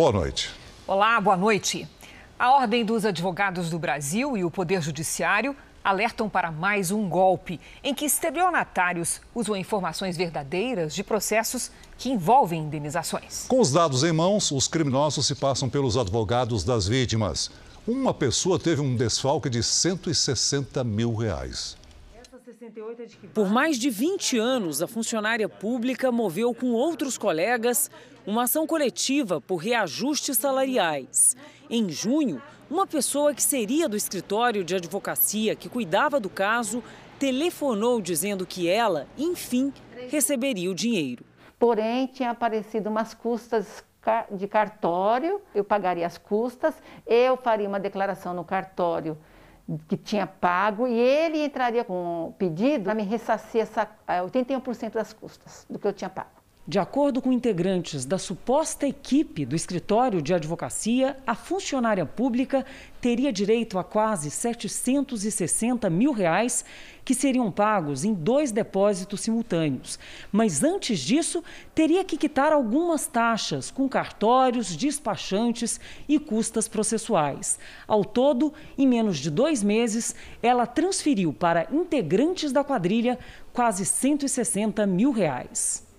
Boa 0.00 0.12
noite. 0.12 0.50
Olá, 0.86 1.20
boa 1.20 1.36
noite. 1.36 1.86
A 2.38 2.52
Ordem 2.52 2.86
dos 2.86 3.04
Advogados 3.04 3.68
do 3.68 3.78
Brasil 3.78 4.34
e 4.34 4.42
o 4.42 4.50
Poder 4.50 4.80
Judiciário 4.80 5.54
alertam 5.84 6.26
para 6.26 6.50
mais 6.50 6.90
um 6.90 7.06
golpe 7.06 7.60
em 7.84 7.94
que 7.94 8.06
estelionatários 8.06 9.20
usam 9.34 9.54
informações 9.54 10.16
verdadeiras 10.16 10.94
de 10.94 11.04
processos 11.04 11.70
que 11.98 12.08
envolvem 12.08 12.62
indenizações. 12.62 13.44
Com 13.46 13.60
os 13.60 13.72
dados 13.72 14.02
em 14.02 14.10
mãos, 14.10 14.50
os 14.50 14.66
criminosos 14.66 15.26
se 15.26 15.34
passam 15.34 15.68
pelos 15.68 15.98
advogados 15.98 16.64
das 16.64 16.88
vítimas. 16.88 17.50
Uma 17.86 18.14
pessoa 18.14 18.58
teve 18.58 18.80
um 18.80 18.96
desfalque 18.96 19.50
de 19.50 19.62
160 19.62 20.82
mil 20.82 21.14
reais. 21.14 21.76
Por 23.34 23.50
mais 23.50 23.78
de 23.78 23.90
20 23.90 24.38
anos, 24.38 24.80
a 24.80 24.86
funcionária 24.86 25.48
pública 25.48 26.10
moveu 26.10 26.54
com 26.54 26.72
outros 26.72 27.18
colegas 27.18 27.90
uma 28.26 28.44
ação 28.44 28.66
coletiva 28.66 29.40
por 29.40 29.56
reajustes 29.56 30.36
salariais. 30.36 31.36
Em 31.68 31.88
junho, 31.88 32.42
uma 32.70 32.86
pessoa 32.86 33.34
que 33.34 33.42
seria 33.42 33.88
do 33.88 33.96
escritório 33.96 34.62
de 34.62 34.76
advocacia 34.76 35.56
que 35.56 35.68
cuidava 35.68 36.20
do 36.20 36.30
caso 36.30 36.82
telefonou 37.18 38.00
dizendo 38.00 38.46
que 38.46 38.68
ela, 38.68 39.06
enfim, 39.18 39.72
receberia 40.08 40.70
o 40.70 40.74
dinheiro. 40.74 41.24
Porém, 41.58 42.06
tinha 42.06 42.30
aparecido 42.30 42.88
umas 42.88 43.12
custas 43.12 43.84
de 44.30 44.48
cartório, 44.48 45.42
eu 45.54 45.62
pagaria 45.62 46.06
as 46.06 46.16
custas, 46.16 46.74
eu 47.06 47.36
faria 47.36 47.68
uma 47.68 47.78
declaração 47.78 48.32
no 48.32 48.44
cartório 48.44 49.18
que 49.86 49.96
tinha 49.96 50.26
pago 50.26 50.86
e 50.86 50.98
ele 50.98 51.44
entraria 51.44 51.84
com 51.84 52.28
o 52.28 52.32
pedido 52.32 52.84
para 52.84 52.94
me 52.94 53.02
ressarcir 53.02 53.60
essa, 53.60 53.88
81% 54.08 54.84
eh, 54.84 54.90
das 54.90 55.12
custas 55.12 55.66
do 55.68 55.78
que 55.78 55.86
eu 55.86 55.92
tinha 55.92 56.10
pago. 56.10 56.39
De 56.70 56.78
acordo 56.78 57.20
com 57.20 57.32
integrantes 57.32 58.04
da 58.04 58.16
suposta 58.16 58.86
equipe 58.86 59.44
do 59.44 59.56
escritório 59.56 60.22
de 60.22 60.32
advocacia, 60.32 61.16
a 61.26 61.34
funcionária 61.34 62.06
pública 62.06 62.64
teria 63.00 63.32
direito 63.32 63.76
a 63.76 63.82
quase 63.82 64.30
760 64.30 65.90
mil 65.90 66.12
reais 66.12 66.64
que 67.04 67.12
seriam 67.12 67.50
pagos 67.50 68.04
em 68.04 68.14
dois 68.14 68.52
depósitos 68.52 69.20
simultâneos. 69.20 69.98
Mas 70.30 70.62
antes 70.62 71.00
disso, 71.00 71.42
teria 71.74 72.04
que 72.04 72.16
quitar 72.16 72.52
algumas 72.52 73.04
taxas 73.04 73.68
com 73.68 73.88
cartórios, 73.88 74.76
despachantes 74.76 75.80
e 76.08 76.20
custas 76.20 76.68
processuais. 76.68 77.58
Ao 77.84 78.04
todo, 78.04 78.54
em 78.78 78.86
menos 78.86 79.18
de 79.18 79.28
dois 79.28 79.60
meses, 79.60 80.14
ela 80.40 80.68
transferiu 80.68 81.32
para 81.32 81.66
integrantes 81.72 82.52
da 82.52 82.62
quadrilha 82.62 83.18
quase 83.52 83.84
160 83.84 84.86
mil 84.86 85.10
reais. 85.10 85.89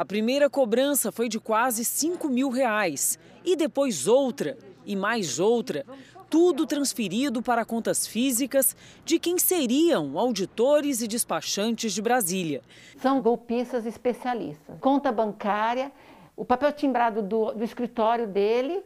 A 0.00 0.04
primeira 0.06 0.48
cobrança 0.48 1.12
foi 1.12 1.28
de 1.28 1.38
quase 1.38 1.84
5 1.84 2.26
mil 2.26 2.48
reais. 2.48 3.18
E 3.44 3.54
depois 3.54 4.08
outra, 4.08 4.56
e 4.86 4.96
mais 4.96 5.38
outra. 5.38 5.84
Tudo 6.30 6.64
transferido 6.64 7.42
para 7.42 7.66
contas 7.66 8.06
físicas 8.06 8.74
de 9.04 9.18
quem 9.18 9.38
seriam 9.38 10.18
auditores 10.18 11.02
e 11.02 11.06
despachantes 11.06 11.92
de 11.92 12.00
Brasília. 12.00 12.62
São 12.96 13.20
golpistas 13.20 13.84
especialistas. 13.84 14.78
Conta 14.80 15.12
bancária, 15.12 15.92
o 16.34 16.46
papel 16.46 16.72
timbrado 16.72 17.20
do, 17.20 17.52
do 17.52 17.62
escritório 17.62 18.26
dele 18.26 18.82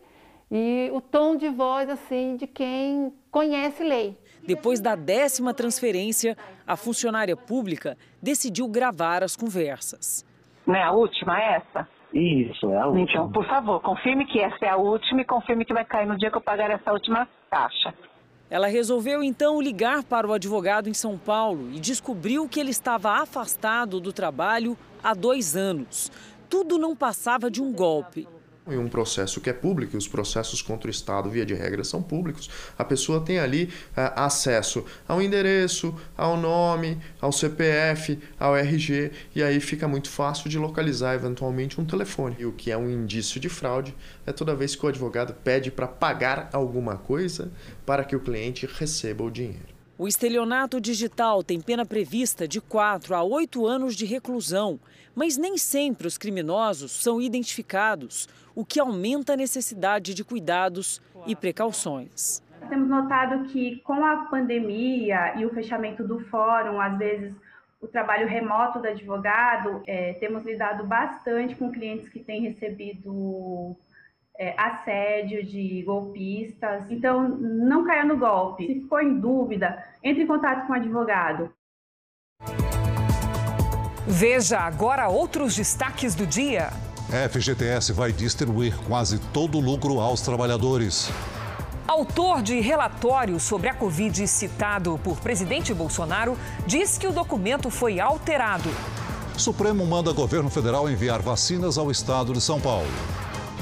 e 0.51 0.91
o 0.93 1.01
tom 1.01 1.37
de 1.37 1.49
voz 1.49 1.89
assim 1.89 2.35
de 2.37 2.49
quem 2.49 3.13
conhece 3.31 3.85
lei. 3.85 4.19
Depois 4.45 4.81
da 4.81 4.97
décima 4.97 5.55
transferência, 5.55 6.37
a 6.67 6.77
funcionária 6.77 7.37
pública 7.37 7.97
decidiu 8.21 8.67
gravar 8.67 9.23
as 9.23 9.37
conversas. 9.37 10.25
Não 10.67 10.75
é 10.75 10.83
a 10.83 10.93
última 10.93 11.41
essa? 11.41 11.89
Isso, 12.13 12.71
é 12.71 12.79
a 12.79 12.87
última. 12.87 13.03
Então, 13.03 13.33
por 13.33 13.45
favor, 13.47 13.81
confirme 13.81 14.25
que 14.25 14.41
essa 14.41 14.65
é 14.65 14.69
a 14.69 14.77
última 14.77 15.21
e 15.21 15.25
confirme 15.25 15.65
que 15.65 15.75
vai 15.75 15.85
cair 15.85 16.07
no 16.07 16.17
dia 16.17 16.31
que 16.31 16.37
eu 16.37 16.41
pagar 16.41 16.71
essa 16.71 16.93
última 16.93 17.29
taxa. 17.51 17.93
Ela 18.49 18.69
resolveu 18.69 19.23
então 19.23 19.61
ligar 19.61 20.05
para 20.05 20.29
o 20.29 20.33
advogado 20.33 20.89
em 20.89 20.95
São 20.95 21.19
Paulo 21.19 21.71
e 21.73 21.81
descobriu 21.81 22.49
que 22.49 22.61
ele 22.61 22.71
estava 22.71 23.11
afastado 23.21 23.99
do 23.99 24.13
trabalho 24.13 24.77
há 25.03 25.13
dois 25.13 25.57
anos. 25.57 26.13
Tudo 26.49 26.79
não 26.79 26.95
passava 26.95 27.51
de 27.51 27.61
um 27.61 27.73
golpe. 27.73 28.29
Em 28.67 28.79
um 28.79 28.89
processo 28.89 29.43
que 29.43 29.51
é 29.51 29.53
público, 29.53 29.95
e 29.95 29.99
os 29.99 30.09
processos 30.09 30.63
contra 30.63 30.89
o 30.89 30.91
Estado, 30.91 31.29
via 31.29 31.45
de 31.45 31.53
regra, 31.53 31.85
são 31.85 32.03
públicos, 32.03 32.49
a 32.79 32.85
pessoa 32.85 33.21
tem 33.21 33.39
ali 33.39 33.69
é, 33.95 34.11
acesso 34.17 34.87
ao 35.07 35.21
endereço, 35.21 35.95
ao 36.17 36.35
nome, 36.35 36.99
ao 37.21 37.31
CPF, 37.31 38.19
ao 38.41 38.57
RG, 38.57 39.13
e 39.35 39.43
aí 39.43 39.61
fica 39.61 39.87
muito 39.87 40.09
fácil 40.09 40.49
de 40.49 40.59
localizar 40.59 41.15
eventualmente 41.15 41.79
um 41.79 41.85
telefone. 41.85 42.37
E 42.39 42.47
o 42.47 42.53
que 42.53 42.71
é 42.71 42.77
um 42.77 42.89
indício 42.89 43.39
de 43.39 43.51
fraude 43.51 43.95
é 44.25 44.33
toda 44.33 44.57
vez 44.57 44.75
que 44.75 44.87
o 44.87 44.89
advogado 44.89 45.35
pede 45.45 45.71
para 45.71 45.87
pagar 45.87 46.49
alguma 46.51 46.97
coisa 46.97 47.53
para 47.85 48.03
que 48.03 48.17
o 48.17 48.21
cliente 48.21 48.67
receba 48.67 49.23
o 49.23 49.31
dinheiro. 49.31 49.75
O 49.97 50.09
estelionato 50.09 50.81
digital 50.81 51.45
tem 51.45 51.61
pena 51.61 51.87
prevista 51.87 52.49
de 52.49 52.61
4 52.61 53.15
a 53.15 53.23
8 53.23 53.65
anos 53.65 53.95
de 53.95 54.05
reclusão, 54.05 54.81
mas 55.15 55.37
nem 55.37 55.57
sempre 55.57 56.07
os 56.07 56.19
criminosos 56.19 56.93
são 56.93 57.21
identificados, 57.21 58.29
o 58.55 58.65
que 58.65 58.81
aumenta 58.81 59.33
a 59.33 59.37
necessidade 59.37 60.15
de 60.15 60.25
cuidados 60.25 61.01
e 61.27 61.35
precauções. 61.35 62.43
Temos 62.69 62.89
notado 62.89 63.45
que 63.49 63.81
com 63.81 64.05
a 64.05 64.27
pandemia 64.27 65.35
e 65.39 65.45
o 65.45 65.51
fechamento 65.51 66.07
do 66.07 66.21
fórum, 66.21 66.81
às 66.81 66.97
vezes 66.99 67.35
o 67.81 67.87
trabalho 67.87 68.27
remoto 68.27 68.81
do 68.81 68.89
advogado, 68.89 69.83
é, 69.87 70.15
temos 70.15 70.45
lidado 70.45 70.87
bastante 70.87 71.55
com 71.55 71.71
clientes 71.71 72.09
que 72.09 72.21
têm 72.21 72.41
recebido 72.41 73.77
é, 74.39 74.55
assédio 74.59 75.45
de 75.45 75.83
golpistas. 75.83 76.91
Então, 76.91 77.29
não 77.29 77.85
caia 77.85 78.05
no 78.05 78.17
golpe. 78.17 78.67
Se 78.67 78.81
ficou 78.81 79.01
em 79.01 79.21
dúvida, 79.21 79.85
entre 80.03 80.23
em 80.23 80.27
contato 80.27 80.67
com 80.67 80.73
o 80.73 80.77
advogado. 80.77 81.53
Veja 84.07 84.59
agora 84.59 85.09
outros 85.09 85.57
destaques 85.57 86.15
do 86.15 86.27
dia. 86.27 86.71
FGTS 87.31 87.93
vai 87.93 88.13
distribuir 88.13 88.77
quase 88.87 89.19
todo 89.19 89.57
o 89.57 89.61
lucro 89.61 89.99
aos 89.99 90.21
trabalhadores. 90.21 91.11
Autor 91.89 92.43
de 92.43 92.61
relatório 92.61 93.41
sobre 93.41 93.69
a 93.69 93.75
Covid 93.75 94.27
citado 94.27 95.01
por 95.03 95.19
presidente 95.21 95.73
Bolsonaro 95.73 96.37
diz 96.67 96.99
que 96.99 97.07
o 97.07 97.13
documento 97.13 97.71
foi 97.71 97.99
alterado. 97.99 98.69
Supremo 99.39 99.87
manda 99.87 100.13
governo 100.13 100.51
federal 100.51 100.89
enviar 100.89 101.23
vacinas 101.23 101.79
ao 101.79 101.91
estado 101.91 102.33
de 102.35 102.41
São 102.41 102.61
Paulo. 102.61 102.89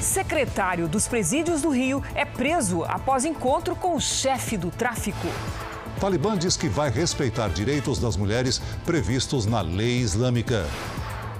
Secretário 0.00 0.88
dos 0.88 1.06
Presídios 1.06 1.62
do 1.62 1.70
Rio 1.70 2.02
é 2.14 2.24
preso 2.24 2.82
após 2.84 3.24
encontro 3.24 3.76
com 3.76 3.94
o 3.94 4.00
chefe 4.00 4.56
do 4.56 4.70
tráfico. 4.70 5.28
Talibã 6.02 6.36
diz 6.36 6.56
que 6.56 6.68
vai 6.68 6.90
respeitar 6.90 7.48
direitos 7.50 8.00
das 8.00 8.16
mulheres 8.16 8.60
previstos 8.84 9.46
na 9.46 9.60
lei 9.60 9.98
islâmica. 9.98 10.66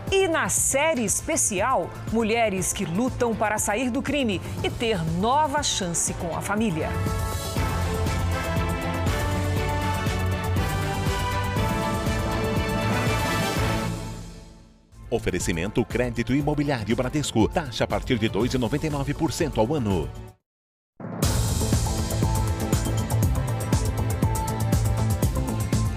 E 0.09 0.29
na 0.29 0.49
série 0.49 1.05
especial, 1.05 1.91
mulheres 2.13 2.73
que 2.73 2.85
lutam 2.85 3.35
para 3.35 3.59
sair 3.59 3.91
do 3.91 4.01
crime 4.01 4.41
e 4.63 4.71
ter 4.71 5.03
nova 5.19 5.65
chance 5.65 6.15
com 6.15 6.37
a 6.37 6.41
família. 6.41 6.91
Oferecimento 15.11 15.85
crédito 15.85 16.33
imobiliário 16.33 16.95
Bradesco. 16.95 17.49
Taxa 17.49 17.83
a 17.83 17.87
partir 17.89 18.17
de 18.17 18.31
2,99% 18.31 19.59
ao 19.59 19.75
ano. 19.75 20.32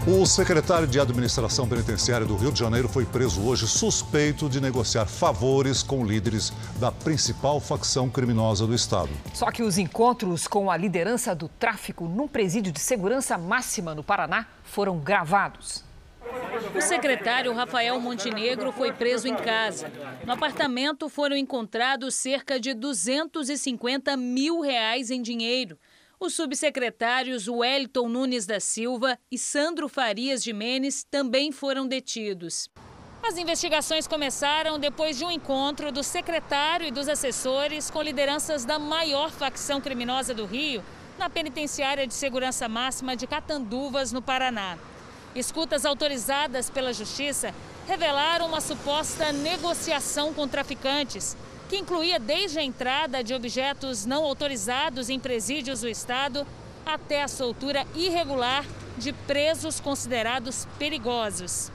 O 0.07 0.23
secretário 0.23 0.85
de 0.85 0.99
Administração 0.99 1.67
Penitenciária 1.67 2.27
do 2.27 2.35
Rio 2.35 2.51
de 2.51 2.59
Janeiro 2.59 2.87
foi 2.87 3.07
preso 3.07 3.41
hoje 3.41 3.67
suspeito 3.67 4.47
de 4.47 4.61
negociar 4.61 5.07
favores 5.07 5.81
com 5.81 6.05
líderes 6.05 6.53
da 6.79 6.91
principal 6.91 7.59
facção 7.59 8.07
criminosa 8.07 8.67
do 8.67 8.75
estado. 8.75 9.09
Só 9.33 9.49
que 9.49 9.63
os 9.63 9.79
encontros 9.79 10.47
com 10.47 10.69
a 10.69 10.77
liderança 10.77 11.33
do 11.33 11.47
tráfico 11.47 12.05
num 12.07 12.27
presídio 12.27 12.71
de 12.71 12.79
segurança 12.79 13.35
máxima 13.35 13.95
no 13.95 14.03
Paraná 14.03 14.45
foram 14.63 14.99
gravados. 14.99 15.83
O 16.75 16.81
secretário 16.81 17.51
Rafael 17.53 17.99
Montenegro 17.99 18.71
foi 18.71 18.91
preso 18.91 19.27
em 19.27 19.35
casa. 19.35 19.91
No 20.23 20.33
apartamento 20.33 21.09
foram 21.09 21.35
encontrados 21.35 22.13
cerca 22.13 22.59
de 22.59 22.75
250 22.75 24.15
mil 24.15 24.61
reais 24.61 25.09
em 25.09 25.21
dinheiro. 25.21 25.79
Os 26.19 26.33
subsecretários 26.33 27.47
Wellington 27.47 28.07
Nunes 28.07 28.45
da 28.45 28.59
Silva 28.59 29.19
e 29.29 29.37
Sandro 29.37 29.89
Farias 29.89 30.41
de 30.41 30.53
Menes 30.53 31.03
também 31.03 31.51
foram 31.51 31.85
detidos. 31.85 32.69
As 33.21 33.37
investigações 33.37 34.07
começaram 34.07 34.79
depois 34.79 35.17
de 35.17 35.25
um 35.25 35.31
encontro 35.31 35.91
do 35.91 36.03
secretário 36.03 36.87
e 36.87 36.91
dos 36.91 37.09
assessores 37.09 37.89
com 37.89 38.01
lideranças 38.01 38.63
da 38.63 38.79
maior 38.79 39.31
facção 39.31 39.81
criminosa 39.81 40.33
do 40.33 40.45
Rio, 40.45 40.83
na 41.17 41.29
penitenciária 41.29 42.07
de 42.07 42.13
segurança 42.13 42.69
máxima 42.69 43.15
de 43.15 43.27
Catanduvas, 43.27 44.11
no 44.11 44.21
Paraná. 44.21 44.77
Escutas 45.35 45.85
autorizadas 45.85 46.69
pela 46.69 46.93
Justiça 46.93 47.53
revelaram 47.87 48.47
uma 48.47 48.61
suposta 48.61 49.33
negociação 49.33 50.33
com 50.33 50.47
traficantes. 50.47 51.35
Que 51.69 51.77
incluía 51.77 52.19
desde 52.19 52.59
a 52.59 52.63
entrada 52.63 53.23
de 53.23 53.33
objetos 53.33 54.05
não 54.05 54.23
autorizados 54.23 55.09
em 55.09 55.19
presídios 55.19 55.81
do 55.81 55.89
Estado 55.89 56.45
até 56.85 57.23
a 57.23 57.27
soltura 57.27 57.85
irregular 57.95 58.63
de 58.97 59.11
presos 59.11 59.79
considerados 59.79 60.67
perigosos. 60.77 61.71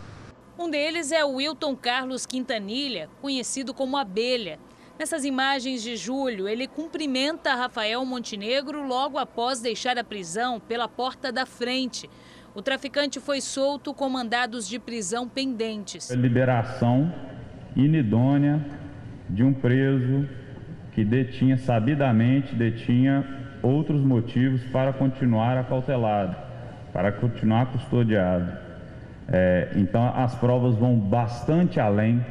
Um 0.58 0.70
deles 0.70 1.10
é 1.10 1.24
o 1.24 1.36
Wilton 1.36 1.74
Carlos 1.74 2.24
Quintanilha, 2.24 3.08
conhecido 3.20 3.74
como 3.74 3.96
Abelha. 3.96 4.58
Nessas 4.98 5.24
imagens 5.24 5.82
de 5.82 5.96
julho, 5.96 6.46
ele 6.46 6.68
cumprimenta 6.68 7.54
Rafael 7.54 8.04
Montenegro 8.04 8.86
logo 8.86 9.18
após 9.18 9.60
deixar 9.60 9.98
a 9.98 10.04
prisão 10.04 10.60
pela 10.60 10.86
porta 10.86 11.32
da 11.32 11.46
frente. 11.46 12.08
O 12.54 12.60
traficante 12.60 13.18
foi 13.18 13.40
solto 13.40 13.94
com 13.94 14.08
mandados 14.08 14.68
de 14.68 14.78
prisão 14.78 15.26
pendentes. 15.26 16.10
Liberação 16.10 17.12
inidônea 17.74 18.78
de 19.30 19.42
um 19.42 19.52
preso 19.52 20.28
que 20.92 21.04
detinha 21.04 21.56
sabidamente 21.56 22.54
detinha 22.54 23.24
outros 23.62 24.00
motivos 24.00 24.62
para 24.64 24.92
continuar 24.92 25.56
acautelado, 25.56 26.36
para 26.92 27.12
continuar 27.12 27.72
custodiado. 27.72 28.52
É, 29.28 29.72
então, 29.76 30.12
as 30.14 30.34
provas 30.34 30.74
vão 30.74 30.96
bastante 30.96 31.78
além 31.78 32.24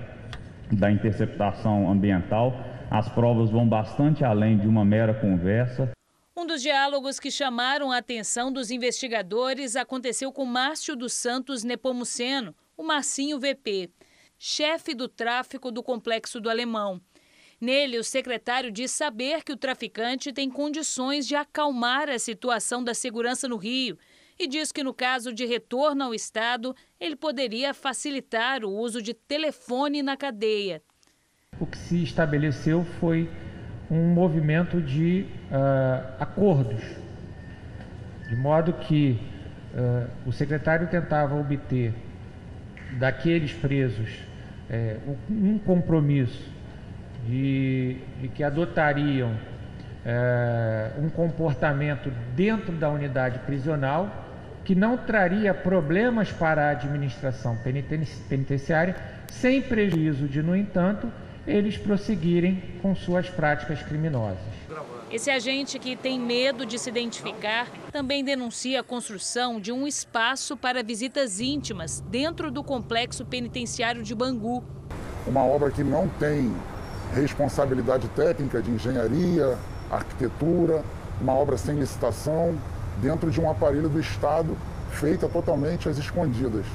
da 0.72 0.92
interceptação 0.92 1.90
ambiental, 1.90 2.54
as 2.92 3.08
provas 3.08 3.50
vão 3.50 3.68
bastante 3.68 4.24
além 4.24 4.58
de 4.58 4.68
uma 4.68 4.84
mera 4.84 5.14
conversa. 5.14 5.92
Um 6.36 6.46
dos 6.46 6.62
diálogos 6.62 7.20
que 7.20 7.32
chamaram 7.32 7.92
a 7.92 7.98
atenção 7.98 8.52
dos 8.52 8.72
investigadores 8.72 9.76
aconteceu 9.76 10.32
com 10.32 10.46
Márcio 10.46 10.96
dos 10.96 11.14
Santos 11.14 11.64
Nepomuceno, 11.64 12.56
o 12.78 12.84
Marcinho 12.84 13.40
VP, 13.40 13.90
chefe 14.40 14.96
do 14.96 15.10
tráfico 15.10 15.70
do 15.70 15.84
Complexo 15.84 16.40
do 16.40 16.50
Alemão. 16.50 17.02
Nele, 17.60 18.00
o 18.00 18.04
secretário 18.06 18.72
diz 18.72 18.90
saber 18.90 19.44
que 19.44 19.52
o 19.52 19.58
traficante 19.58 20.32
tem 20.32 20.50
condições 20.50 21.28
de 21.28 21.36
acalmar 21.36 22.08
a 22.08 22.18
situação 22.18 22.82
da 22.82 22.94
segurança 22.94 23.50
no 23.50 23.58
Rio 23.58 23.98
e 24.40 24.48
diz 24.48 24.72
que, 24.72 24.82
no 24.82 24.94
caso 24.94 25.34
de 25.34 25.46
retorno 25.46 26.06
ao 26.06 26.16
Estado, 26.16 26.74
ele 26.98 27.18
poderia 27.18 27.74
facilitar 27.74 28.64
o 28.64 28.72
uso 28.72 29.02
de 29.02 29.14
telefone 29.14 30.02
na 30.02 30.16
cadeia. 30.16 30.82
O 31.60 31.66
que 31.66 31.78
se 31.78 32.02
estabeleceu 32.02 32.86
foi 33.02 33.30
um 33.92 34.14
movimento 34.14 34.82
de 34.82 35.26
uh, 35.52 36.16
acordos, 36.18 36.82
de 38.30 38.38
modo 38.38 38.72
que 38.72 39.20
uh, 39.74 40.30
o 40.30 40.32
secretário 40.32 40.88
tentava 40.90 41.36
obter 41.36 41.94
daqueles 42.98 43.52
presos 43.52 44.29
uh, 44.70 45.18
um 45.30 45.58
compromisso 45.58 46.50
de, 47.28 47.98
de 48.22 48.28
que 48.30 48.44
adotariam 48.44 49.34
é, 50.06 50.92
um 50.98 51.10
comportamento 51.10 52.12
dentro 52.36 52.72
da 52.72 52.90
unidade 52.90 53.40
prisional 53.40 54.26
que 54.64 54.74
não 54.74 54.98
traria 54.98 55.54
problemas 55.54 56.32
para 56.32 56.68
a 56.68 56.70
administração 56.72 57.58
penitenciária, 58.28 58.96
sem 59.28 59.62
prejuízo 59.62 60.28
de, 60.28 60.42
no 60.44 60.56
entanto, 60.56 61.12
eles 61.48 61.78
prosseguirem 61.78 62.62
com 62.82 62.96
suas 62.96 63.30
práticas 63.30 63.82
criminosas. 63.82 64.38
Esse 65.12 65.32
agente 65.32 65.80
que 65.80 65.96
tem 65.96 66.20
medo 66.20 66.68
de 66.68 66.78
se 66.78 66.88
identificar 66.88 67.68
também 67.92 68.24
denuncia 68.24 68.82
a 68.82 68.84
construção 68.84 69.60
de 69.60 69.72
um 69.72 69.88
espaço 69.88 70.56
para 70.56 70.84
visitas 70.84 71.40
íntimas 71.40 72.00
dentro 72.02 72.52
do 72.52 72.64
complexo 72.64 73.26
penitenciário 73.26 74.04
de 74.04 74.14
Bangu. 74.14 74.64
Uma 75.26 75.44
obra 75.44 75.72
que 75.72 75.84
não 75.84 76.08
tem 76.08 76.54
responsabilidade 77.12 78.08
técnica 78.10 78.62
de 78.62 78.70
engenharia, 78.70 79.58
arquitetura, 79.90 80.84
uma 81.20 81.34
obra 81.34 81.58
sem 81.58 81.80
licitação, 81.80 82.56
dentro 83.02 83.32
de 83.32 83.42
um 83.42 83.50
aparelho 83.50 83.90
do 83.90 84.00
Estado 84.00 84.56
feita 84.92 85.28
totalmente 85.28 85.90
às 85.90 85.98
escondidas. 85.98 86.68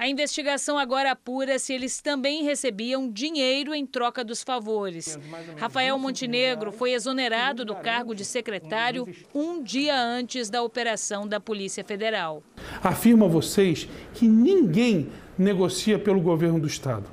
A 0.00 0.08
investigação 0.08 0.78
agora 0.78 1.10
apura 1.10 1.58
se 1.58 1.74
eles 1.74 2.00
também 2.00 2.42
recebiam 2.42 3.06
dinheiro 3.12 3.74
em 3.74 3.84
troca 3.84 4.24
dos 4.24 4.42
favores. 4.42 5.18
Rafael 5.58 5.98
Montenegro 5.98 6.72
foi 6.72 6.94
exonerado 6.94 7.66
do 7.66 7.74
cargo 7.74 8.14
de 8.14 8.24
secretário 8.24 9.06
um 9.34 9.62
dia 9.62 9.94
antes 9.94 10.48
da 10.48 10.62
operação 10.62 11.28
da 11.28 11.38
Polícia 11.38 11.84
Federal. 11.84 12.42
Afirmo 12.82 13.26
a 13.26 13.28
vocês 13.28 13.86
que 14.14 14.26
ninguém 14.26 15.10
negocia 15.36 15.98
pelo 15.98 16.22
governo 16.22 16.58
do 16.58 16.66
Estado. 16.66 17.04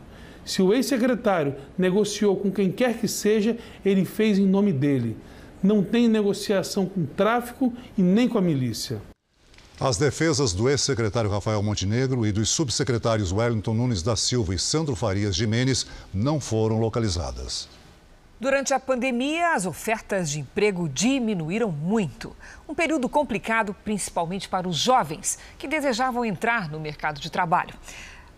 Se 0.46 0.62
o 0.62 0.74
ex-secretário 0.74 1.58
negociou 1.78 2.38
com 2.38 2.50
quem 2.50 2.72
quer 2.72 2.98
que 2.98 3.10
seja, 3.10 3.58
ele 3.84 4.06
fez 4.06 4.40
em 4.40 4.48
nome 4.48 4.72
dele. 4.72 5.18
Não 5.62 5.84
tem 5.84 6.08
negociação 6.08 6.86
com 6.86 7.02
o 7.02 7.06
tráfico 7.08 7.74
e 7.98 8.02
nem 8.02 8.30
com 8.30 8.38
a 8.38 8.42
milícia. 8.42 9.02
As 9.80 9.96
defesas 9.96 10.54
do 10.54 10.68
ex-secretário 10.68 11.30
Rafael 11.30 11.62
Montenegro 11.62 12.26
e 12.26 12.32
dos 12.32 12.50
subsecretários 12.50 13.32
Wellington 13.32 13.76
Nunes 13.76 14.02
da 14.02 14.16
Silva 14.16 14.56
e 14.56 14.58
Sandro 14.58 14.96
Farias 14.96 15.36
Jimenez 15.36 15.86
não 16.12 16.40
foram 16.40 16.80
localizadas. 16.80 17.70
Durante 18.40 18.74
a 18.74 18.80
pandemia, 18.80 19.54
as 19.54 19.68
ofertas 19.68 20.32
de 20.32 20.40
emprego 20.40 20.90
diminuíram 20.90 21.72
muito. 21.72 22.36
Um 22.68 22.74
período 22.74 23.08
complicado, 23.08 23.76
principalmente 23.84 24.50
para 24.50 24.68
os 24.68 24.76
jovens 24.76 25.38
que 25.60 25.68
desejavam 25.68 26.26
entrar 26.26 26.72
no 26.72 26.80
mercado 26.80 27.22
de 27.22 27.30
trabalho 27.30 27.76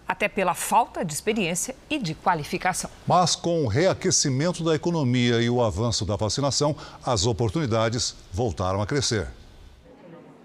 até 0.06 0.28
pela 0.28 0.56
falta 0.56 1.06
de 1.06 1.14
experiência 1.14 1.76
e 1.88 2.00
de 2.00 2.16
qualificação. 2.16 2.90
Mas 3.06 3.36
com 3.36 3.64
o 3.64 3.68
reaquecimento 3.68 4.64
da 4.64 4.74
economia 4.74 5.40
e 5.40 5.50
o 5.52 5.64
avanço 5.64 6.04
da 6.04 6.16
vacinação, 6.16 6.76
as 7.06 7.28
oportunidades 7.28 8.16
voltaram 8.34 8.82
a 8.82 8.88
crescer. 8.88 9.39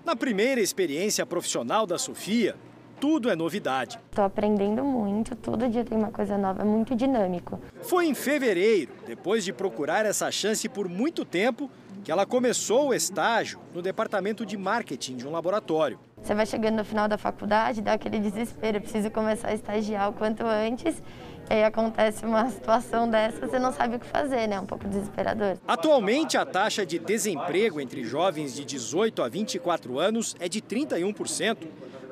Na 0.04 0.14
primeira 0.14 0.60
experiência 0.60 1.24
profissional 1.24 1.86
da 1.86 1.96
Sofia, 1.96 2.54
tudo 3.00 3.30
é 3.30 3.34
novidade. 3.34 3.98
Estou 4.10 4.22
aprendendo 4.22 4.84
muito, 4.84 5.34
todo 5.34 5.66
dia 5.66 5.82
tem 5.82 5.96
uma 5.96 6.10
coisa 6.10 6.36
nova, 6.36 6.60
é 6.60 6.64
muito 6.64 6.94
dinâmico. 6.94 7.58
Foi 7.80 8.06
em 8.06 8.14
fevereiro, 8.14 8.92
depois 9.06 9.42
de 9.42 9.50
procurar 9.50 10.04
essa 10.04 10.30
chance 10.30 10.68
por 10.68 10.90
muito 10.90 11.24
tempo, 11.24 11.70
que 12.04 12.12
ela 12.12 12.26
começou 12.26 12.88
o 12.88 12.94
estágio 12.94 13.58
no 13.72 13.80
departamento 13.80 14.44
de 14.44 14.58
marketing 14.58 15.16
de 15.16 15.26
um 15.26 15.30
laboratório. 15.30 15.98
Você 16.22 16.34
vai 16.34 16.44
chegando 16.44 16.76
no 16.76 16.84
final 16.84 17.08
da 17.08 17.16
faculdade, 17.16 17.80
dá 17.80 17.94
aquele 17.94 18.18
desespero, 18.18 18.82
preciso 18.82 19.10
começar 19.10 19.48
a 19.48 19.54
estagiar 19.54 20.10
o 20.10 20.12
quanto 20.12 20.44
antes. 20.44 21.02
E 21.50 21.54
aí 21.54 21.64
acontece 21.64 22.24
uma 22.24 22.48
situação 22.48 23.08
dessa, 23.08 23.46
você 23.46 23.58
não 23.58 23.72
sabe 23.72 23.96
o 23.96 24.00
que 24.00 24.06
fazer, 24.06 24.46
né? 24.46 24.56
É 24.56 24.60
um 24.60 24.66
pouco 24.66 24.88
desesperador. 24.88 25.56
Atualmente, 25.66 26.36
a 26.36 26.44
taxa 26.44 26.84
de 26.84 26.98
desemprego 26.98 27.80
entre 27.80 28.04
jovens 28.04 28.54
de 28.54 28.64
18 28.64 29.22
a 29.22 29.28
24 29.28 29.98
anos 29.98 30.34
é 30.40 30.48
de 30.48 30.60
31%, 30.60 31.58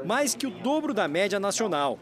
mais 0.05 0.35
que 0.35 0.47
o 0.47 0.51
dobro 0.51 0.93
da 0.93 1.09
média 1.09 1.41
nacional. 1.41 1.99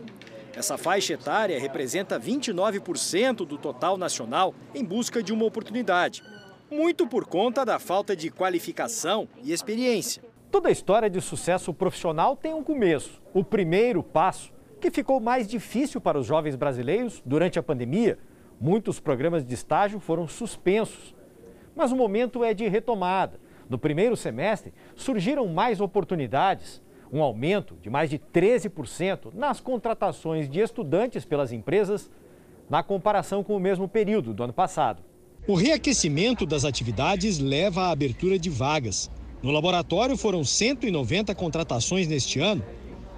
Essa 0.55 0.77
faixa 0.77 1.15
etária 1.15 1.61
representa 1.61 2.19
29% 2.19 3.47
do 3.47 3.57
total 3.57 3.97
nacional 3.97 4.55
em 4.75 4.85
busca 4.85 5.23
de 5.23 5.33
uma 5.33 5.45
oportunidade 5.45 6.23
muito 6.71 7.07
por 7.07 7.27
conta 7.27 7.65
da 7.65 7.79
falta 7.79 8.15
de 8.15 8.31
qualificação 8.31 9.29
e 9.43 9.53
experiência. 9.53 10.23
Toda 10.51 10.71
história 10.71 11.11
de 11.11 11.21
sucesso 11.21 11.75
profissional 11.75 12.37
tem 12.37 12.55
um 12.55 12.63
começo, 12.63 13.21
o 13.35 13.45
primeiro 13.45 14.03
passo, 14.03 14.53
que 14.81 14.91
ficou 14.91 15.21
mais 15.21 15.47
difícil 15.47 16.01
para 16.01 16.19
os 16.19 16.27
jovens 16.27 16.57
brasileiros 16.57 17.23
durante 17.25 17.59
a 17.59 17.63
pandemia. 17.63 18.19
Muitos 18.61 18.99
programas 18.99 19.45
de 19.45 19.55
estágio 19.55 20.01
foram 20.01 20.27
suspensos. 20.27 21.15
Mas 21.77 21.93
o 21.93 21.97
momento 21.97 22.43
é 22.43 22.53
de 22.53 22.67
retomada. 22.67 23.39
No 23.69 23.79
primeiro 23.79 24.17
semestre, 24.17 24.73
surgiram 24.97 25.47
mais 25.47 25.81
oportunidades, 25.81 26.83
um 27.13 27.23
aumento 27.23 27.77
de 27.81 27.89
mais 27.89 28.11
de 28.11 28.19
13% 28.19 29.33
nas 29.33 29.61
contratações 29.61 30.49
de 30.49 30.59
estudantes 30.61 31.25
pelas 31.25 31.53
empresas, 31.53 32.11
na 32.69 32.83
comparação 32.83 33.45
com 33.45 33.57
o 33.57 33.61
mesmo 33.61 33.87
período 33.87 34.35
do 34.35 34.43
ano 34.43 34.53
passado. 34.53 35.03
O 35.47 35.55
reaquecimento 35.55 36.45
das 36.45 36.65
atividades 36.65 37.39
leva 37.39 37.83
à 37.83 37.91
abertura 37.91 38.39
de 38.39 38.51
vagas. 38.51 39.11
No 39.43 39.51
laboratório 39.51 40.17
foram 40.17 40.45
190 40.45 41.35
contratações 41.35 42.07
neste 42.07 42.41
ano. 42.41 42.63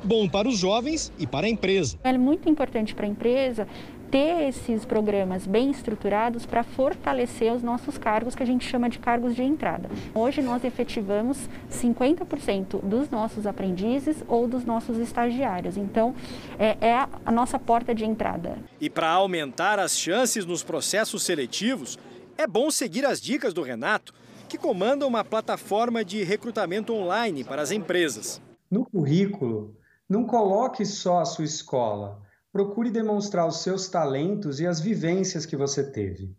Bom 0.05 0.29
para 0.29 0.49
os 0.49 0.59
jovens 0.59 1.13
e 1.17 1.29
para 1.29 1.47
a 1.47 1.51
empresa. 1.51 1.97
É 2.03 2.13
muito 2.19 2.49
importante 2.49 2.93
para 2.93 3.07
a 3.07 3.09
empresa 3.09 3.69
ter 4.11 4.49
esses 4.49 4.85
programas 4.85 5.47
bem 5.47 5.71
estruturados 5.71 6.45
para 6.45 6.65
fortalecer 6.65 7.53
os 7.53 7.63
nossos 7.63 7.97
cargos, 7.97 8.35
que 8.35 8.43
a 8.43 8.47
gente 8.47 8.69
chama 8.69 8.91
de 8.91 8.99
cargos 8.99 9.35
de 9.35 9.43
entrada. 9.43 9.89
Hoje 10.13 10.43
nós 10.43 10.65
efetivamos 10.65 11.49
50% 11.71 12.83
dos 12.83 13.09
nossos 13.09 13.47
aprendizes 13.47 14.23
ou 14.29 14.47
dos 14.49 14.65
nossos 14.65 14.99
estagiários. 14.99 15.77
Então, 15.77 16.15
é, 16.59 16.77
é 16.81 17.07
a 17.25 17.33
nossa 17.33 17.59
porta 17.59 17.95
de 17.95 18.05
entrada. 18.05 18.59
E 18.81 18.91
para 18.91 19.09
aumentar 19.09 19.79
as 19.79 19.97
chances 19.97 20.45
nos 20.45 20.63
processos 20.65 21.23
seletivos, 21.23 21.99
é 22.37 22.47
bom 22.47 22.71
seguir 22.71 23.07
as 23.07 23.21
dicas 23.21 23.55
do 23.55 23.63
Renato, 23.63 24.13
que 24.49 24.59
comanda 24.59 25.07
uma 25.07 25.25
plataforma 25.25 26.05
de 26.05 26.23
recrutamento 26.23 26.93
online 26.93 27.45
para 27.45 27.63
as 27.63 27.71
empresas. 27.71 28.43
No 28.71 28.85
currículo, 28.85 29.75
não 30.13 30.27
coloque 30.27 30.85
só 30.85 31.21
a 31.21 31.25
sua 31.25 31.47
escola. 31.47 32.21
Procure 32.53 32.91
demonstrar 32.91 33.47
os 33.47 33.63
seus 33.63 33.89
talentos 33.89 34.61
e 34.61 34.67
as 34.67 34.79
vivências 34.79 35.47
que 35.47 35.57
você 35.57 35.83
teve. 35.83 36.37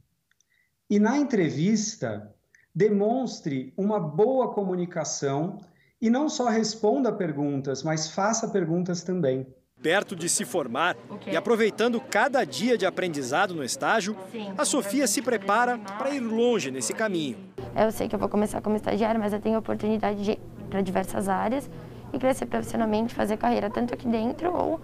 e 0.87 0.99
na 0.99 1.17
entrevista 1.17 2.31
demonstre 2.75 3.73
uma 3.75 3.99
boa 3.99 4.53
comunicação 4.53 5.57
e 5.99 6.07
não 6.07 6.29
só 6.29 6.49
responda 6.49 7.11
perguntas, 7.11 7.81
mas 7.81 8.11
faça 8.11 8.47
perguntas 8.47 9.01
também. 9.01 9.47
Perto 9.81 10.15
de 10.15 10.29
se 10.29 10.45
formar 10.45 10.95
okay. 11.09 11.33
e 11.33 11.35
aproveitando 11.35 11.99
cada 11.99 12.43
dia 12.43 12.77
de 12.77 12.85
aprendizado 12.85 13.55
no 13.55 13.63
estágio, 13.63 14.15
Sim. 14.31 14.53
a 14.55 14.65
Sofia 14.65 15.07
se 15.07 15.21
prepara 15.21 15.79
para 15.97 16.11
ir 16.11 16.19
longe 16.19 16.69
nesse 16.69 16.93
caminho. 16.93 17.37
Eu 17.75 17.91
sei 17.91 18.07
que 18.07 18.13
eu 18.13 18.19
vou 18.19 18.29
começar 18.29 18.61
como 18.61 18.75
estagiária, 18.75 19.19
mas 19.19 19.33
eu 19.33 19.39
tenho 19.39 19.57
oportunidade 19.57 20.23
de 20.23 20.31
ir 20.33 20.39
para 20.69 20.81
diversas 20.81 21.27
áreas 21.27 21.67
e 22.13 22.19
crescer 22.19 22.45
profissionalmente, 22.45 23.13
fazer 23.13 23.37
carreira 23.37 23.69
tanto 23.69 23.93
aqui 23.93 24.07
dentro 24.07 24.53
ou 24.53 24.79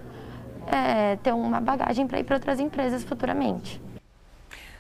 é, 0.68 1.16
ter 1.18 1.34
uma 1.34 1.62
bagagem 1.62 2.08
para 2.08 2.20
ir 2.20 2.24
para 2.24 2.36
outras 2.36 2.60
empresas 2.60 3.04
futuramente. 3.04 3.82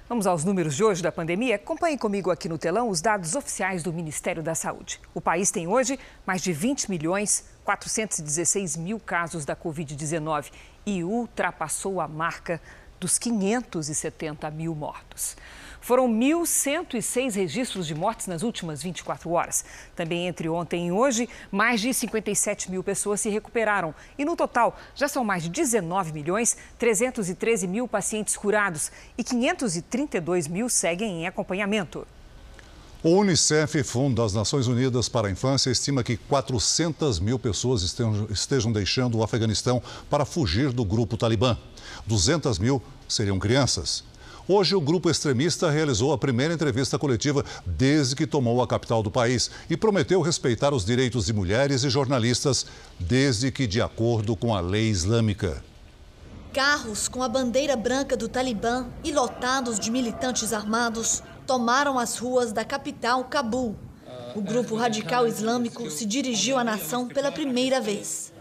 Vamos 0.10 0.26
aos 0.26 0.44
números 0.44 0.76
de 0.76 0.84
hoje 0.84 1.04
da 1.04 1.12
pandemia. 1.12 1.56
Acompanhe 1.56 1.96
comigo 1.96 2.32
aqui 2.32 2.50
no 2.50 2.58
telão 2.58 2.90
os 2.90 3.00
dados 3.00 3.36
oficiais 3.36 3.84
do 3.84 3.94
Ministério 3.94 4.42
da 4.42 4.56
Saúde. 4.56 5.00
O 5.14 5.22
país 5.22 5.52
tem 5.52 5.68
hoje 5.68 6.00
mais 6.26 6.42
de 6.42 6.52
20 6.52 6.90
milhões 6.90 7.46
416 7.64 8.76
mil 8.76 9.00
casos 9.00 9.46
da 9.46 9.56
Covid-19 9.56 10.52
e 10.84 11.04
ultrapassou 11.04 12.02
a 12.02 12.08
marca 12.08 12.60
dos 13.00 13.20
570 13.20 14.50
mil 14.50 14.74
mortos. 14.74 15.38
Foram 15.82 16.10
1.106 16.10 17.36
registros 17.36 17.88
de 17.88 17.96
mortes 17.96 18.28
nas 18.28 18.44
últimas 18.44 18.84
24 18.84 19.32
horas. 19.32 19.64
Também 19.96 20.28
entre 20.28 20.50
ontem 20.50 20.88
e 20.88 20.92
hoje, 20.92 21.28
mais 21.52 21.82
de 21.82 21.94
57 21.94 22.70
mil 22.70 22.84
pessoas 22.84 23.22
se 23.22 23.30
recuperaram. 23.30 23.94
E 24.18 24.26
no 24.26 24.36
total, 24.36 24.78
já 24.96 25.08
são 25.08 25.24
mais 25.24 25.44
de 25.44 25.50
19 25.50 26.12
milhões 26.14 26.58
313 26.78 27.68
mil 27.68 27.88
pacientes 27.88 28.36
curados 28.36 28.92
e 29.18 29.24
532 29.24 30.48
mil 30.48 30.70
seguem 30.70 31.22
em 31.22 31.28
acompanhamento. 31.28 32.06
O 33.02 33.12
Unicef, 33.12 33.82
Fundo 33.82 34.22
das 34.22 34.34
Nações 34.34 34.68
Unidas 34.68 35.08
para 35.08 35.30
a 35.30 35.32
Infância, 35.32 35.70
estima 35.70 36.04
que 36.04 36.18
400 36.18 37.22
mil 37.22 37.40
pessoas 37.40 37.82
estejam 38.30 38.74
deixando 38.74 39.18
o 39.18 39.24
Afeganistão 39.24 39.82
para 40.10 40.26
fugir 40.26 40.74
do 40.74 40.84
grupo 40.84 41.16
Talibã. 41.16 41.58
200 42.06 42.60
mil 42.60 42.82
seriam 43.08 43.40
crianças. 43.40 44.04
Hoje, 44.52 44.76
o 44.76 44.82
grupo 44.82 45.12
extremista 45.12 45.70
realizou 45.70 46.12
a 46.12 46.18
primeira 46.18 46.52
entrevista 46.52 46.98
coletiva 46.98 47.46
desde 47.68 48.16
que 48.16 48.26
tomou 48.26 48.64
a 48.64 48.68
capital 48.68 49.04
do 49.04 49.12
país 49.12 49.52
e 49.70 49.78
prometeu 49.78 50.22
respeitar 50.22 50.74
os 50.74 50.84
direitos 50.84 51.28
de 51.28 51.34
mulheres 51.34 51.84
e 51.84 51.90
jornalistas, 51.92 52.66
desde 53.00 53.52
que 53.52 53.68
de 53.68 53.80
acordo 53.80 54.36
com 54.36 54.56
a 54.56 54.60
lei 54.60 54.90
islâmica. 54.90 55.64
Carros 56.52 57.08
com 57.08 57.22
a 57.22 57.30
bandeira 57.30 57.76
branca 57.76 58.18
do 58.18 58.28
Talibã 58.28 58.88
e 59.04 59.12
lotados 59.12 59.80
de 59.80 59.92
militantes 59.92 60.52
armados 60.52 61.22
tomaram 61.46 62.00
as 62.00 62.18
ruas 62.18 62.52
da 62.52 62.66
capital, 62.66 63.26
Cabul. 63.26 63.76
O 64.36 64.42
grupo 64.42 64.76
radical 64.76 65.28
islâmico 65.28 65.92
se 65.92 66.08
dirigiu 66.08 66.58
à 66.58 66.64
nação 66.64 67.08
pela 67.08 67.32
primeira 67.32 67.80
vez. 67.80 68.34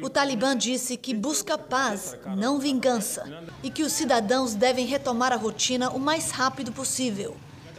O 0.00 0.08
Talibã 0.08 0.56
disse 0.56 0.96
que 0.96 1.12
busca 1.12 1.58
paz, 1.58 2.16
não 2.36 2.58
vingança, 2.58 3.24
e 3.62 3.70
que 3.70 3.82
os 3.82 3.92
cidadãos 3.92 4.54
devem 4.54 4.86
retomar 4.86 5.32
a 5.32 5.36
rotina 5.36 5.90
o 5.90 5.98
mais 5.98 6.30
rápido 6.30 6.72
possível. 6.72 7.36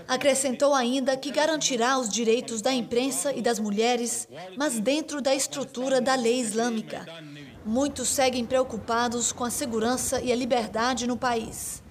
Acrescentou 0.08 0.74
ainda 0.74 1.16
que 1.18 1.32
garantirá 1.32 1.98
os 1.98 2.10
direitos 2.10 2.62
da 2.62 2.74
imprensa 2.74 3.34
e 3.34 3.42
das 3.42 3.58
mulheres, 3.58 4.28
mas 4.58 4.80
dentro 4.80 5.22
da 5.22 5.34
estrutura 5.34 6.02
da 6.02 6.14
lei 6.14 6.40
islâmica. 6.40 7.06
Muitos 7.66 8.10
seguem 8.10 8.46
preocupados 8.46 9.32
com 9.32 9.44
a 9.44 9.50
segurança 9.50 10.22
e 10.22 10.32
a 10.32 10.36
liberdade 10.36 11.08
no 11.08 11.18
país. 11.18 11.83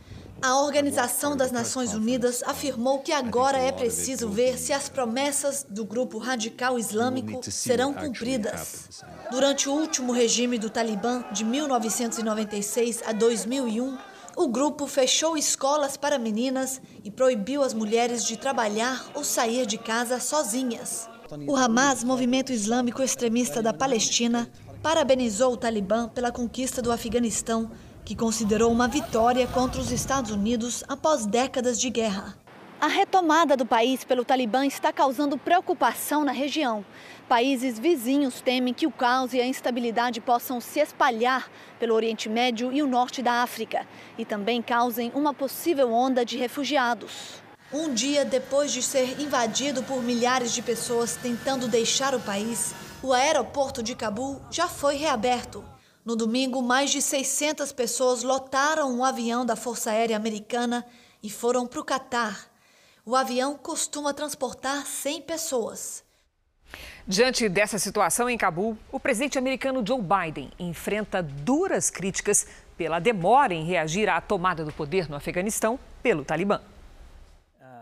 A 0.43 0.61
Organização 0.61 1.37
das 1.37 1.53
Nações 1.53 1.95
Unidas 1.95 2.43
afirmou 2.43 2.99
que 2.99 3.13
agora 3.13 3.59
é 3.59 3.71
preciso 3.71 4.29
ver 4.29 4.59
se 4.59 4.73
as 4.73 4.89
promessas 4.89 5.65
do 5.71 5.85
grupo 5.85 6.19
radical 6.19 6.77
islâmico 6.77 7.41
serão 7.49 7.95
cumpridas. 7.95 9.05
Durante 9.31 9.69
o 9.69 9.73
último 9.73 10.11
regime 10.11 10.59
do 10.59 10.69
Talibã, 10.69 11.25
de 11.31 11.45
1996 11.45 13.05
a 13.07 13.13
2001, 13.13 13.97
o 14.37 14.49
grupo 14.49 14.89
fechou 14.89 15.37
escolas 15.37 15.97
para 15.97 16.19
meninas 16.19 16.83
e 17.05 17.11
proibiu 17.11 17.63
as 17.63 17.73
mulheres 17.73 18.25
de 18.25 18.37
trabalhar 18.37 19.07
ou 19.15 19.23
sair 19.23 19.65
de 19.65 19.79
casa 19.79 20.19
sozinhas. 20.19 21.09
O 21.47 21.55
Hamas, 21.55 22.03
movimento 22.03 22.53
islâmico 22.53 23.01
extremista 23.01 23.63
da 23.63 23.73
Palestina, 23.73 24.51
parabenizou 24.83 25.53
o 25.53 25.57
Talibã 25.57 26.09
pela 26.09 26.33
conquista 26.33 26.83
do 26.83 26.91
Afeganistão 26.91 27.71
que 28.05 28.17
considerou 28.17 28.71
uma 28.71 28.89
vitória 28.89 29.47
contra 29.47 29.81
os 29.81 29.91
Estados 29.91 30.31
Unidos 30.31 30.83
após 30.89 31.27
décadas 31.27 31.81
de 31.81 31.91
guerra. 31.91 32.37
A 32.81 32.89
retomada 32.89 33.57
do 33.57 33.65
país 33.65 34.03
pelo 34.03 34.25
Talibã 34.25 34.67
está 34.67 34.93
causando 34.93 35.39
preocupação 35.39 36.25
na 36.25 36.33
região. 36.33 36.85
Países 37.29 37.79
vizinhos 37.79 38.41
temem 38.41 38.75
que 38.75 38.89
o 38.89 38.91
caos 38.91 39.33
e 39.33 39.41
a 39.41 39.47
instabilidade 39.47 40.21
possam 40.21 40.61
se 40.61 40.81
espalhar 40.81 41.49
pelo 41.79 41.95
Oriente 41.95 42.29
Médio 42.29 42.73
e 42.73 42.83
o 42.83 42.89
norte 42.89 43.23
da 43.23 43.35
África 43.35 43.87
e 44.19 44.25
também 44.25 44.61
causem 44.61 45.13
uma 45.15 45.33
possível 45.33 45.93
onda 45.93 46.25
de 46.25 46.37
refugiados. 46.37 47.41
Um 47.73 47.95
dia 47.95 48.25
depois 48.25 48.73
de 48.73 48.83
ser 48.83 49.21
invadido 49.21 49.85
por 49.85 50.03
milhares 50.03 50.53
de 50.53 50.61
pessoas 50.61 51.15
tentando 51.15 51.69
deixar 51.69 52.17
o 52.17 52.21
país, 52.21 52.75
o 53.01 53.13
aeroporto 53.13 53.81
de 53.81 53.95
Cabul 53.95 54.43
já 54.51 54.67
foi 54.67 54.97
reaberto. 54.97 55.72
No 56.05 56.17
domingo, 56.17 56.61
mais 56.61 56.91
de 56.91 57.01
600 57.01 57.71
pessoas 57.71 58.25
lotaram 58.25 58.93
um 58.93 59.05
avião 59.05 59.47
da 59.47 59.55
Força 59.55 59.93
Aérea 59.93 60.17
Americana 60.17 60.85
e 61.23 61.31
foram 61.31 61.65
para 61.65 61.79
o 61.79 61.85
Catar. 61.85 62.51
O 63.07 63.15
avião 63.15 63.57
costuma 63.57 64.13
transportar 64.13 64.85
100 64.85 65.23
pessoas. 65.23 66.03
Diante 67.07 67.49
dessa 67.49 67.79
situação 67.79 68.29
em 68.29 68.37
Cabul, 68.37 68.77
o 68.91 68.99
presidente 68.99 69.39
americano 69.39 69.85
Joe 69.87 70.01
Biden 70.01 70.51
enfrenta 70.59 71.23
duras 71.23 71.89
críticas 71.89 72.49
pela 72.77 72.99
demora 72.99 73.55
em 73.55 73.65
reagir 73.65 74.09
à 74.09 74.21
tomada 74.21 74.65
do 74.65 74.73
poder 74.73 75.09
no 75.09 75.15
Afeganistão 75.15 75.79
pelo 76.03 76.25
Talibã. 76.25 76.61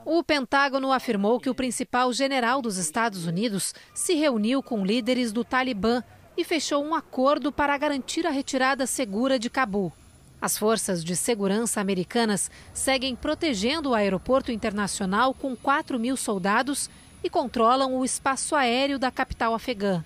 O 0.04 0.22
Pentágono 0.22 0.92
afirmou 0.92 1.40
que 1.40 1.48
o 1.48 1.54
principal 1.54 2.12
general 2.12 2.60
dos 2.60 2.76
Estados 2.76 3.26
Unidos 3.26 3.74
se 3.94 4.14
reuniu 4.14 4.62
com 4.62 4.84
líderes 4.84 5.32
do 5.32 5.42
Talibã 5.42 6.02
e 6.40 6.44
fechou 6.44 6.82
um 6.82 6.94
acordo 6.94 7.52
para 7.52 7.76
garantir 7.76 8.26
a 8.26 8.30
retirada 8.30 8.86
segura 8.86 9.38
de 9.38 9.50
Cabul. 9.50 9.92
As 10.40 10.56
forças 10.56 11.04
de 11.04 11.14
segurança 11.14 11.82
americanas 11.82 12.50
seguem 12.72 13.14
protegendo 13.14 13.90
o 13.90 13.94
aeroporto 13.94 14.50
internacional 14.50 15.34
com 15.34 15.54
4 15.54 15.98
mil 15.98 16.16
soldados 16.16 16.88
e 17.22 17.28
controlam 17.28 17.94
o 17.94 18.06
espaço 18.06 18.56
aéreo 18.56 18.98
da 18.98 19.10
capital 19.10 19.54
afegã. 19.54 20.02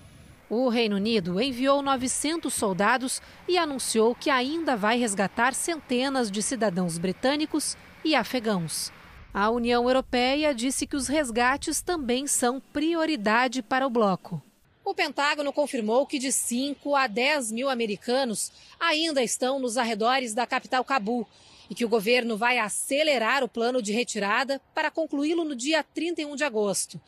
O 0.49 0.67
Reino 0.67 0.97
Unido 0.97 1.41
enviou 1.41 1.81
900 1.81 2.53
soldados 2.53 3.21
e 3.47 3.57
anunciou 3.57 4.13
que 4.13 4.29
ainda 4.29 4.75
vai 4.75 4.97
resgatar 4.97 5.53
centenas 5.53 6.29
de 6.29 6.41
cidadãos 6.41 6.97
britânicos 6.97 7.77
e 8.03 8.13
afegãos. 8.13 8.91
A 9.33 9.49
União 9.49 9.87
Europeia 9.87 10.53
disse 10.53 10.85
que 10.85 10.97
os 10.97 11.07
resgates 11.07 11.81
também 11.81 12.27
são 12.27 12.61
prioridade 12.73 13.63
para 13.63 13.87
o 13.87 13.89
bloco. 13.89 14.43
O 14.85 14.93
Pentágono 14.93 15.51
confirmou 15.51 16.05
que 16.05 16.19
de 16.19 16.31
5 16.31 16.95
a 16.95 17.07
10 17.07 17.51
mil 17.51 17.69
americanos 17.71 18.51
ainda 18.79 19.23
estão 19.23 19.57
nos 19.57 19.77
arredores 19.77 20.35
da 20.35 20.45
capital 20.45 20.85
Cabul 20.85 21.27
e 21.67 21.73
que 21.73 21.83
o 21.83 21.89
governo 21.89 22.37
vai 22.37 22.59
acelerar 22.59 23.43
o 23.43 23.49
plano 23.49 23.81
de 23.81 23.91
retirada 23.91 24.61
para 24.75 24.91
concluí-lo 24.91 25.43
no 25.43 25.55
dia 25.55 25.83
31 25.83 26.35
de 26.35 26.43
agosto. 26.43 27.01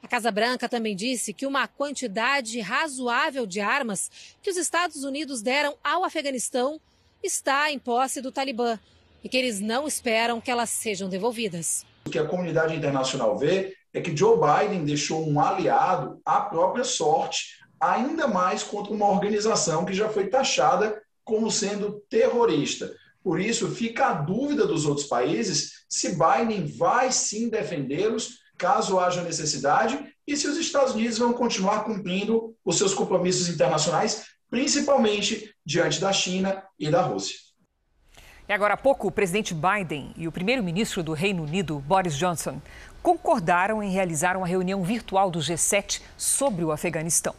A 0.00 0.06
Casa 0.06 0.30
Branca 0.30 0.68
também 0.68 0.94
disse 0.94 1.32
que 1.32 1.44
uma 1.44 1.66
quantidade 1.66 2.60
razoável 2.60 3.46
de 3.46 3.60
armas 3.60 4.08
que 4.40 4.50
os 4.50 4.56
Estados 4.56 5.02
Unidos 5.02 5.42
deram 5.42 5.76
ao 5.82 6.04
Afeganistão 6.04 6.80
está 7.20 7.68
em 7.72 7.80
posse 7.80 8.20
do 8.20 8.30
Talibã 8.30 8.78
e 9.24 9.28
que 9.28 9.36
eles 9.36 9.58
não 9.58 9.88
esperam 9.88 10.40
que 10.40 10.52
elas 10.52 10.70
sejam 10.70 11.08
devolvidas. 11.08 11.84
O 12.06 12.10
que 12.10 12.18
a 12.18 12.26
comunidade 12.28 12.76
internacional 12.76 13.36
vê 13.36 13.74
é 13.94 14.00
que 14.00 14.14
Joe 14.14 14.36
Biden 14.36 14.84
deixou 14.84 15.26
um 15.26 15.40
aliado 15.40 16.20
à 16.26 16.40
própria 16.40 16.84
sorte, 16.84 17.60
ainda 17.80 18.26
mais 18.26 18.64
contra 18.64 18.92
uma 18.92 19.08
organização 19.08 19.84
que 19.84 19.94
já 19.94 20.08
foi 20.08 20.26
taxada 20.26 21.00
como 21.24 21.50
sendo 21.50 22.02
terrorista. 22.10 22.92
Por 23.22 23.40
isso, 23.40 23.70
fica 23.70 24.08
a 24.08 24.12
dúvida 24.12 24.66
dos 24.66 24.84
outros 24.84 25.06
países 25.06 25.84
se 25.88 26.10
Biden 26.10 26.66
vai 26.76 27.12
sim 27.12 27.48
defendê-los 27.48 28.40
caso 28.58 28.98
haja 28.98 29.22
necessidade 29.22 29.98
e 30.26 30.36
se 30.36 30.48
os 30.48 30.56
Estados 30.56 30.94
Unidos 30.94 31.18
vão 31.18 31.32
continuar 31.32 31.84
cumprindo 31.84 32.54
os 32.64 32.76
seus 32.76 32.92
compromissos 32.94 33.48
internacionais, 33.48 34.26
principalmente 34.50 35.54
diante 35.64 36.00
da 36.00 36.12
China 36.12 36.62
e 36.78 36.90
da 36.90 37.02
Rússia. 37.02 37.36
E 38.46 38.52
agora 38.52 38.74
há 38.74 38.76
pouco, 38.76 39.08
o 39.08 39.10
presidente 39.10 39.54
Biden 39.54 40.12
e 40.16 40.28
o 40.28 40.32
primeiro-ministro 40.32 41.02
do 41.02 41.14
Reino 41.14 41.44
Unido, 41.44 41.78
Boris 41.78 42.16
Johnson, 42.16 42.60
concordaram 43.04 43.82
em 43.82 43.90
realizar 43.90 44.34
uma 44.34 44.46
reunião 44.46 44.82
virtual 44.82 45.30
do 45.30 45.38
G7 45.38 46.00
sobre 46.16 46.64
o 46.64 46.72
Afeganistão. 46.72 47.34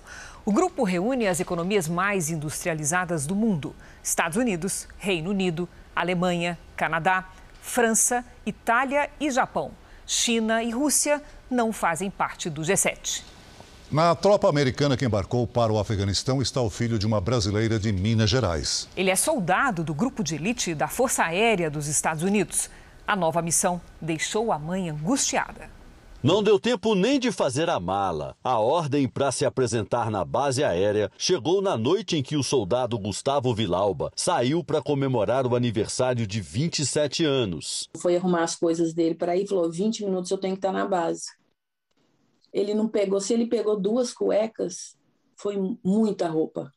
O 0.45 0.51
grupo 0.51 0.84
reúne 0.84 1.27
as 1.27 1.39
economias 1.39 1.88
mais 1.88 2.29
industrializadas 2.29 3.25
do 3.25 3.36
mundo: 3.36 3.75
Estados 4.03 4.38
Unidos, 4.38 4.88
Reino 5.00 5.31
Unido, 5.31 5.67
Alemanha, 5.95 6.55
Canadá, 6.77 7.27
França, 7.63 8.24
Itália 8.45 9.10
e 9.19 9.31
Japão. 9.31 9.72
China 10.05 10.62
e 10.62 10.69
Rússia 10.69 11.19
não 11.50 11.74
fazem 11.74 12.12
parte 12.12 12.48
do 12.48 12.62
G7. 12.62 13.24
Na 13.91 14.13
tropa 14.13 14.48
americana 14.48 14.95
que 14.95 15.05
embarcou 15.05 15.48
para 15.48 15.74
o 15.74 15.79
Afeganistão 15.79 16.43
está 16.43 16.62
o 16.62 16.69
filho 16.69 17.00
de 17.00 17.07
uma 17.07 17.19
brasileira 17.19 17.79
de 17.79 17.91
Minas 17.91 18.29
Gerais. 18.29 18.88
Ele 18.95 19.10
é 19.10 19.15
soldado 19.15 19.84
do 19.84 19.95
grupo 19.95 20.24
de 20.24 20.36
elite 20.36 20.75
da 20.75 20.88
Força 20.88 21.24
Aérea 21.24 21.72
dos 21.72 21.88
Estados 21.88 22.22
Unidos. 22.22 22.69
A 23.07 23.15
nova 23.15 23.39
missão 23.39 23.79
deixou 24.01 24.51
a 24.51 24.57
mãe 24.57 24.89
angustiada. 24.89 25.69
Não 26.24 26.41
deu 26.41 26.59
tempo 26.59 26.95
nem 26.95 27.19
de 27.19 27.31
fazer 27.31 27.69
a 27.69 27.79
mala. 27.79 28.35
A 28.43 28.57
ordem 28.59 29.07
para 29.07 29.31
se 29.31 29.45
apresentar 29.45 30.09
na 30.09 30.25
base 30.25 30.63
aérea 30.63 31.12
chegou 31.15 31.62
na 31.62 31.77
noite 31.77 32.17
em 32.17 32.24
que 32.24 32.35
o 32.35 32.41
soldado 32.41 32.97
Gustavo 32.97 33.53
Vilauba 33.53 34.12
saiu 34.15 34.63
para 34.63 34.81
comemorar 34.81 35.45
o 35.45 35.55
aniversário 35.55 36.25
de 36.25 36.41
27 36.41 37.24
anos. 37.24 37.88
Foi 37.95 38.15
arrumar 38.15 38.41
as 38.41 38.55
coisas 38.55 38.91
dele 38.91 39.13
para 39.13 39.38
ir, 39.38 39.47
falou: 39.47 39.71
20 39.71 40.03
minutos 40.03 40.31
eu 40.31 40.39
tenho 40.39 40.55
que 40.55 40.57
estar 40.57 40.71
na 40.71 40.88
base. 40.88 41.27
Ele 42.51 42.74
não 42.74 42.88
pegou, 42.88 43.21
se 43.21 43.35
ele 43.35 43.45
pegou 43.45 43.79
duas 43.79 44.12
cuecas, 44.12 44.97
foi 45.35 45.57
muita 45.83 46.27
roupa 46.27 46.71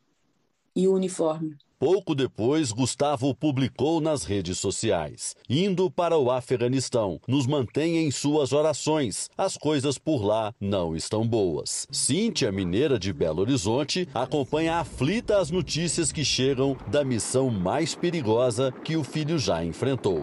e 0.77 0.87
o 0.87 0.93
uniforme. 0.93 1.57
Pouco 1.79 2.13
depois, 2.13 2.73
Gustavo 2.73 3.33
publicou 3.33 4.01
nas 4.01 4.25
redes 4.25 4.59
sociais: 4.59 5.37
Indo 5.49 5.89
para 5.89 6.19
o 6.19 6.29
Afeganistão, 6.29 7.21
nos 7.29 7.47
mantém 7.47 7.99
em 7.99 8.11
suas 8.11 8.53
orações. 8.53 9.31
As 9.39 9.57
coisas 9.57 9.97
por 9.97 10.25
lá 10.25 10.53
não 10.61 10.97
estão 10.97 11.25
boas. 11.25 11.87
Cíntia, 11.89 12.51
mineira 12.51 12.99
de 12.99 13.13
Belo 13.13 13.43
Horizonte, 13.43 14.09
acompanha 14.13 14.81
aflita 14.81 15.39
as 15.39 15.53
notícias 15.53 16.11
que 16.11 16.25
chegam 16.25 16.77
da 16.89 17.05
missão 17.05 17.49
mais 17.49 17.95
perigosa 17.95 18.73
que 18.83 18.97
o 18.97 19.05
filho 19.05 19.39
já 19.39 19.65
enfrentou. 19.65 20.23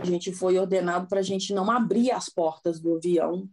A 0.00 0.06
gente 0.06 0.32
foi 0.32 0.60
ordenado 0.60 1.08
para 1.08 1.18
a 1.18 1.24
gente 1.24 1.52
não 1.52 1.68
abrir 1.72 2.12
as 2.12 2.28
portas 2.28 2.78
do 2.78 2.94
avião 2.94 3.48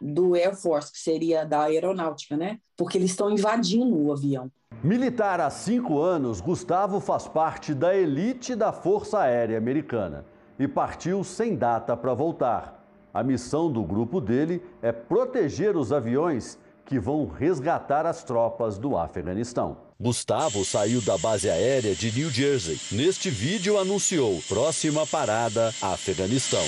do 0.00 0.34
Air 0.34 0.54
Force, 0.54 0.92
que 0.92 0.98
seria 0.98 1.44
da 1.44 1.62
aeronáutica, 1.62 2.36
né? 2.36 2.58
Porque 2.76 2.98
eles 2.98 3.10
estão 3.10 3.30
invadindo 3.30 3.96
o 3.96 4.12
avião. 4.12 4.50
Militar 4.82 5.40
há 5.40 5.50
cinco 5.50 6.00
anos, 6.00 6.40
Gustavo 6.40 7.00
faz 7.00 7.26
parte 7.26 7.74
da 7.74 7.96
elite 7.96 8.54
da 8.54 8.72
Força 8.72 9.18
Aérea 9.20 9.58
Americana 9.58 10.24
e 10.58 10.68
partiu 10.68 11.24
sem 11.24 11.56
data 11.56 11.96
para 11.96 12.14
voltar. 12.14 12.84
A 13.12 13.22
missão 13.22 13.70
do 13.72 13.82
grupo 13.82 14.20
dele 14.20 14.62
é 14.80 14.92
proteger 14.92 15.76
os 15.76 15.92
aviões 15.92 16.58
que 16.84 16.98
vão 16.98 17.26
resgatar 17.26 18.06
as 18.06 18.22
tropas 18.22 18.78
do 18.78 18.96
Afeganistão. 18.96 19.76
Gustavo 20.00 20.64
saiu 20.64 21.00
da 21.00 21.18
base 21.18 21.50
aérea 21.50 21.94
de 21.94 22.12
New 22.12 22.30
Jersey. 22.30 22.78
Neste 22.92 23.30
vídeo 23.30 23.78
anunciou 23.78 24.40
próxima 24.48 25.06
parada 25.06 25.74
Afeganistão. 25.82 26.64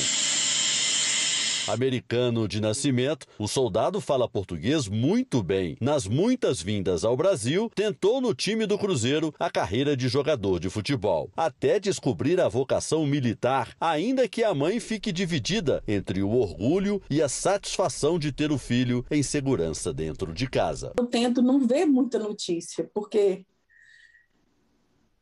Americano 1.68 2.48
de 2.48 2.60
nascimento, 2.60 3.26
o 3.38 3.46
soldado 3.46 4.00
fala 4.00 4.28
português 4.28 4.88
muito 4.88 5.42
bem. 5.42 5.76
Nas 5.80 6.06
muitas 6.06 6.60
vindas 6.60 7.04
ao 7.04 7.16
Brasil, 7.16 7.70
tentou 7.74 8.20
no 8.20 8.34
time 8.34 8.66
do 8.66 8.78
Cruzeiro 8.78 9.34
a 9.38 9.50
carreira 9.50 9.96
de 9.96 10.08
jogador 10.08 10.58
de 10.58 10.70
futebol, 10.70 11.30
até 11.36 11.78
descobrir 11.78 12.40
a 12.40 12.48
vocação 12.48 13.06
militar, 13.06 13.74
ainda 13.80 14.28
que 14.28 14.42
a 14.42 14.54
mãe 14.54 14.80
fique 14.80 15.12
dividida 15.12 15.82
entre 15.86 16.22
o 16.22 16.30
orgulho 16.30 17.02
e 17.10 17.22
a 17.22 17.28
satisfação 17.28 18.18
de 18.18 18.32
ter 18.32 18.50
o 18.50 18.58
filho 18.58 19.04
em 19.10 19.22
segurança 19.22 19.92
dentro 19.92 20.32
de 20.32 20.48
casa. 20.48 20.94
Eu 20.98 21.06
tento 21.06 21.42
não 21.42 21.66
ver 21.66 21.86
muita 21.86 22.18
notícia, 22.18 22.90
porque 22.92 23.44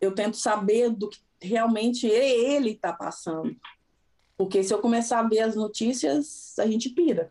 eu 0.01 0.13
tento 0.13 0.37
saber 0.37 0.91
do 0.91 1.09
que 1.09 1.19
realmente 1.41 2.07
ele 2.07 2.71
está 2.71 2.93
passando. 2.93 3.55
Porque 4.39 4.63
se 4.63 4.73
eu 4.73 4.79
começar 4.79 5.19
a 5.19 5.29
ver 5.29 5.41
as 5.41 5.57
notícias, 5.57 6.57
a 6.61 6.67
gente 6.67 6.89
pira. 6.91 7.29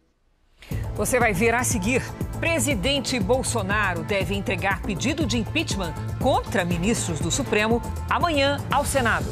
Você 0.96 1.18
vai 1.18 1.32
ver 1.32 1.54
a 1.54 1.64
seguir. 1.64 2.04
Presidente 2.38 3.18
Bolsonaro 3.18 4.04
deve 4.04 4.36
entregar 4.36 4.82
pedido 4.82 5.26
de 5.26 5.38
impeachment 5.38 5.94
contra 6.22 6.66
ministros 6.66 7.22
do 7.22 7.32
Supremo 7.32 7.82
amanhã 8.10 8.58
ao 8.70 8.84
Senado. 8.84 9.26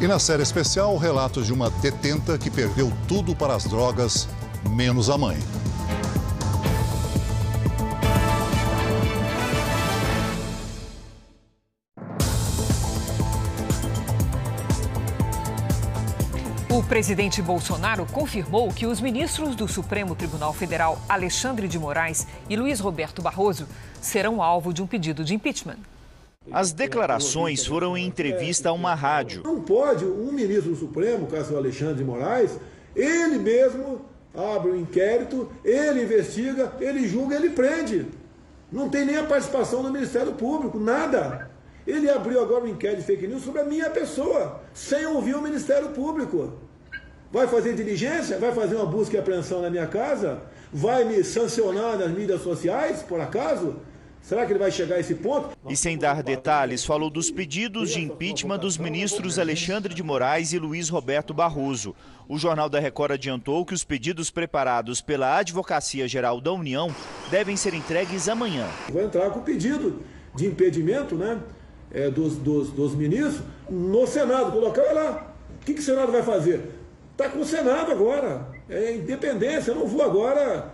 E 0.00 0.06
na 0.06 0.20
série 0.20 0.42
especial, 0.42 0.94
o 0.94 0.98
relato 0.98 1.42
de 1.42 1.52
uma 1.52 1.70
detenta 1.70 2.38
que 2.38 2.50
perdeu 2.50 2.92
tudo 3.08 3.34
para 3.34 3.56
as 3.56 3.64
drogas, 3.64 4.28
menos 4.70 5.10
a 5.10 5.18
mãe. 5.18 5.38
O 16.74 16.82
presidente 16.82 17.42
Bolsonaro 17.42 18.06
confirmou 18.06 18.72
que 18.72 18.86
os 18.86 18.98
ministros 18.98 19.54
do 19.54 19.68
Supremo 19.68 20.14
Tribunal 20.14 20.54
Federal, 20.54 20.98
Alexandre 21.06 21.68
de 21.68 21.78
Moraes 21.78 22.26
e 22.48 22.56
Luiz 22.56 22.80
Roberto 22.80 23.20
Barroso, 23.20 23.68
serão 24.00 24.42
alvo 24.42 24.72
de 24.72 24.80
um 24.80 24.86
pedido 24.86 25.22
de 25.22 25.34
impeachment. 25.34 25.76
As 26.50 26.72
declarações 26.72 27.66
foram 27.66 27.94
em 27.94 28.06
entrevista 28.06 28.70
a 28.70 28.72
uma 28.72 28.94
rádio. 28.94 29.42
Não 29.44 29.60
pode 29.60 30.06
um 30.06 30.32
ministro 30.32 30.70
do 30.70 30.76
Supremo, 30.76 31.26
caso 31.26 31.54
Alexandre 31.54 31.96
de 31.96 32.04
Moraes, 32.04 32.58
ele 32.96 33.38
mesmo 33.38 34.00
abre 34.34 34.70
um 34.70 34.80
inquérito, 34.80 35.52
ele 35.62 36.04
investiga, 36.04 36.72
ele 36.80 37.06
julga, 37.06 37.36
ele 37.36 37.50
prende. 37.50 38.06
Não 38.72 38.88
tem 38.88 39.04
nem 39.04 39.18
a 39.18 39.24
participação 39.24 39.82
do 39.82 39.92
Ministério 39.92 40.32
Público, 40.32 40.80
nada. 40.80 41.51
Ele 41.86 42.08
abriu 42.08 42.40
agora 42.40 42.64
um 42.64 42.68
inquérito 42.68 43.00
de 43.00 43.06
fake 43.06 43.26
news 43.26 43.42
sobre 43.42 43.60
a 43.60 43.64
minha 43.64 43.90
pessoa, 43.90 44.60
sem 44.72 45.04
ouvir 45.06 45.34
o 45.34 45.42
Ministério 45.42 45.88
Público. 45.90 46.52
Vai 47.30 47.48
fazer 47.48 47.74
diligência? 47.74 48.38
Vai 48.38 48.52
fazer 48.52 48.76
uma 48.76 48.86
busca 48.86 49.16
e 49.16 49.18
apreensão 49.18 49.62
na 49.62 49.70
minha 49.70 49.86
casa? 49.86 50.42
Vai 50.72 51.04
me 51.04 51.24
sancionar 51.24 51.98
nas 51.98 52.10
mídias 52.10 52.42
sociais, 52.42 53.02
por 53.02 53.20
acaso? 53.20 53.76
Será 54.22 54.46
que 54.46 54.52
ele 54.52 54.58
vai 54.60 54.70
chegar 54.70 54.96
a 54.96 55.00
esse 55.00 55.16
ponto? 55.16 55.50
E 55.68 55.76
sem 55.76 55.98
dar 55.98 56.22
detalhes, 56.22 56.84
falou 56.84 57.10
dos 57.10 57.28
pedidos 57.28 57.90
de 57.90 58.00
impeachment 58.00 58.58
dos 58.58 58.78
ministros 58.78 59.36
Alexandre 59.36 59.92
de 59.92 60.02
Moraes 60.02 60.52
e 60.52 60.60
Luiz 60.60 60.88
Roberto 60.88 61.34
Barroso. 61.34 61.92
O 62.28 62.38
Jornal 62.38 62.68
da 62.68 62.78
Record 62.78 63.12
adiantou 63.12 63.66
que 63.66 63.74
os 63.74 63.82
pedidos 63.82 64.30
preparados 64.30 65.00
pela 65.00 65.38
Advocacia 65.38 66.06
Geral 66.06 66.40
da 66.40 66.52
União 66.52 66.94
devem 67.32 67.56
ser 67.56 67.74
entregues 67.74 68.28
amanhã. 68.28 68.68
Vou 68.90 69.02
entrar 69.02 69.30
com 69.30 69.40
o 69.40 69.42
pedido 69.42 70.00
de 70.36 70.46
impedimento 70.46 71.16
né, 71.16 71.40
é, 71.92 72.10
dos, 72.10 72.36
dos, 72.36 72.70
dos 72.70 72.94
ministros 72.94 73.42
no 73.68 74.06
Senado, 74.06 74.52
colocar 74.52 74.92
lá. 74.92 75.34
O 75.60 75.64
que, 75.64 75.74
que 75.74 75.80
o 75.80 75.84
Senado 75.84 76.10
vai 76.10 76.22
fazer? 76.22 76.60
Está 77.12 77.28
com 77.28 77.40
o 77.40 77.44
Senado 77.44 77.92
agora. 77.92 78.48
É 78.68 78.94
independência. 78.94 79.70
Eu 79.70 79.76
não 79.76 79.86
vou 79.86 80.02
agora 80.02 80.72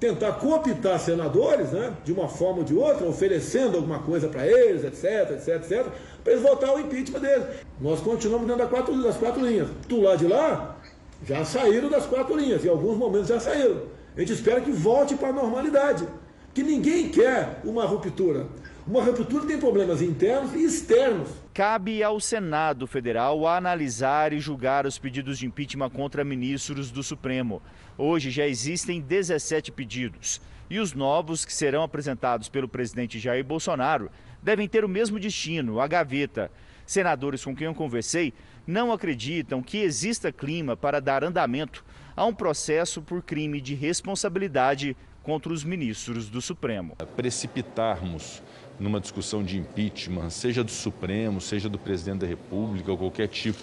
tentar 0.00 0.32
cooptar 0.32 0.98
senadores, 0.98 1.70
né, 1.70 1.94
de 2.04 2.12
uma 2.12 2.28
forma 2.28 2.58
ou 2.58 2.64
de 2.64 2.74
outra, 2.74 3.06
oferecendo 3.06 3.76
alguma 3.76 4.00
coisa 4.00 4.28
para 4.28 4.46
eles, 4.46 4.84
etc, 4.84 5.30
etc, 5.32 5.48
etc, 5.62 5.86
para 6.22 6.32
eles 6.32 6.42
votar 6.42 6.74
o 6.74 6.80
impeachment 6.80 7.20
deles. 7.20 7.46
Nós 7.80 8.00
continuamos 8.00 8.46
dentro 8.46 8.62
das 8.62 8.70
quatro, 8.70 9.02
das 9.02 9.16
quatro 9.16 9.46
linhas. 9.46 9.68
Do 9.88 10.02
lado 10.02 10.18
de 10.18 10.26
lá, 10.26 10.76
já 11.24 11.44
saíram 11.44 11.88
das 11.88 12.06
quatro 12.06 12.36
linhas, 12.36 12.64
em 12.64 12.68
alguns 12.68 12.98
momentos 12.98 13.28
já 13.28 13.40
saíram. 13.40 13.82
A 14.16 14.20
gente 14.20 14.32
espera 14.32 14.60
que 14.60 14.70
volte 14.70 15.14
para 15.14 15.28
a 15.28 15.32
normalidade. 15.32 16.06
Que 16.52 16.62
ninguém 16.62 17.08
quer 17.08 17.60
uma 17.64 17.84
ruptura. 17.84 18.46
Uma 18.86 19.02
ruptura 19.02 19.46
tem 19.46 19.58
problemas 19.58 20.02
internos 20.02 20.52
e 20.52 20.62
externos. 20.62 21.30
Cabe 21.54 22.02
ao 22.02 22.20
Senado 22.20 22.86
Federal 22.86 23.46
analisar 23.48 24.34
e 24.34 24.38
julgar 24.38 24.84
os 24.84 24.98
pedidos 24.98 25.38
de 25.38 25.46
impeachment 25.46 25.88
contra 25.88 26.22
ministros 26.22 26.90
do 26.90 27.02
Supremo. 27.02 27.62
Hoje 27.96 28.30
já 28.30 28.46
existem 28.46 29.00
17 29.00 29.72
pedidos. 29.72 30.38
E 30.68 30.78
os 30.78 30.92
novos, 30.92 31.46
que 31.46 31.52
serão 31.54 31.82
apresentados 31.82 32.50
pelo 32.50 32.68
presidente 32.68 33.18
Jair 33.18 33.42
Bolsonaro, 33.42 34.10
devem 34.42 34.68
ter 34.68 34.84
o 34.84 34.88
mesmo 34.88 35.18
destino, 35.18 35.80
a 35.80 35.86
gaveta. 35.86 36.50
Senadores 36.84 37.42
com 37.42 37.56
quem 37.56 37.66
eu 37.66 37.74
conversei 37.74 38.34
não 38.66 38.92
acreditam 38.92 39.62
que 39.62 39.78
exista 39.78 40.30
clima 40.30 40.76
para 40.76 41.00
dar 41.00 41.24
andamento 41.24 41.82
a 42.14 42.26
um 42.26 42.34
processo 42.34 43.00
por 43.00 43.22
crime 43.22 43.62
de 43.62 43.74
responsabilidade 43.74 44.94
contra 45.22 45.50
os 45.50 45.64
ministros 45.64 46.28
do 46.28 46.42
Supremo. 46.42 46.94
Precipitarmos 47.16 48.42
numa 48.78 49.00
discussão 49.00 49.42
de 49.42 49.58
impeachment, 49.58 50.30
seja 50.30 50.64
do 50.64 50.70
Supremo, 50.70 51.40
seja 51.40 51.68
do 51.68 51.78
presidente 51.78 52.20
da 52.20 52.26
República, 52.26 52.90
ou 52.90 52.98
qualquer 52.98 53.28
tipo 53.28 53.62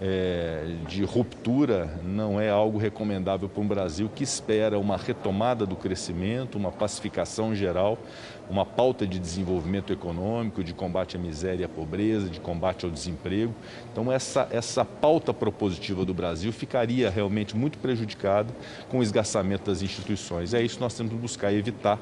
é, 0.00 0.76
de 0.88 1.04
ruptura, 1.04 2.00
não 2.02 2.40
é 2.40 2.48
algo 2.48 2.78
recomendável 2.78 3.48
para 3.50 3.62
um 3.62 3.66
Brasil 3.66 4.10
que 4.14 4.24
espera 4.24 4.78
uma 4.78 4.96
retomada 4.96 5.66
do 5.66 5.76
crescimento, 5.76 6.56
uma 6.56 6.72
pacificação 6.72 7.54
geral, 7.54 7.98
uma 8.48 8.64
pauta 8.64 9.06
de 9.06 9.18
desenvolvimento 9.18 9.92
econômico, 9.92 10.64
de 10.64 10.72
combate 10.72 11.16
à 11.16 11.20
miséria 11.20 11.62
e 11.62 11.64
à 11.64 11.68
pobreza, 11.68 12.30
de 12.30 12.40
combate 12.40 12.86
ao 12.86 12.90
desemprego. 12.90 13.54
Então, 13.92 14.10
essa, 14.10 14.48
essa 14.50 14.86
pauta 14.86 15.34
propositiva 15.34 16.02
do 16.04 16.14
Brasil 16.14 16.50
ficaria 16.50 17.10
realmente 17.10 17.54
muito 17.54 17.76
prejudicada 17.76 18.48
com 18.88 19.00
o 19.00 19.02
esgaçamento 19.02 19.70
das 19.70 19.82
instituições. 19.82 20.54
É 20.54 20.62
isso 20.62 20.76
que 20.76 20.80
nós 20.80 20.94
temos 20.94 21.12
que 21.12 21.18
buscar 21.18 21.52
evitar 21.52 21.98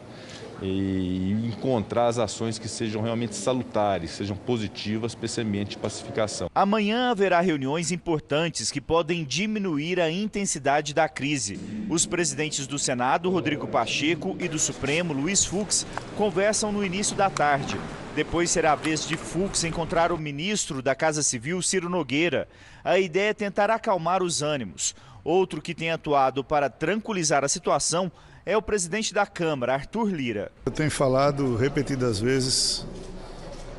e 0.60 1.32
encontrar 1.46 2.08
as 2.08 2.18
ações 2.18 2.58
que 2.58 2.68
sejam 2.68 3.02
realmente 3.02 3.34
salutares, 3.34 4.10
sejam 4.10 4.36
positivas 4.36 5.14
para 5.14 5.26
esse 5.26 5.40
ambiente 5.40 5.70
de 5.70 5.78
pacificação. 5.78 6.50
Amanhã 6.54 7.10
haverá 7.10 7.40
reuniões 7.40 7.92
importantes 7.92 8.70
que 8.70 8.80
podem 8.80 9.24
diminuir 9.24 10.00
a 10.00 10.10
intensidade 10.10 10.92
da 10.92 11.08
crise. 11.08 11.58
Os 11.88 12.06
presidentes 12.06 12.66
do 12.66 12.78
Senado, 12.78 13.30
Rodrigo 13.30 13.66
Pacheco, 13.66 14.36
e 14.40 14.48
do 14.48 14.58
Supremo, 14.58 15.12
Luiz 15.12 15.44
Fux, 15.44 15.86
conversam 16.16 16.72
no 16.72 16.84
início 16.84 17.16
da 17.16 17.30
tarde. 17.30 17.76
Depois 18.14 18.50
será 18.50 18.72
a 18.72 18.76
vez 18.76 19.06
de 19.06 19.16
Fux 19.16 19.62
encontrar 19.62 20.10
o 20.10 20.18
ministro 20.18 20.82
da 20.82 20.94
Casa 20.94 21.22
Civil, 21.22 21.62
Ciro 21.62 21.88
Nogueira. 21.88 22.48
A 22.82 22.98
ideia 22.98 23.30
é 23.30 23.34
tentar 23.34 23.70
acalmar 23.70 24.22
os 24.24 24.42
ânimos. 24.42 24.94
Outro 25.22 25.62
que 25.62 25.74
tem 25.74 25.90
atuado 25.90 26.42
para 26.42 26.68
tranquilizar 26.68 27.44
a 27.44 27.48
situação 27.48 28.10
é 28.48 28.56
o 28.56 28.62
presidente 28.62 29.12
da 29.12 29.26
Câmara, 29.26 29.74
Arthur 29.74 30.08
Lira. 30.08 30.50
Eu 30.64 30.72
tenho 30.72 30.90
falado 30.90 31.54
repetidas 31.54 32.18
vezes 32.18 32.82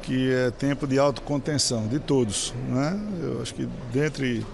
que 0.04 0.32
é 0.32 0.52
tempo 0.52 0.86
de 0.86 1.00
autocontenção 1.00 1.88
de 1.88 1.98
todos. 1.98 2.54
Né? 2.68 3.02
Eu 3.20 3.42
acho 3.42 3.56
que 3.56 3.68
dentre 3.92 4.46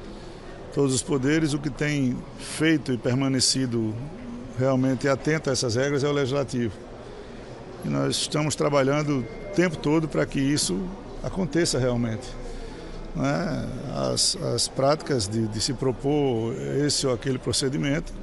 todos 0.74 0.94
os 0.94 1.04
poderes, 1.04 1.52
o 1.52 1.60
que 1.60 1.70
tem 1.70 2.18
feito 2.40 2.94
e 2.94 2.98
permanecido 2.98 3.94
realmente 4.58 5.06
atento 5.06 5.50
a 5.50 5.54
essas 5.54 5.76
regras 5.76 6.02
é 6.02 6.08
o 6.08 6.14
legislativo. 6.14 6.74
E 7.84 7.90
nós 7.90 8.16
estamos 8.16 8.56
trabalhando 8.56 9.20
o 9.20 9.54
tempo 9.54 9.76
todo 9.76 10.08
para 10.08 10.26
que 10.26 10.40
isso 10.40 10.82
aconteça 11.22 11.78
realmente. 11.78 12.26
Né? 13.14 13.70
As, 14.14 14.38
as 14.38 14.70
práticas 14.70 15.28
de, 15.28 15.46
de 15.46 15.60
se 15.60 15.74
propor 15.74 16.54
esse 16.86 17.06
ou 17.06 17.14
aquele 17.14 17.38
procedimento 17.38 18.14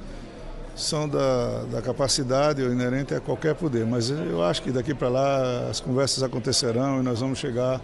são 0.75 1.07
da, 1.07 1.63
da 1.71 1.81
capacidade 1.81 2.61
ou 2.61 2.71
inerente 2.71 3.13
a 3.13 3.19
qualquer 3.19 3.55
poder. 3.55 3.85
Mas 3.85 4.09
eu 4.09 4.43
acho 4.43 4.61
que 4.61 4.71
daqui 4.71 4.93
para 4.93 5.09
lá 5.09 5.69
as 5.69 5.79
conversas 5.79 6.23
acontecerão 6.23 6.99
e 6.99 7.03
nós 7.03 7.19
vamos 7.19 7.39
chegar 7.39 7.81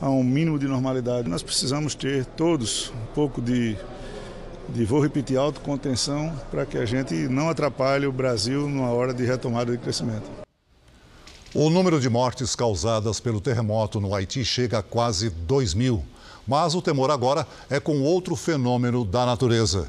a 0.00 0.08
um 0.08 0.22
mínimo 0.22 0.58
de 0.58 0.66
normalidade. 0.66 1.28
Nós 1.28 1.42
precisamos 1.42 1.94
ter 1.94 2.24
todos 2.24 2.90
um 2.90 3.14
pouco 3.14 3.40
de, 3.40 3.76
de 4.68 4.84
vou 4.84 5.00
repetir, 5.00 5.36
autocontenção 5.36 6.32
para 6.50 6.64
que 6.66 6.78
a 6.78 6.84
gente 6.84 7.14
não 7.28 7.48
atrapalhe 7.48 8.06
o 8.06 8.12
Brasil 8.12 8.68
numa 8.68 8.90
hora 8.90 9.12
de 9.12 9.24
retomada 9.24 9.72
de 9.72 9.78
crescimento. 9.78 10.30
O 11.54 11.70
número 11.70 12.00
de 12.00 12.08
mortes 12.08 12.56
causadas 12.56 13.20
pelo 13.20 13.40
terremoto 13.40 14.00
no 14.00 14.12
Haiti 14.12 14.44
chega 14.44 14.78
a 14.78 14.82
quase 14.82 15.30
2 15.30 15.74
mil. 15.74 16.04
Mas 16.46 16.74
o 16.74 16.82
temor 16.82 17.10
agora 17.10 17.46
é 17.70 17.80
com 17.80 18.02
outro 18.02 18.36
fenômeno 18.36 19.04
da 19.04 19.24
natureza. 19.24 19.88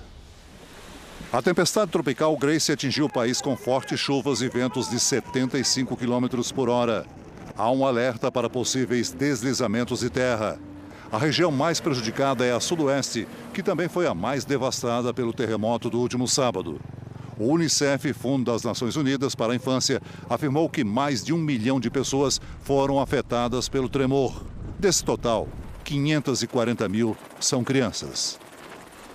A 1.33 1.41
tempestade 1.41 1.91
tropical 1.91 2.38
Grace 2.38 2.71
atingiu 2.71 3.05
o 3.05 3.11
país 3.11 3.41
com 3.41 3.57
fortes 3.57 3.99
chuvas 3.99 4.41
e 4.41 4.47
ventos 4.47 4.89
de 4.89 4.99
75 4.99 5.97
km 5.97 6.27
por 6.53 6.69
hora. 6.69 7.05
Há 7.57 7.69
um 7.71 7.85
alerta 7.85 8.31
para 8.31 8.49
possíveis 8.49 9.11
deslizamentos 9.11 9.99
de 9.99 10.09
terra. 10.09 10.57
A 11.11 11.17
região 11.17 11.51
mais 11.51 11.79
prejudicada 11.79 12.45
é 12.45 12.53
a 12.53 12.59
sudoeste, 12.59 13.27
que 13.53 13.63
também 13.63 13.89
foi 13.89 14.07
a 14.07 14.13
mais 14.13 14.45
devastada 14.45 15.13
pelo 15.13 15.33
terremoto 15.33 15.89
do 15.89 15.99
último 15.99 16.27
sábado. 16.27 16.79
O 17.38 17.47
Unicef, 17.47 18.13
Fundo 18.13 18.51
das 18.51 18.63
Nações 18.63 18.95
Unidas 18.95 19.35
para 19.35 19.51
a 19.51 19.55
Infância, 19.55 20.01
afirmou 20.29 20.69
que 20.69 20.83
mais 20.83 21.23
de 21.23 21.33
um 21.33 21.38
milhão 21.38 21.79
de 21.79 21.89
pessoas 21.89 22.39
foram 22.61 22.99
afetadas 22.99 23.67
pelo 23.67 23.89
tremor. 23.89 24.45
Desse 24.79 25.03
total, 25.03 25.49
540 25.83 26.88
mil 26.88 27.15
são 27.39 27.63
crianças. 27.63 28.39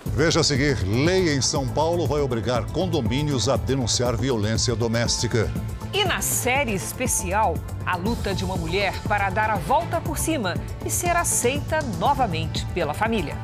Veja 0.05 0.41
a 0.41 0.43
seguir: 0.43 0.77
lei 0.83 1.35
em 1.35 1.41
São 1.41 1.67
Paulo 1.67 2.07
vai 2.07 2.21
obrigar 2.21 2.65
condomínios 2.67 3.47
a 3.47 3.55
denunciar 3.55 4.17
violência 4.17 4.75
doméstica. 4.75 5.49
E 5.93 6.05
na 6.05 6.21
série 6.21 6.73
especial, 6.73 7.55
a 7.85 7.97
luta 7.97 8.33
de 8.33 8.45
uma 8.45 8.55
mulher 8.55 8.93
para 9.07 9.29
dar 9.29 9.49
a 9.49 9.55
volta 9.55 9.99
por 9.99 10.17
cima 10.17 10.55
e 10.85 10.89
ser 10.89 11.15
aceita 11.15 11.79
novamente 11.99 12.65
pela 12.67 12.93
família. 12.93 13.37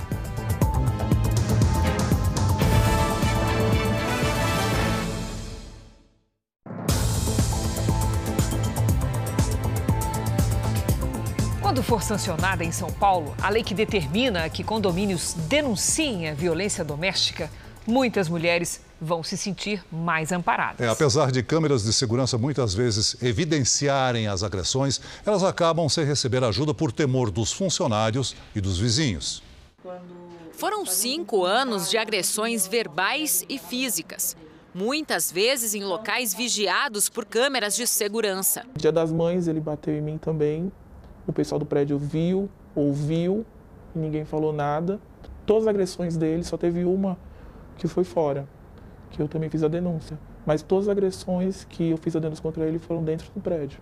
Quando 11.67 11.84
for 11.84 12.01
sancionada 12.01 12.63
em 12.63 12.71
São 12.71 12.89
Paulo, 12.89 13.36
a 13.41 13.49
lei 13.49 13.62
que 13.62 13.73
determina 13.73 14.49
que 14.49 14.63
condomínios 14.63 15.34
denunciem 15.49 16.30
a 16.30 16.34
violência 16.34 16.82
doméstica, 16.82 17.51
muitas 17.86 18.30
mulheres 18.30 18.80
vão 19.01 19.21
se 19.21 19.36
sentir 19.36 19.84
mais 19.91 20.32
amparadas. 20.32 20.80
É, 20.80 20.88
apesar 20.88 21.30
de 21.30 21.43
câmeras 21.43 21.84
de 21.84 21.91
segurança 21.91 22.38
muitas 22.38 22.73
vezes 22.73 23.21
evidenciarem 23.21 24.30
as 24.30 24.43
agressões, 24.43 25.01
elas 25.25 25.43
acabam 25.43 25.89
sem 25.89 26.06
receber 26.06 26.41
ajuda 26.41 26.73
por 26.73 26.89
temor 26.89 27.30
dos 27.30 27.51
funcionários 27.51 28.34
e 28.56 28.62
dos 28.62 28.80
vizinhos. 28.80 29.43
Foram 30.53 30.86
cinco 30.86 31.43
anos 31.43 31.89
de 31.89 31.97
agressões 31.97 32.65
verbais 32.65 33.43
e 33.49 33.60
físicas. 33.60 34.38
Muitas 34.73 35.30
vezes 35.30 35.75
em 35.75 35.84
locais 35.84 36.34
vigiados 36.34 37.10
por 37.10 37.25
câmeras 37.25 37.75
de 37.75 37.86
segurança. 37.86 38.63
Dia 38.77 38.93
das 38.93 39.12
Mães, 39.12 39.49
ele 39.49 39.60
bateu 39.60 39.93
em 39.93 40.01
mim 40.01 40.17
também 40.17 40.71
o 41.27 41.33
pessoal 41.33 41.59
do 41.59 41.65
prédio 41.65 41.99
viu, 41.99 42.49
ouviu, 42.73 43.45
ninguém 43.93 44.23
falou 44.23 44.53
nada. 44.53 44.99
Todas 45.45 45.63
as 45.63 45.67
agressões 45.67 46.17
dele, 46.17 46.43
só 46.43 46.57
teve 46.57 46.85
uma 46.85 47.17
que 47.77 47.87
foi 47.87 48.03
fora, 48.03 48.47
que 49.11 49.21
eu 49.21 49.27
também 49.27 49.49
fiz 49.49 49.61
a 49.61 49.67
denúncia. 49.67 50.17
Mas 50.45 50.61
todas 50.61 50.87
as 50.87 50.91
agressões 50.91 51.65
que 51.65 51.89
eu 51.89 51.97
fiz 51.97 52.15
a 52.15 52.19
denúncia 52.19 52.41
contra 52.41 52.65
ele 52.65 52.79
foram 52.79 53.03
dentro 53.03 53.29
do 53.33 53.41
prédio. 53.41 53.79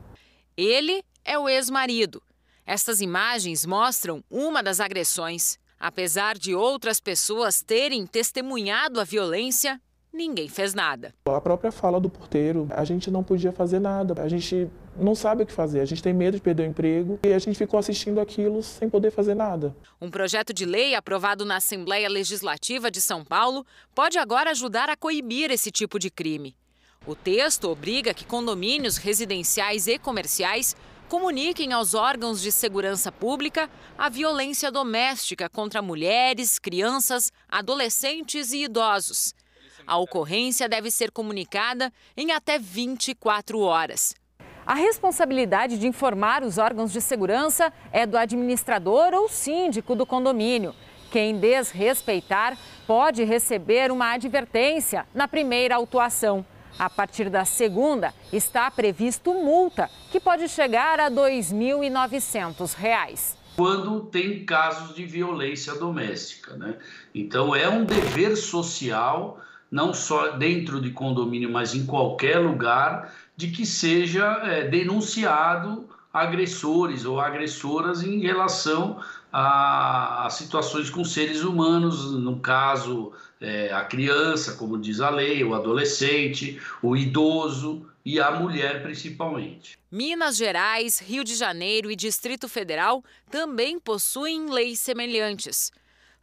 Ele 0.57 1.03
é 1.23 1.37
o 1.37 1.47
ex-marido. 1.47 2.21
Estas 2.65 2.99
imagens 2.99 3.65
mostram 3.65 4.23
uma 4.29 4.63
das 4.63 4.79
agressões. 4.79 5.59
Apesar 5.79 6.37
de 6.37 6.55
outras 6.55 6.99
pessoas 6.99 7.61
terem 7.61 8.07
testemunhado 8.07 8.99
a 8.99 9.03
violência, 9.03 9.79
ninguém 10.15 10.47
fez 10.47 10.73
nada. 10.73 11.13
A 11.27 11.41
própria 11.41 11.71
fala 11.71 11.99
do 11.99 12.09
porteiro, 12.09 12.67
a 12.71 12.83
gente 12.83 13.11
não 13.11 13.23
podia 13.23 13.51
fazer 13.51 13.79
nada, 13.79 14.21
a 14.21 14.27
gente 14.27 14.69
não 14.97 15.13
sabe 15.13 15.43
o 15.43 15.45
que 15.45 15.51
fazer, 15.51 15.81
a 15.81 15.85
gente 15.85 16.01
tem 16.01 16.13
medo 16.13 16.35
de 16.35 16.41
perder 16.41 16.63
o 16.63 16.69
emprego 16.69 17.19
e 17.23 17.33
a 17.33 17.39
gente 17.39 17.57
ficou 17.57 17.77
assistindo 17.77 18.19
aquilo 18.19 18.63
sem 18.63 18.89
poder 18.89 19.11
fazer 19.11 19.35
nada. 19.35 19.75
Um 20.01 20.09
projeto 20.09 20.53
de 20.53 20.65
lei 20.65 20.95
aprovado 20.95 21.45
na 21.45 21.57
Assembleia 21.57 22.07
Legislativa 22.09 22.89
de 22.89 23.01
São 23.01 23.23
Paulo 23.23 23.65
pode 23.93 24.17
agora 24.17 24.51
ajudar 24.51 24.89
a 24.89 24.95
coibir 24.95 25.51
esse 25.51 25.69
tipo 25.69 25.99
de 25.99 26.09
crime. 26.09 26.55
O 27.05 27.13
texto 27.13 27.69
obriga 27.69 28.13
que 28.13 28.25
condomínios 28.25 28.97
residenciais 28.97 29.85
e 29.85 29.99
comerciais 29.99 30.75
comuniquem 31.07 31.71
aos 31.71 31.93
órgãos 31.93 32.41
de 32.41 32.51
segurança 32.51 33.11
pública 33.11 33.69
a 33.97 34.09
violência 34.09 34.71
doméstica 34.71 35.47
contra 35.47 35.81
mulheres, 35.81 36.57
crianças, 36.57 37.31
adolescentes 37.47 38.51
e 38.51 38.63
idosos. 38.63 39.33
A 39.87 39.97
ocorrência 39.97 40.67
deve 40.67 40.89
ser 40.89 41.11
comunicada 41.11 41.93
em 42.17 42.31
até 42.31 42.57
24 42.57 43.59
horas. 43.59 44.15
A 44.65 44.73
responsabilidade 44.73 45.77
de 45.77 45.87
informar 45.87 46.43
os 46.43 46.57
órgãos 46.57 46.91
de 46.91 46.99
segurança 46.99 47.71
é 47.91 48.07
do 48.07 48.17
administrador 48.17 49.13
ou 49.13 49.29
síndico 49.29 49.95
do 49.95 50.07
condomínio. 50.07 50.73
Quem 51.11 51.37
desrespeitar 51.37 52.57
pode 52.87 53.23
receber 53.23 53.91
uma 53.91 54.13
advertência 54.13 55.05
na 55.13 55.27
primeira 55.27 55.75
autuação. 55.75 56.43
A 56.79 56.89
partir 56.89 57.29
da 57.29 57.45
segunda, 57.45 58.11
está 58.33 58.71
previsto 58.71 59.31
multa, 59.33 59.89
que 60.11 60.19
pode 60.19 60.49
chegar 60.49 60.99
a 60.99 61.05
R$ 61.05 61.15
2.900. 61.15 63.35
Quando 63.55 64.01
tem 64.07 64.43
casos 64.43 64.93
de 64.93 65.05
violência 65.05 65.73
doméstica. 65.75 66.57
Né? 66.57 66.75
Então, 67.13 67.55
é 67.55 67.69
um 67.69 67.85
dever 67.85 68.35
social, 68.35 69.39
não 69.71 69.93
só 69.93 70.31
dentro 70.31 70.79
de 70.79 70.91
condomínio, 70.91 71.49
mas 71.49 71.73
em 71.73 71.85
qualquer 71.85 72.39
lugar, 72.39 73.13
de 73.35 73.49
que 73.49 73.65
seja 73.65 74.25
é, 74.43 74.67
denunciado 74.67 75.89
agressores 76.13 77.03
ou 77.03 77.19
agressoras 77.19 78.01
em 78.01 78.21
relação 78.21 79.01
a, 79.31 80.25
a, 80.25 80.29
situações 80.29 80.89
com 80.89 81.03
seres 81.03 81.43
humanos, 81.43 82.13
no 82.13 82.39
caso 82.39 83.11
é, 83.41 83.73
a 83.73 83.83
criança, 83.83 84.53
como 84.53 84.77
diz 84.77 85.01
a 85.01 85.09
lei, 85.09 85.43
o 85.43 85.53
adolescente, 85.53 86.57
o 86.81 86.95
idoso 86.95 87.85
e 88.05 88.17
a 88.17 88.31
mulher 88.31 88.81
principalmente. 88.81 89.77
Minas 89.91 90.37
Gerais, 90.37 90.99
Rio 90.99 91.23
de 91.23 91.35
Janeiro 91.35 91.91
e 91.91 91.97
Distrito 91.97 92.47
Federal 92.47 93.03
também 93.29 93.77
possuem 93.77 94.49
leis 94.49 94.79
semelhantes. 94.79 95.69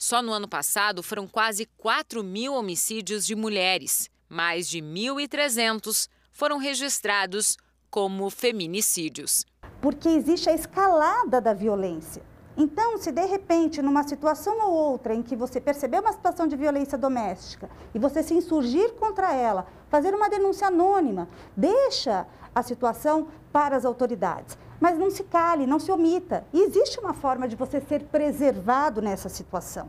Só 0.03 0.21
no 0.21 0.33
ano 0.33 0.49
passado 0.49 1.01
foram 1.01 1.29
quase 1.29 1.65
4 1.79 2.25
mil 2.25 2.55
homicídios 2.55 3.25
de 3.25 3.37
mulheres, 3.37 4.11
mais 4.29 4.69
de 4.69 4.81
1.300 4.83 6.09
foram 6.33 6.59
registrados 6.59 7.57
como 7.88 8.29
feminicídios. 8.29 9.47
Porque 9.81 10.09
existe 10.09 10.51
a 10.51 10.55
escalada 10.55 11.41
da 11.41 11.55
violência. 11.55 12.21
Então, 12.57 12.99
se 12.99 13.12
de 13.12 13.25
repente, 13.25 13.81
numa 13.81 14.03
situação 14.03 14.61
ou 14.67 14.73
outra 14.73 15.15
em 15.15 15.23
que 15.23 15.37
você 15.37 15.61
perceber 15.61 16.01
uma 16.01 16.12
situação 16.12 16.49
de 16.49 16.57
violência 16.57 16.99
doméstica 16.99 17.71
e 17.95 17.99
você 18.01 18.25
se 18.25 18.35
insurgir 18.35 18.95
contra 18.95 19.33
ela, 19.33 19.69
fazer 19.88 20.12
uma 20.17 20.29
denúncia 20.29 20.67
anônima, 20.67 21.29
deixa 21.57 22.27
a 22.53 22.61
situação 22.61 23.29
para 23.53 23.77
as 23.77 23.85
autoridades. 23.85 24.59
Mas 24.83 24.99
não 24.99 25.12
se 25.12 25.23
cale, 25.23 25.64
não 25.64 25.79
se 25.79 25.92
omita. 25.92 26.45
E 26.53 26.59
existe 26.66 26.99
uma 26.99 27.14
forma 27.14 27.47
de 27.47 27.55
você 27.55 27.81
ser 27.81 28.03
preservado 28.03 29.01
nessa 29.01 29.29
situação. 29.29 29.88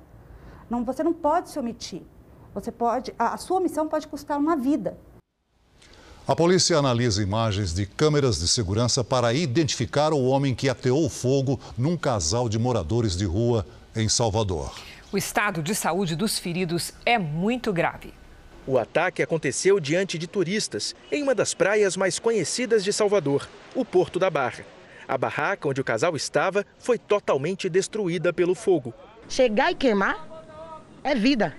Não, 0.70 0.86
você 0.86 1.02
não 1.02 1.12
pode 1.12 1.50
se 1.50 1.58
omitir. 1.58 2.04
Você 2.54 2.72
pode, 2.72 3.12
a, 3.18 3.34
a 3.34 3.38
sua 3.38 3.58
omissão 3.58 3.88
pode 3.88 4.08
custar 4.08 4.38
uma 4.38 4.56
vida. 4.56 4.96
A 6.28 6.36
polícia 6.36 6.78
analisa 6.78 7.24
imagens 7.24 7.74
de 7.74 7.88
câmeras 7.88 8.38
de 8.38 8.48
segurança 8.48 9.04
para 9.04 9.34
identificar 9.34 10.14
o 10.14 10.24
homem 10.26 10.54
que 10.54 10.70
ateou 10.70 11.10
fogo 11.10 11.60
num 11.76 11.98
casal 11.98 12.48
de 12.48 12.60
moradores 12.60 13.18
de 13.18 13.26
rua 13.26 13.66
em 13.96 14.08
Salvador. 14.08 14.76
O 15.12 15.18
estado 15.18 15.64
de 15.64 15.74
saúde 15.74 16.16
dos 16.16 16.38
feridos 16.38 16.94
é 17.04 17.18
muito 17.18 17.74
grave. 17.74 18.14
O 18.68 18.78
ataque 18.78 19.24
aconteceu 19.24 19.80
diante 19.80 20.20
de 20.20 20.28
turistas 20.28 20.94
em 21.12 21.24
uma 21.24 21.34
das 21.34 21.56
praias 21.56 21.98
mais 21.98 22.20
conhecidas 22.20 22.84
de 22.84 22.94
Salvador, 22.94 23.50
o 23.74 23.84
Porto 23.84 24.20
da 24.20 24.30
Barra. 24.30 24.64
A 25.08 25.18
barraca 25.18 25.68
onde 25.68 25.82
o 25.82 25.84
casal 25.84 26.16
estava 26.16 26.66
foi 26.78 26.98
totalmente 26.98 27.70
destruída 27.70 28.32
pelo 28.32 28.56
fogo. 28.56 28.94
Chegar 29.28 29.72
e 29.72 29.76
queimar 29.76 30.28
é 31.04 31.14
vida. 31.14 31.56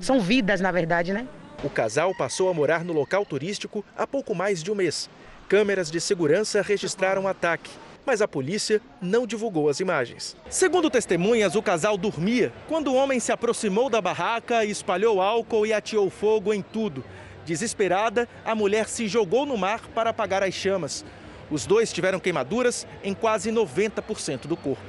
São 0.00 0.20
vidas, 0.20 0.60
na 0.60 0.72
verdade, 0.72 1.12
né? 1.12 1.26
O 1.62 1.70
casal 1.70 2.12
passou 2.14 2.48
a 2.48 2.54
morar 2.54 2.84
no 2.84 2.92
local 2.92 3.24
turístico 3.24 3.84
há 3.96 4.06
pouco 4.06 4.34
mais 4.34 4.62
de 4.62 4.70
um 4.70 4.74
mês. 4.74 5.08
Câmeras 5.48 5.90
de 5.90 6.00
segurança 6.00 6.60
registraram 6.62 7.24
o 7.24 7.28
ataque, 7.28 7.70
mas 8.04 8.20
a 8.20 8.26
polícia 8.26 8.80
não 9.00 9.26
divulgou 9.26 9.68
as 9.68 9.78
imagens. 9.78 10.36
Segundo 10.50 10.90
testemunhas, 10.90 11.54
o 11.54 11.62
casal 11.62 11.96
dormia 11.96 12.52
quando 12.68 12.88
o 12.88 12.94
homem 12.96 13.20
se 13.20 13.30
aproximou 13.30 13.88
da 13.88 14.00
barraca, 14.00 14.64
espalhou 14.64 15.20
álcool 15.20 15.66
e 15.66 15.72
ateou 15.72 16.10
fogo 16.10 16.52
em 16.52 16.62
tudo. 16.62 17.04
Desesperada, 17.44 18.28
a 18.44 18.54
mulher 18.54 18.88
se 18.88 19.06
jogou 19.06 19.46
no 19.46 19.56
mar 19.56 19.88
para 19.94 20.10
apagar 20.10 20.42
as 20.42 20.54
chamas. 20.54 21.04
Os 21.52 21.66
dois 21.66 21.92
tiveram 21.92 22.18
queimaduras 22.18 22.86
em 23.04 23.12
quase 23.12 23.52
90% 23.52 24.46
do 24.46 24.56
corpo. 24.56 24.82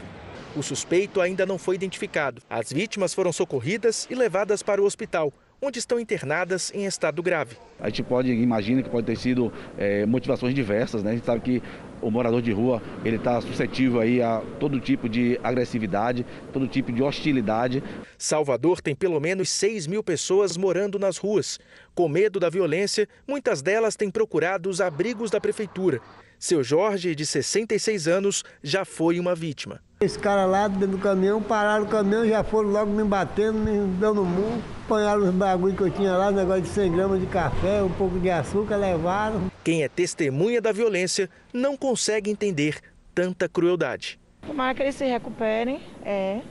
O 0.55 0.63
suspeito 0.63 1.19
ainda 1.19 1.45
não 1.45 1.57
foi 1.57 1.75
identificado. 1.75 2.41
As 2.49 2.71
vítimas 2.71 3.13
foram 3.13 3.33
socorridas 3.33 4.07
e 4.09 4.15
levadas 4.15 4.63
para 4.63 4.81
o 4.81 4.85
hospital, 4.85 5.33
onde 5.61 5.77
estão 5.77 5.99
internadas 5.99 6.71
em 6.73 6.85
estado 6.85 7.21
grave. 7.21 7.57
A 7.81 7.89
gente 7.89 8.03
pode 8.03 8.31
imagina 8.31 8.81
que 8.81 8.89
pode 8.89 9.05
ter 9.05 9.17
sido 9.17 9.51
é, 9.77 10.05
motivações 10.05 10.55
diversas, 10.55 11.03
né? 11.03 11.11
A 11.11 11.13
gente 11.15 11.25
sabe 11.25 11.41
que 11.41 11.61
o 12.01 12.09
morador 12.09 12.41
de 12.41 12.53
rua 12.53 12.81
ele 13.03 13.17
está 13.17 13.41
suscetível 13.41 13.99
aí 13.99 14.21
a 14.21 14.41
todo 14.57 14.79
tipo 14.79 15.09
de 15.09 15.37
agressividade, 15.43 16.25
todo 16.53 16.65
tipo 16.65 16.93
de 16.93 17.03
hostilidade. 17.03 17.83
Salvador 18.17 18.79
tem 18.79 18.95
pelo 18.95 19.19
menos 19.19 19.49
6 19.49 19.85
mil 19.87 20.01
pessoas 20.01 20.55
morando 20.55 20.97
nas 20.97 21.17
ruas. 21.17 21.59
Com 21.93 22.07
medo 22.07 22.39
da 22.39 22.49
violência, 22.49 23.05
muitas 23.27 23.61
delas 23.61 23.97
têm 23.97 24.09
procurado 24.09 24.69
os 24.69 24.79
abrigos 24.79 25.29
da 25.29 25.41
prefeitura. 25.41 25.99
Seu 26.39 26.63
Jorge, 26.63 27.15
de 27.15 27.25
66 27.25 28.07
anos, 28.07 28.43
já 28.61 28.83
foi 28.83 29.19
uma 29.19 29.33
vítima. 29.33 29.79
Esse 30.01 30.19
cara 30.19 30.45
lá 30.45 30.67
dentro 30.67 30.97
do 30.97 30.97
caminhão, 30.97 31.41
pararam 31.41 31.85
o 31.85 31.87
caminhão, 31.87 32.27
já 32.27 32.43
foram 32.43 32.69
logo 32.69 32.91
me 32.91 33.03
batendo, 33.03 33.57
me 33.57 33.87
dando 33.97 34.25
murro, 34.25 34.61
apanharam 34.85 35.23
os 35.23 35.33
bagulho 35.33 35.75
que 35.75 35.83
eu 35.83 35.89
tinha 35.89 36.11
lá, 36.17 36.29
negócio 36.31 36.63
de 36.63 36.67
100 36.67 36.91
gramas 36.91 37.21
de 37.21 37.27
café, 37.27 37.81
um 37.81 37.89
pouco 37.89 38.19
de 38.19 38.29
açúcar, 38.29 38.75
levaram. 38.75 39.49
Quem 39.63 39.83
é 39.83 39.87
testemunha 39.87 40.61
da 40.61 40.73
violência 40.73 41.29
não 41.53 41.77
consegue 41.77 42.29
entender 42.29 42.79
tanta 43.15 43.47
crueldade. 43.47 44.19
Tomara 44.45 44.75
que 44.75 44.81
eles 44.81 44.95
se 44.95 45.05
recuperem, 45.05 45.79
é. 46.03 46.41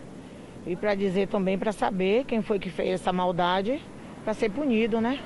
E 0.66 0.74
para 0.74 0.94
dizer 0.94 1.28
também, 1.28 1.58
para 1.58 1.72
saber 1.72 2.24
quem 2.24 2.40
foi 2.40 2.58
que 2.58 2.70
fez 2.70 3.00
essa 3.00 3.12
maldade, 3.12 3.82
para 4.24 4.32
ser 4.32 4.50
punido, 4.50 5.00
né? 5.00 5.20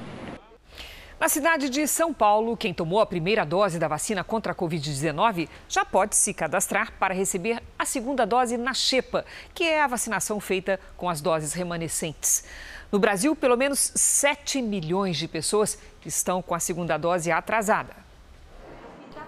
Na 1.18 1.30
cidade 1.30 1.70
de 1.70 1.86
São 1.88 2.12
Paulo, 2.12 2.58
quem 2.58 2.74
tomou 2.74 3.00
a 3.00 3.06
primeira 3.06 3.42
dose 3.42 3.78
da 3.78 3.88
vacina 3.88 4.22
contra 4.22 4.52
a 4.52 4.54
Covid-19 4.54 5.48
já 5.66 5.82
pode 5.82 6.14
se 6.14 6.34
cadastrar 6.34 6.92
para 6.98 7.14
receber 7.14 7.62
a 7.78 7.86
segunda 7.86 8.26
dose 8.26 8.58
na 8.58 8.74
Xepa, 8.74 9.24
que 9.54 9.64
é 9.64 9.80
a 9.80 9.86
vacinação 9.86 10.38
feita 10.38 10.78
com 10.94 11.08
as 11.08 11.22
doses 11.22 11.54
remanescentes. 11.54 12.44
No 12.92 12.98
Brasil, 12.98 13.34
pelo 13.34 13.56
menos 13.56 13.92
7 13.94 14.60
milhões 14.60 15.16
de 15.16 15.26
pessoas 15.26 15.78
estão 16.04 16.42
com 16.42 16.54
a 16.54 16.60
segunda 16.60 16.98
dose 16.98 17.32
atrasada. 17.32 18.05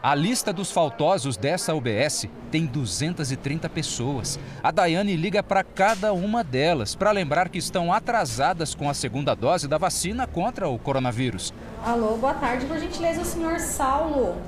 A 0.00 0.14
lista 0.14 0.52
dos 0.52 0.70
faltosos 0.70 1.36
dessa 1.36 1.74
UBS 1.74 2.28
tem 2.52 2.64
230 2.64 3.68
pessoas. 3.68 4.38
A 4.62 4.70
Daiane 4.70 5.16
liga 5.16 5.42
para 5.42 5.64
cada 5.64 6.12
uma 6.12 6.44
delas 6.44 6.94
para 6.94 7.10
lembrar 7.10 7.48
que 7.48 7.58
estão 7.58 7.92
atrasadas 7.92 8.76
com 8.76 8.88
a 8.88 8.94
segunda 8.94 9.34
dose 9.34 9.66
da 9.66 9.76
vacina 9.76 10.24
contra 10.24 10.68
o 10.68 10.78
coronavírus. 10.78 11.52
Alô, 11.84 12.16
boa 12.16 12.34
tarde, 12.34 12.64
por 12.66 12.78
gentileza, 12.78 13.22
o 13.22 13.24
senhor 13.24 13.58
Saulo. 13.58 14.40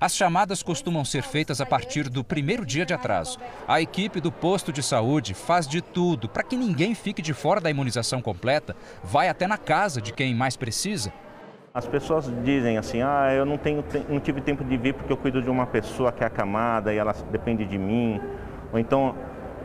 As 0.00 0.14
chamadas 0.14 0.62
costumam 0.62 1.04
ser 1.04 1.24
feitas 1.24 1.60
a 1.60 1.66
partir 1.66 2.08
do 2.08 2.22
primeiro 2.22 2.64
dia 2.64 2.86
de 2.86 2.94
atraso. 2.94 3.38
A 3.66 3.80
equipe 3.80 4.20
do 4.20 4.30
posto 4.30 4.72
de 4.72 4.84
saúde 4.84 5.34
faz 5.34 5.66
de 5.66 5.80
tudo 5.80 6.28
para 6.28 6.44
que 6.44 6.54
ninguém 6.54 6.94
fique 6.94 7.20
de 7.20 7.34
fora 7.34 7.60
da 7.60 7.70
imunização 7.70 8.22
completa, 8.22 8.76
vai 9.02 9.28
até 9.28 9.48
na 9.48 9.58
casa 9.58 10.00
de 10.00 10.12
quem 10.12 10.32
mais 10.32 10.56
precisa 10.56 11.12
as 11.76 11.86
pessoas 11.86 12.24
dizem 12.42 12.78
assim, 12.78 13.02
ah, 13.02 13.30
eu 13.34 13.44
não, 13.44 13.58
tenho, 13.58 13.84
não 14.08 14.18
tive 14.18 14.40
tempo 14.40 14.64
de 14.64 14.78
vir 14.78 14.94
porque 14.94 15.12
eu 15.12 15.16
cuido 15.16 15.42
de 15.42 15.50
uma 15.50 15.66
pessoa 15.66 16.10
que 16.10 16.24
é 16.24 16.26
acamada 16.26 16.94
e 16.94 16.96
ela 16.96 17.14
depende 17.30 17.66
de 17.66 17.76
mim. 17.76 18.18
Ou 18.72 18.78
então, 18.78 19.14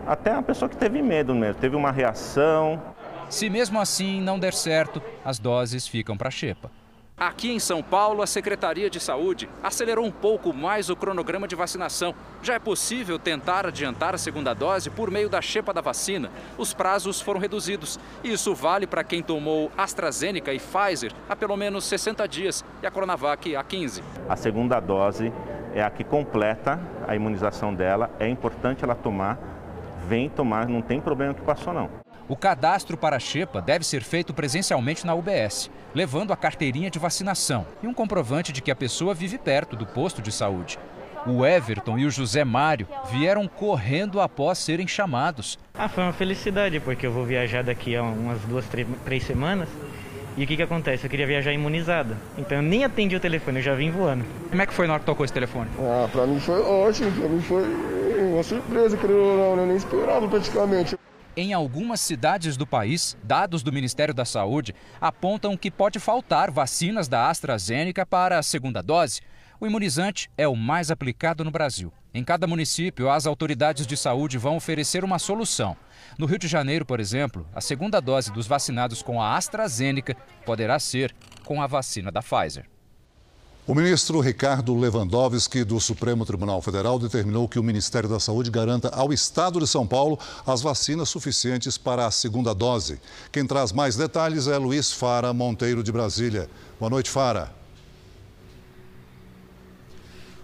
até 0.06 0.34
a 0.34 0.42
pessoa 0.42 0.68
que 0.68 0.76
teve 0.76 1.02
medo 1.02 1.34
mesmo, 1.34 1.62
teve 1.62 1.74
uma 1.74 1.90
reação. 1.90 2.82
Se 3.30 3.50
mesmo 3.50 3.80
assim 3.80 4.20
não 4.20 4.38
der 4.38 4.54
certo, 4.54 5.02
as 5.24 5.40
doses 5.40 5.88
ficam 5.88 6.18
para 6.18 6.28
a 6.28 6.32
xepa. 6.32 6.70
Aqui 7.22 7.52
em 7.52 7.60
São 7.60 7.84
Paulo, 7.84 8.24
a 8.24 8.26
Secretaria 8.26 8.90
de 8.90 9.00
Saúde 9.00 9.48
acelerou 9.62 10.04
um 10.04 10.10
pouco 10.10 10.52
mais 10.52 10.90
o 10.90 10.96
cronograma 10.96 11.48
de 11.48 11.56
vacinação. 11.56 12.16
Já 12.42 12.56
é 12.56 12.60
possível 12.60 13.20
tentar 13.20 13.64
adiantar 13.68 14.16
a 14.16 14.18
segunda 14.18 14.56
dose 14.56 14.90
por 14.90 15.12
meio 15.12 15.30
da 15.30 15.40
xepa 15.40 15.72
da 15.72 15.82
vacina. 15.82 16.32
Os 16.58 16.74
prazos 16.74 17.22
foram 17.22 17.40
reduzidos. 17.40 18.00
Isso 18.24 18.56
vale 18.56 18.88
para 18.88 19.04
quem 19.04 19.22
tomou 19.22 19.72
AstraZeneca 19.78 20.52
e 20.52 20.58
Pfizer 20.58 21.14
há 21.30 21.36
pelo 21.36 21.56
menos 21.56 21.86
60 21.86 22.28
dias 22.28 22.66
e 22.82 22.88
a 22.88 22.90
Coronavac 22.90 23.56
há 23.56 23.64
15. 23.64 24.02
A 24.28 24.36
segunda 24.36 24.80
dose 24.80 25.32
é 25.76 25.84
a 25.84 25.92
que 25.92 26.04
completa 26.04 26.80
a 27.08 27.16
imunização 27.16 27.72
dela. 27.72 28.10
É 28.20 28.28
importante 28.28 28.84
ela 28.84 28.96
tomar. 28.96 29.38
Vem 30.08 30.28
tomar, 30.28 30.68
não 30.68 30.82
tem 30.82 31.00
problema 31.00 31.36
que 31.36 31.42
passou 31.42 31.72
não. 31.72 32.01
O 32.32 32.36
cadastro 32.38 32.96
para 32.96 33.18
a 33.18 33.20
Xepa 33.20 33.62
deve 33.62 33.86
ser 33.86 34.02
feito 34.02 34.34
presencialmente 34.34 35.06
na 35.06 35.14
UBS, 35.14 35.70
levando 35.94 36.32
a 36.32 36.38
carteirinha 36.38 36.90
de 36.90 36.98
vacinação 36.98 37.68
e 37.84 37.88
um 37.88 37.94
comprovante 37.94 38.54
de 38.54 38.62
que 38.62 38.72
a 38.72 38.76
pessoa 38.76 39.14
vive 39.14 39.38
perto 39.38 39.76
do 39.76 39.86
posto 39.86 40.22
de 40.22 40.32
saúde. 40.32 40.80
O 41.28 41.46
Everton 41.46 41.98
e 41.98 42.06
o 42.06 42.10
José 42.10 42.46
Mário 42.46 42.88
vieram 43.12 43.50
correndo 43.50 44.22
após 44.22 44.60
serem 44.60 44.88
chamados. 44.88 45.60
Ah, 45.74 45.90
foi 45.90 46.06
uma 46.06 46.14
felicidade, 46.14 46.80
porque 46.80 47.06
eu 47.06 47.12
vou 47.12 47.26
viajar 47.26 47.66
daqui 47.66 47.98
a 47.98 48.02
umas 48.02 48.40
duas, 48.44 48.66
três 49.04 49.26
semanas. 49.26 49.68
E 50.38 50.46
o 50.46 50.48
que, 50.48 50.56
que 50.56 50.64
acontece? 50.64 51.04
Eu 51.04 51.10
queria 51.10 51.28
viajar 51.28 51.52
imunizado. 51.52 52.16
Então 52.38 52.60
eu 52.60 52.64
nem 52.64 52.86
atendi 52.86 53.14
o 53.14 53.20
telefone, 53.20 53.60
eu 53.60 53.64
já 53.64 53.76
vim 53.76 53.92
voando. 53.92 54.24
Como 54.50 54.62
é 54.62 54.66
que 54.66 54.74
foi 54.74 54.88
na 54.88 54.94
hora 54.94 55.02
que 55.02 55.06
tocou 55.06 55.26
esse 55.26 55.34
telefone? 55.34 55.70
Ah, 55.78 56.08
pra 56.10 56.26
mim 56.26 56.40
foi 56.40 56.62
ótimo, 56.62 57.12
pra 57.12 57.28
mim 57.28 57.42
foi 57.42 57.64
uma 58.22 58.42
surpresa, 58.42 58.96
creio 58.96 59.22
ou 59.22 59.38
não, 59.38 59.56
né? 59.58 59.64
eu 59.64 59.68
nem 59.68 59.76
esperava 59.76 60.30
praticamente. 60.30 61.01
Em 61.36 61.54
algumas 61.54 62.02
cidades 62.02 62.58
do 62.58 62.68
país, 62.68 63.18
dados 63.24 63.64
do 63.64 63.72
Ministério 63.72 64.14
da 64.14 64.26
Saúde 64.26 64.76
apontam 65.00 65.56
que 65.56 65.72
pode 65.72 65.98
faltar 65.98 66.52
vacinas 66.52 67.08
da 67.08 67.30
AstraZeneca 67.30 68.06
para 68.06 68.38
a 68.38 68.44
segunda 68.44 68.82
dose. 68.82 69.22
O 69.58 69.66
imunizante 69.66 70.30
é 70.38 70.46
o 70.46 70.58
mais 70.58 70.92
aplicado 70.92 71.46
no 71.46 71.52
Brasil. 71.52 71.94
Em 72.14 72.22
cada 72.22 72.48
município, 72.48 73.10
as 73.10 73.26
autoridades 73.26 73.88
de 73.88 73.96
saúde 73.96 74.38
vão 74.38 74.58
oferecer 74.58 75.06
uma 75.06 75.18
solução. 75.18 75.78
No 76.18 76.26
Rio 76.26 76.38
de 76.38 76.50
Janeiro, 76.50 76.86
por 76.86 77.00
exemplo, 77.00 77.48
a 77.54 77.62
segunda 77.62 78.02
dose 78.02 78.30
dos 78.34 78.46
vacinados 78.46 79.02
com 79.02 79.22
a 79.22 79.38
AstraZeneca 79.38 80.18
poderá 80.46 80.80
ser 80.80 81.16
com 81.46 81.62
a 81.62 81.68
vacina 81.68 82.12
da 82.12 82.22
Pfizer. 82.22 82.66
O 83.72 83.74
ministro 83.74 84.20
Ricardo 84.20 84.76
Lewandowski, 84.76 85.64
do 85.64 85.80
Supremo 85.80 86.26
Tribunal 86.26 86.62
Federal, 86.62 87.00
determinou 87.00 87.48
que 87.48 87.58
o 87.58 87.64
Ministério 87.64 88.10
da 88.10 88.20
Saúde 88.20 88.52
garanta 88.52 88.90
ao 88.90 89.14
Estado 89.14 89.62
de 89.62 89.66
São 89.66 89.88
Paulo 89.88 90.20
as 90.46 90.62
vacinas 90.62 91.08
suficientes 91.08 91.78
para 91.78 92.06
a 92.06 92.12
segunda 92.12 92.54
dose. 92.54 93.00
Quem 93.32 93.48
traz 93.48 93.72
mais 93.72 93.96
detalhes 93.96 94.48
é 94.48 94.58
Luiz 94.58 94.92
Fara 94.92 95.32
Monteiro, 95.32 95.82
de 95.82 95.90
Brasília. 95.90 96.50
Boa 96.78 96.90
noite, 96.90 97.10
Fara. 97.10 97.61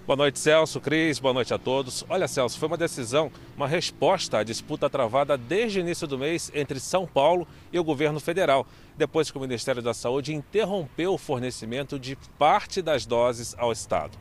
Boa 0.08 0.16
noite, 0.16 0.40
Celso, 0.40 0.80
Cris, 0.80 1.20
boa 1.20 1.34
noite 1.34 1.54
a 1.54 1.58
todos. 1.58 2.06
Olha, 2.08 2.30
Celso, 2.30 2.58
foi 2.58 2.70
uma 2.70 2.78
decisão, 2.78 3.30
uma 3.58 3.68
resposta 3.68 4.38
à 4.38 4.44
disputa 4.44 4.90
travada 4.90 5.38
desde 5.38 5.80
o 5.80 5.82
início 5.82 6.08
do 6.08 6.18
mês 6.18 6.50
entre 6.56 6.80
São 6.80 7.06
Paulo 7.06 7.46
e 7.74 7.78
o 7.78 7.84
governo 7.84 8.18
federal, 8.18 8.66
depois 8.96 9.30
que 9.30 9.38
o 9.38 9.42
Ministério 9.42 9.82
da 9.82 9.94
Saúde 9.94 10.34
interrompeu 10.34 11.14
o 11.14 11.18
fornecimento 11.18 12.00
de 12.00 12.18
parte 12.40 12.82
das 12.82 13.06
doses 13.06 13.54
ao 13.58 13.70
Estado. 13.70 14.18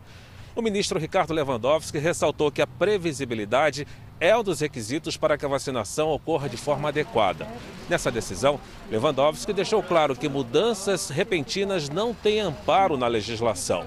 O 0.57 0.63
ministro 0.63 0.99
Ricardo 0.99 1.33
Lewandowski 1.33 1.99
ressaltou 1.99 2.51
que 2.51 2.63
a 2.63 2.67
previsibilidade 2.67 3.87
é 4.19 4.37
um 4.37 4.43
dos 4.43 4.59
requisitos 4.59 5.17
para 5.17 5.39
que 5.39 5.45
a 5.45 5.49
vacinação 5.49 6.09
ocorra 6.09 6.49
de 6.49 6.57
forma 6.57 6.89
adequada. 6.89 7.47
Nessa 7.89 8.11
decisão, 8.11 8.59
Lewandowski 8.91 9.53
deixou 9.53 9.85
claro 9.85 10.17
que 10.17 10.29
mudanças 10.29 11.11
repentinas 11.11 11.89
não 11.89 12.13
têm 12.13 12.41
amparo 12.41 12.97
na 12.97 13.07
legislação. 13.07 13.87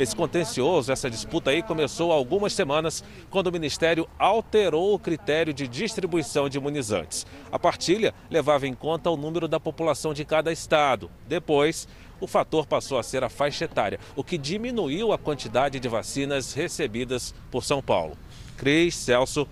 Esse 0.00 0.16
contencioso, 0.16 0.90
essa 0.90 1.10
disputa 1.10 1.50
aí 1.50 1.62
começou 1.62 2.10
há 2.10 2.14
algumas 2.14 2.54
semanas, 2.54 3.04
quando 3.28 3.48
o 3.48 3.52
Ministério 3.52 4.08
alterou 4.18 4.94
o 4.94 4.98
critério 4.98 5.52
de 5.52 5.68
distribuição 5.68 6.48
de 6.48 6.56
imunizantes. 6.56 7.26
A 7.52 7.58
partilha 7.58 8.14
levava 8.30 8.66
em 8.66 8.72
conta 8.72 9.10
o 9.10 9.16
número 9.16 9.46
da 9.46 9.60
população 9.60 10.14
de 10.14 10.24
cada 10.24 10.50
estado. 10.50 11.10
Depois, 11.28 11.86
o 12.18 12.26
fator 12.26 12.66
passou 12.66 12.98
a 12.98 13.02
ser 13.02 13.22
a 13.22 13.28
faixa 13.28 13.66
etária, 13.66 14.00
o 14.16 14.24
que 14.24 14.38
diminuiu 14.38 15.12
a 15.12 15.18
quantidade 15.18 15.78
de 15.78 15.86
vacinas 15.86 16.54
recebidas 16.54 17.34
por 17.50 17.62
São 17.62 17.82
Paulo. 17.82 18.16
Cris, 18.56 18.94
Celso. 18.94 19.46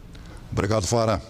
Obrigado, 0.50 0.86
Fara. 0.86 1.20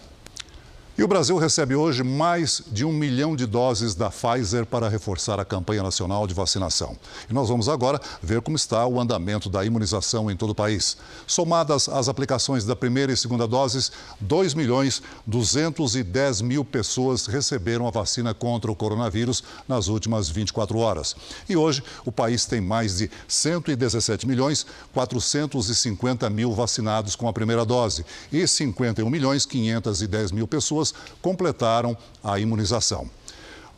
E 0.99 1.05
o 1.05 1.07
Brasil 1.07 1.39
recebe 1.39 1.77
hoje 1.77 2.03
mais 2.03 2.61
de 2.73 2.85
um 2.85 2.93
milhão 2.93 3.37
de 3.37 3.47
doses 3.47 3.95
da 3.95 4.11
Pfizer 4.11 4.67
para 4.67 4.89
reforçar 4.89 5.39
a 5.39 5.45
campanha 5.45 5.81
nacional 5.81 6.27
de 6.27 6.35
vacinação. 6.35 6.99
E 7.31 7.33
nós 7.33 7.49
vamos 7.49 7.69
agora 7.69 8.01
ver 8.21 8.41
como 8.41 8.57
está 8.57 8.85
o 8.85 9.01
andamento 9.01 9.49
da 9.49 9.65
imunização 9.65 10.29
em 10.29 10.37
todo 10.37 10.51
o 10.51 10.55
país. 10.57 10.97
Somadas 11.25 11.89
as 11.89 12.09
aplicações 12.09 12.65
da 12.65 12.75
primeira 12.75 13.13
e 13.13 13.17
segunda 13.17 13.47
doses, 13.47 13.93
2 14.21 14.55
milhões 14.55 15.01
210 15.25 16.41
mil 16.41 16.65
pessoas 16.65 17.27
receberam 17.27 17.87
a 17.87 17.93
vacina 17.93 18.35
contra 18.35 18.69
o 18.69 18.75
coronavírus 18.75 19.45
nas 19.69 19.87
últimas 19.87 20.29
24 20.29 20.79
horas. 20.79 21.15
E 21.49 21.57
hoje 21.57 21.81
o 22.05 22.11
país 22.11 22.45
tem 22.45 22.61
mais 22.61 22.99
de 22.99 23.09
117 23.29 24.27
milhões 24.27 24.67
450 24.93 26.29
mil 26.29 26.53
vacinados 26.53 27.15
com 27.15 27.29
a 27.29 27.33
primeira 27.33 27.65
dose 27.65 28.05
e 28.33 28.45
51 28.49 29.09
milhões 29.09 29.47
510 29.47 30.33
mil 30.33 30.49
pessoas 30.49 30.88
completaram 31.21 31.97
a 32.23 32.39
imunização. 32.39 33.11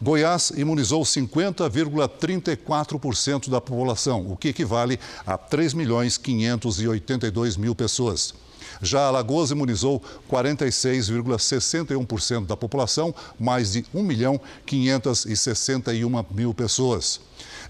Goiás 0.02 0.50
imunizou 0.56 1.02
50,34% 1.02 3.50
da 3.50 3.60
população, 3.60 4.32
o 4.32 4.36
que 4.36 4.48
equivale 4.48 4.98
a 5.26 5.36
3 5.36 5.74
milhões 5.74 6.16
582 6.16 7.58
mil 7.58 7.74
pessoas. 7.74 8.32
Já 8.80 9.08
Alagoas 9.08 9.50
imunizou 9.50 10.02
46,61% 10.30 12.46
da 12.46 12.56
população, 12.56 13.14
mais 13.38 13.72
de 13.72 13.84
1 13.94 14.02
milhão 14.02 14.40
561 14.64 16.24
mil 16.30 16.54
pessoas. 16.54 17.20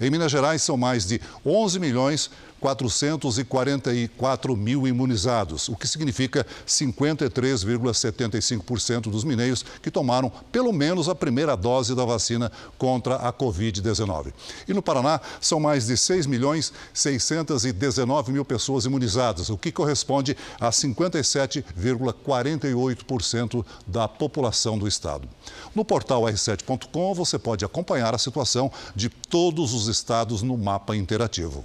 Em 0.00 0.08
Minas 0.08 0.30
Gerais, 0.30 0.62
são 0.62 0.76
mais 0.76 1.04
de 1.06 1.20
11 1.44 1.80
milhões 1.80 2.30
444 2.60 4.56
mil 4.56 4.86
imunizados, 4.86 5.68
o 5.68 5.76
que 5.76 5.88
significa 5.88 6.46
53,75% 6.66 9.10
dos 9.10 9.24
mineiros 9.24 9.64
que 9.82 9.90
tomaram 9.90 10.30
pelo 10.52 10.70
menos 10.72 11.08
a 11.08 11.14
primeira 11.14 11.56
dose 11.56 11.94
da 11.94 12.04
vacina 12.04 12.52
contra 12.76 13.16
a 13.16 13.32
Covid-19. 13.32 14.34
E 14.68 14.74
no 14.74 14.82
Paraná, 14.82 15.18
são 15.40 15.58
mais 15.58 15.86
de 15.86 15.96
6 15.96 16.26
milhões 16.26 16.70
619 16.92 18.32
mil 18.32 18.44
pessoas 18.44 18.84
imunizadas, 18.84 19.48
o 19.48 19.56
que 19.56 19.72
corresponde 19.72 20.36
a 20.60 20.68
57,48% 20.70 23.64
da 23.86 24.06
população 24.06 24.78
do 24.78 24.86
estado. 24.86 25.26
No 25.74 25.82
portal 25.84 26.22
r7.com 26.22 27.14
você 27.14 27.38
pode 27.38 27.64
acompanhar 27.64 28.14
a 28.14 28.18
situação 28.18 28.70
de 28.94 29.08
todos 29.08 29.72
os 29.72 29.88
estados 29.88 30.42
no 30.42 30.58
mapa 30.58 30.94
interativo. 30.94 31.64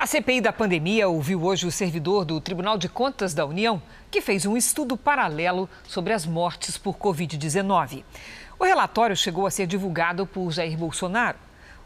A 0.00 0.06
CPI 0.06 0.40
da 0.40 0.52
pandemia 0.52 1.08
ouviu 1.08 1.42
hoje 1.42 1.66
o 1.66 1.72
servidor 1.72 2.24
do 2.24 2.40
Tribunal 2.40 2.78
de 2.78 2.88
Contas 2.88 3.34
da 3.34 3.44
União, 3.44 3.82
que 4.12 4.20
fez 4.20 4.46
um 4.46 4.56
estudo 4.56 4.96
paralelo 4.96 5.68
sobre 5.88 6.12
as 6.12 6.24
mortes 6.24 6.78
por 6.78 6.96
Covid-19. 6.96 8.04
O 8.60 8.64
relatório 8.64 9.16
chegou 9.16 9.44
a 9.44 9.50
ser 9.50 9.66
divulgado 9.66 10.24
por 10.24 10.52
Jair 10.52 10.78
Bolsonaro. 10.78 11.36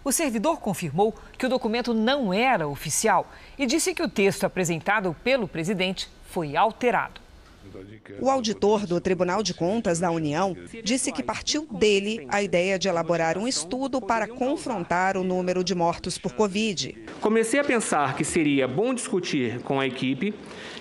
O 0.05 0.13
servidor 0.13 0.61
confirmou 0.61 1.15
que 1.39 1.47
o 1.47 1.49
documento 1.49 1.95
não 1.95 2.35
era 2.35 2.69
oficial 2.69 3.27
e 3.59 3.65
disse 3.65 3.95
que 3.95 4.03
o 4.03 4.09
texto 4.11 4.45
apresentado 4.45 5.17
pelo 5.25 5.49
presidente 5.49 6.11
foi 6.29 6.55
alterado. 6.55 7.19
O 8.21 8.31
auditor 8.31 8.87
do 8.87 9.01
Tribunal 9.01 9.43
de 9.43 9.55
Contas 9.55 9.99
da 9.99 10.11
União 10.11 10.57
disse 10.83 11.13
que 11.13 11.23
partiu 11.23 11.67
dele 11.71 12.27
a 12.29 12.43
ideia 12.43 12.79
de 12.79 12.89
elaborar 12.89 13.39
um 13.39 13.47
estudo 13.47 14.01
para 14.01 14.27
confrontar 14.27 15.17
o 15.17 15.25
número 15.25 15.63
de 15.63 15.75
mortos 15.75 16.19
por 16.19 16.33
Covid. 16.33 16.95
Comecei 17.21 17.61
a 17.61 17.65
pensar 17.65 18.17
que 18.17 18.25
seria 18.25 18.67
bom 18.67 18.95
discutir 18.95 19.61
com 19.63 19.81
a 19.81 19.87
equipe 19.87 20.35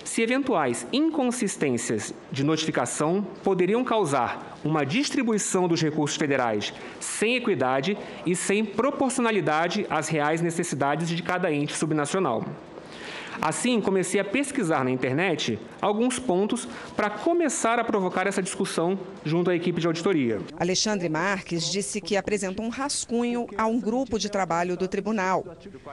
se 0.04 0.22
eventuais 0.22 0.86
inconsistências 0.92 2.12
de 2.30 2.44
notificação 2.44 3.26
poderiam 3.42 3.84
causar 3.84 4.58
uma 4.64 4.84
distribuição 4.84 5.66
dos 5.66 5.80
recursos 5.80 6.16
federais 6.16 6.72
sem 7.00 7.36
equidade 7.36 7.96
e 8.26 8.34
sem 8.36 8.64
proporcionalidade 8.64 9.86
às 9.88 10.08
reais 10.08 10.40
necessidades 10.40 11.08
de 11.08 11.22
cada 11.22 11.52
ente 11.52 11.76
subnacional. 11.76 12.44
Assim, 13.40 13.80
comecei 13.80 14.20
a 14.20 14.24
pesquisar 14.24 14.84
na 14.84 14.90
internet 14.90 15.58
alguns 15.80 16.18
pontos 16.18 16.68
para 16.96 17.10
começar 17.10 17.78
a 17.78 17.84
provocar 17.84 18.26
essa 18.26 18.42
discussão 18.42 18.98
junto 19.24 19.50
à 19.50 19.56
equipe 19.56 19.80
de 19.80 19.86
auditoria. 19.86 20.40
Alexandre 20.58 21.08
Marques 21.08 21.70
disse 21.70 22.00
que 22.00 22.16
apresentou 22.16 22.64
um 22.64 22.68
rascunho 22.68 23.46
a 23.56 23.66
um 23.66 23.80
grupo 23.80 24.18
de 24.18 24.28
trabalho 24.28 24.76
do 24.76 24.86
tribunal. 24.86 25.44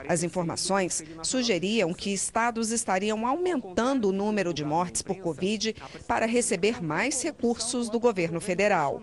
As 0.08 0.22
informações 0.22 1.04
sugeriam 1.22 1.92
que 1.92 2.12
estados 2.12 2.70
estariam 2.70 3.26
aumentando 3.26 4.08
o 4.08 4.12
número 4.12 4.52
de 4.52 4.64
mortes 4.64 5.02
por 5.02 5.16
Covid 5.16 5.74
para 6.06 6.26
receber 6.26 6.82
mais 6.82 7.22
recursos 7.22 7.88
do 7.88 7.98
governo 7.98 8.40
federal. 8.40 9.00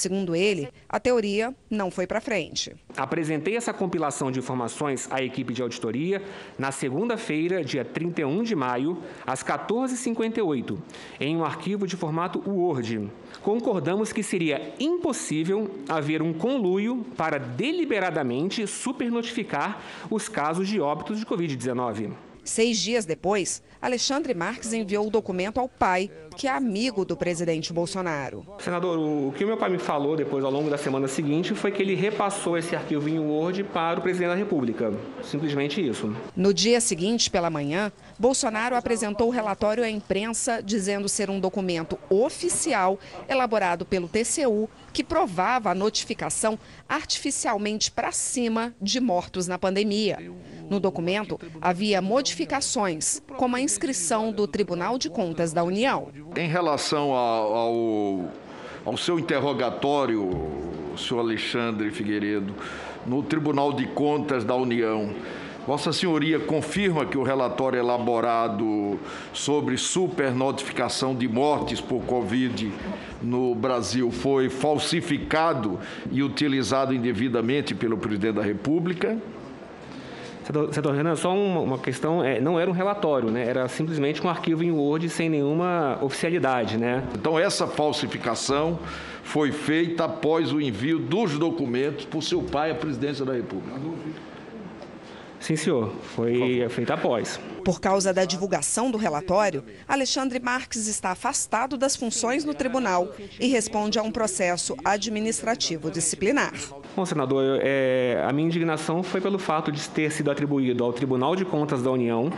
Segundo 0.00 0.34
ele, 0.34 0.70
a 0.88 0.98
teoria 0.98 1.54
não 1.68 1.90
foi 1.90 2.06
para 2.06 2.22
frente. 2.22 2.74
Apresentei 2.96 3.54
essa 3.54 3.70
compilação 3.70 4.32
de 4.32 4.38
informações 4.38 5.06
à 5.10 5.22
equipe 5.22 5.52
de 5.52 5.60
auditoria 5.60 6.22
na 6.58 6.72
segunda-feira, 6.72 7.62
dia 7.62 7.84
31 7.84 8.42
de 8.42 8.56
maio, 8.56 8.96
às 9.26 9.44
14h58, 9.44 10.78
em 11.20 11.36
um 11.36 11.44
arquivo 11.44 11.86
de 11.86 11.98
formato 11.98 12.42
Word. 12.48 13.10
Concordamos 13.42 14.10
que 14.10 14.22
seria 14.22 14.72
impossível 14.80 15.70
haver 15.86 16.22
um 16.22 16.32
conluio 16.32 17.04
para 17.14 17.36
deliberadamente 17.36 18.66
supernotificar 18.66 19.82
os 20.08 20.30
casos 20.30 20.66
de 20.66 20.80
óbitos 20.80 21.18
de 21.18 21.26
Covid-19. 21.26 22.29
Seis 22.44 22.78
dias 22.78 23.04
depois, 23.04 23.62
Alexandre 23.80 24.34
Marques 24.34 24.72
enviou 24.72 25.06
o 25.06 25.10
documento 25.10 25.58
ao 25.58 25.68
pai, 25.68 26.10
que 26.36 26.46
é 26.46 26.50
amigo 26.50 27.04
do 27.04 27.16
presidente 27.16 27.72
Bolsonaro. 27.72 28.46
Senador, 28.58 28.98
o 28.98 29.32
que 29.32 29.42
o 29.42 29.46
meu 29.46 29.56
pai 29.56 29.70
me 29.70 29.78
falou 29.78 30.16
depois, 30.16 30.44
ao 30.44 30.50
longo 30.50 30.68
da 30.68 30.76
semana 30.76 31.08
seguinte, 31.08 31.54
foi 31.54 31.70
que 31.72 31.82
ele 31.82 31.94
repassou 31.94 32.58
esse 32.58 32.76
arquivo 32.76 33.08
em 33.08 33.18
Word 33.18 33.64
para 33.64 33.98
o 33.98 34.02
presidente 34.02 34.28
da 34.30 34.34
República. 34.34 34.92
Simplesmente 35.22 35.86
isso. 35.86 36.14
No 36.36 36.52
dia 36.52 36.80
seguinte, 36.80 37.30
pela 37.30 37.48
manhã, 37.48 37.90
Bolsonaro 38.18 38.76
apresentou 38.76 39.28
o 39.28 39.30
relatório 39.30 39.82
à 39.82 39.88
imprensa, 39.88 40.62
dizendo 40.62 41.08
ser 41.08 41.30
um 41.30 41.40
documento 41.40 41.98
oficial 42.10 42.98
elaborado 43.28 43.86
pelo 43.86 44.08
TCU 44.08 44.68
que 44.92 45.02
provava 45.04 45.70
a 45.70 45.74
notificação 45.74 46.58
artificialmente 46.88 47.90
para 47.90 48.12
cima 48.12 48.74
de 48.80 49.00
mortos 49.00 49.46
na 49.46 49.58
pandemia. 49.58 50.18
No 50.70 50.78
documento, 50.78 51.36
havia 51.60 52.00
modificações, 52.00 53.20
como 53.36 53.56
a 53.56 53.60
inscrição 53.60 54.30
do 54.30 54.46
Tribunal 54.46 54.98
de 54.98 55.10
Contas 55.10 55.52
da 55.52 55.64
União. 55.64 56.08
Em 56.36 56.48
relação 56.48 57.12
ao, 57.12 58.30
ao, 58.84 58.96
seu 58.96 59.18
interrogatório, 59.18 60.30
senhor 60.96 61.18
Alexandre 61.18 61.90
Figueiredo, 61.90 62.54
no 63.04 63.20
Tribunal 63.20 63.72
de 63.72 63.84
Contas 63.88 64.44
da 64.44 64.54
União, 64.54 65.12
Vossa 65.66 65.92
Senhoria 65.92 66.38
confirma 66.38 67.04
que 67.04 67.18
o 67.18 67.22
relatório 67.24 67.78
elaborado 67.78 68.98
sobre 69.32 69.76
supernotificação 69.76 71.14
de 71.16 71.26
mortes 71.26 71.80
por 71.80 72.00
Covid 72.02 72.72
no 73.20 73.54
Brasil 73.56 74.10
foi 74.10 74.48
falsificado 74.48 75.80
e 76.12 76.22
utilizado 76.22 76.94
indevidamente 76.94 77.74
pelo 77.74 77.98
presidente 77.98 78.36
da 78.36 78.42
República? 78.42 79.18
Senador 80.72 80.94
Renan, 80.94 81.16
só 81.16 81.34
uma, 81.34 81.60
uma 81.60 81.78
questão, 81.78 82.22
é, 82.22 82.40
não 82.40 82.58
era 82.58 82.70
um 82.70 82.72
relatório, 82.72 83.30
né? 83.30 83.46
era 83.46 83.68
simplesmente 83.68 84.24
um 84.24 84.28
arquivo 84.28 84.62
em 84.62 84.70
Word 84.70 85.08
sem 85.08 85.28
nenhuma 85.28 85.98
oficialidade. 86.02 86.76
Né? 86.76 87.02
Então, 87.14 87.38
essa 87.38 87.66
falsificação 87.66 88.78
foi 89.22 89.52
feita 89.52 90.04
após 90.04 90.52
o 90.52 90.60
envio 90.60 90.98
dos 90.98 91.38
documentos 91.38 92.04
por 92.04 92.22
seu 92.22 92.42
pai 92.42 92.70
à 92.70 92.74
presidência 92.74 93.24
da 93.24 93.32
República. 93.32 93.78
Sim, 95.40 95.56
senhor. 95.56 95.90
Foi 96.14 96.68
feita 96.68 96.94
após. 96.94 97.40
Por 97.64 97.80
causa 97.80 98.12
da 98.12 98.24
divulgação 98.24 98.90
do 98.90 98.98
relatório, 98.98 99.64
Alexandre 99.88 100.38
Marques 100.38 100.86
está 100.86 101.10
afastado 101.10 101.78
das 101.78 101.96
funções 101.96 102.44
no 102.44 102.54
tribunal 102.54 103.08
e 103.40 103.46
responde 103.48 103.98
a 103.98 104.02
um 104.02 104.12
processo 104.12 104.76
administrativo 104.84 105.90
disciplinar. 105.90 106.52
Bom, 106.94 107.06
senador, 107.06 107.58
é, 107.62 108.22
a 108.28 108.32
minha 108.32 108.46
indignação 108.46 109.02
foi 109.02 109.20
pelo 109.20 109.38
fato 109.38 109.72
de 109.72 109.88
ter 109.88 110.12
sido 110.12 110.30
atribuído 110.30 110.84
ao 110.84 110.92
Tribunal 110.92 111.34
de 111.34 111.44
Contas 111.44 111.82
da 111.82 111.90
União 111.90 112.30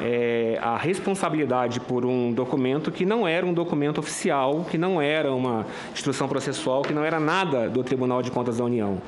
é, 0.00 0.58
a 0.62 0.76
responsabilidade 0.76 1.80
por 1.80 2.04
um 2.04 2.32
documento 2.32 2.90
que 2.90 3.04
não 3.04 3.26
era 3.26 3.44
um 3.44 3.52
documento 3.52 3.98
oficial, 3.98 4.64
que 4.70 4.78
não 4.78 5.00
era 5.00 5.32
uma 5.32 5.66
instrução 5.92 6.28
processual, 6.28 6.82
que 6.82 6.92
não 6.92 7.04
era 7.04 7.18
nada 7.18 7.68
do 7.68 7.82
Tribunal 7.82 8.22
de 8.22 8.30
Contas 8.30 8.58
da 8.58 8.64
União. 8.64 8.98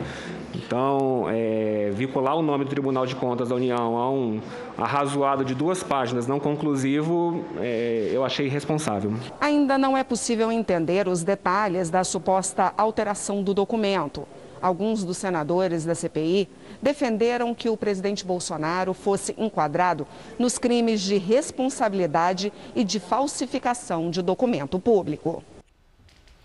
Então, 0.54 1.26
é, 1.28 1.90
vincular 1.92 2.36
o 2.36 2.42
nome 2.42 2.64
do 2.64 2.70
Tribunal 2.70 3.06
de 3.06 3.14
Contas 3.14 3.29
da 3.36 3.54
União 3.54 3.96
a 3.96 4.10
um 4.10 4.40
arrazoado 4.76 5.44
de 5.44 5.54
duas 5.54 5.82
páginas 5.82 6.26
não 6.26 6.40
conclusivo, 6.40 7.44
é, 7.58 8.10
eu 8.12 8.24
achei 8.24 8.46
irresponsável. 8.46 9.12
Ainda 9.40 9.76
não 9.78 9.96
é 9.96 10.04
possível 10.04 10.50
entender 10.50 11.08
os 11.08 11.22
detalhes 11.22 11.90
da 11.90 12.04
suposta 12.04 12.72
alteração 12.76 13.42
do 13.42 13.54
documento. 13.54 14.26
Alguns 14.60 15.04
dos 15.04 15.16
senadores 15.16 15.84
da 15.84 15.94
CPI 15.94 16.48
defenderam 16.82 17.54
que 17.54 17.70
o 17.70 17.76
presidente 17.76 18.24
Bolsonaro 18.24 18.92
fosse 18.92 19.34
enquadrado 19.38 20.06
nos 20.38 20.58
crimes 20.58 21.00
de 21.00 21.16
responsabilidade 21.16 22.52
e 22.74 22.84
de 22.84 23.00
falsificação 23.00 24.10
de 24.10 24.20
documento 24.20 24.78
público. 24.78 25.42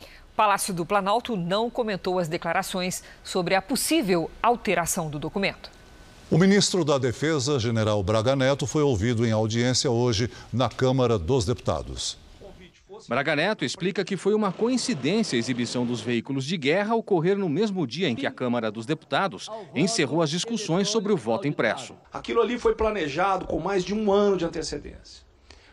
O 0.02 0.36
Palácio 0.36 0.74
do 0.74 0.86
Planalto 0.86 1.36
não 1.36 1.70
comentou 1.70 2.20
as 2.20 2.28
declarações 2.28 3.04
sobre 3.24 3.56
a 3.56 3.62
possível 3.62 4.30
alteração 4.42 5.10
do 5.10 5.20
documento. 5.20 5.70
O 6.32 6.40
ministro 6.40 6.84
da 6.84 6.98
Defesa, 6.98 7.60
general 7.60 8.02
Braga 8.02 8.36
Neto, 8.36 8.66
foi 8.66 8.82
ouvido 8.82 9.28
em 9.28 9.32
audiência 9.32 9.92
hoje 9.92 10.28
na 10.52 10.68
Câmara 10.68 11.20
dos 11.20 11.46
Deputados. 11.46 12.18
Braga 13.08 13.36
Neto 13.36 13.64
explica 13.64 14.04
que 14.04 14.18
foi 14.18 14.34
uma 14.34 14.52
coincidência 14.52 15.38
a 15.38 15.40
exibição 15.40 15.86
dos 15.86 16.02
veículos 16.02 16.44
de 16.44 16.58
guerra 16.58 16.96
ocorrer 16.96 17.38
no 17.38 17.48
mesmo 17.48 17.86
dia 17.86 18.10
em 18.10 18.16
que 18.16 18.26
a 18.26 18.32
Câmara 18.32 18.72
dos 18.72 18.88
Deputados 18.88 19.50
encerrou 19.76 20.20
as 20.20 20.32
discussões 20.32 20.90
sobre 20.90 21.14
o 21.14 21.18
voto 21.18 21.48
impresso. 21.48 21.94
Aquilo 22.12 22.42
ali 22.42 22.58
foi 22.58 22.74
planejado 22.74 23.46
com 23.46 23.60
mais 23.60 23.84
de 23.84 23.94
um 23.94 24.12
ano 24.12 24.36
de 24.36 24.46
antecedência. 24.46 25.24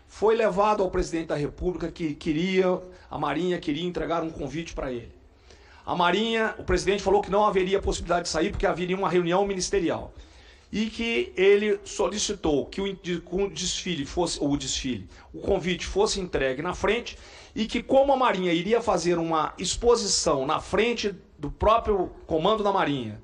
Foi 0.07 0.37
levado 0.37 0.83
ao 0.83 0.91
presidente 0.91 1.29
da 1.29 1.37
República 1.37 1.91
que 1.91 2.15
queria, 2.15 2.79
a 3.11 3.19
Marinha 3.19 3.59
queria 3.59 3.87
entregar 3.87 4.23
um 4.23 4.31
convite 4.31 4.75
para 4.75 4.93
ele. 4.93 5.13
A 5.87 5.97
Marinha, 5.97 6.55
o 6.59 6.63
presidente 6.63 7.03
falou 7.03 7.23
que 7.23 7.31
não 7.31 7.47
haveria 7.47 7.81
possibilidade 7.81 8.25
de 8.25 8.29
sair 8.29 8.51
porque 8.51 8.67
haveria 8.67 8.97
uma 8.97 9.09
reunião 9.09 9.47
ministerial 9.47 10.13
e 10.73 10.87
que 10.87 11.33
ele 11.37 11.79
solicitou 11.85 12.65
que 12.65 12.81
o 12.81 13.51
desfile 13.51 14.07
fosse 14.07 14.39
o 14.41 14.57
desfile, 14.57 15.07
o 15.33 15.41
convite 15.41 15.85
fosse 15.87 16.19
entregue 16.19 16.63
na 16.63 16.75
frente 16.75 17.19
e 17.55 17.67
que 17.67 17.83
como 17.83 18.11
a 18.13 18.17
Marinha 18.17 18.55
iria 18.55 18.81
fazer 18.81 19.19
uma 19.19 19.53
exposição 19.59 20.47
na 20.47 20.59
frente 20.61 21.15
do 21.39 21.51
próprio 21.51 22.11
comando 22.27 22.65
da 22.65 22.73
Marinha 22.73 23.23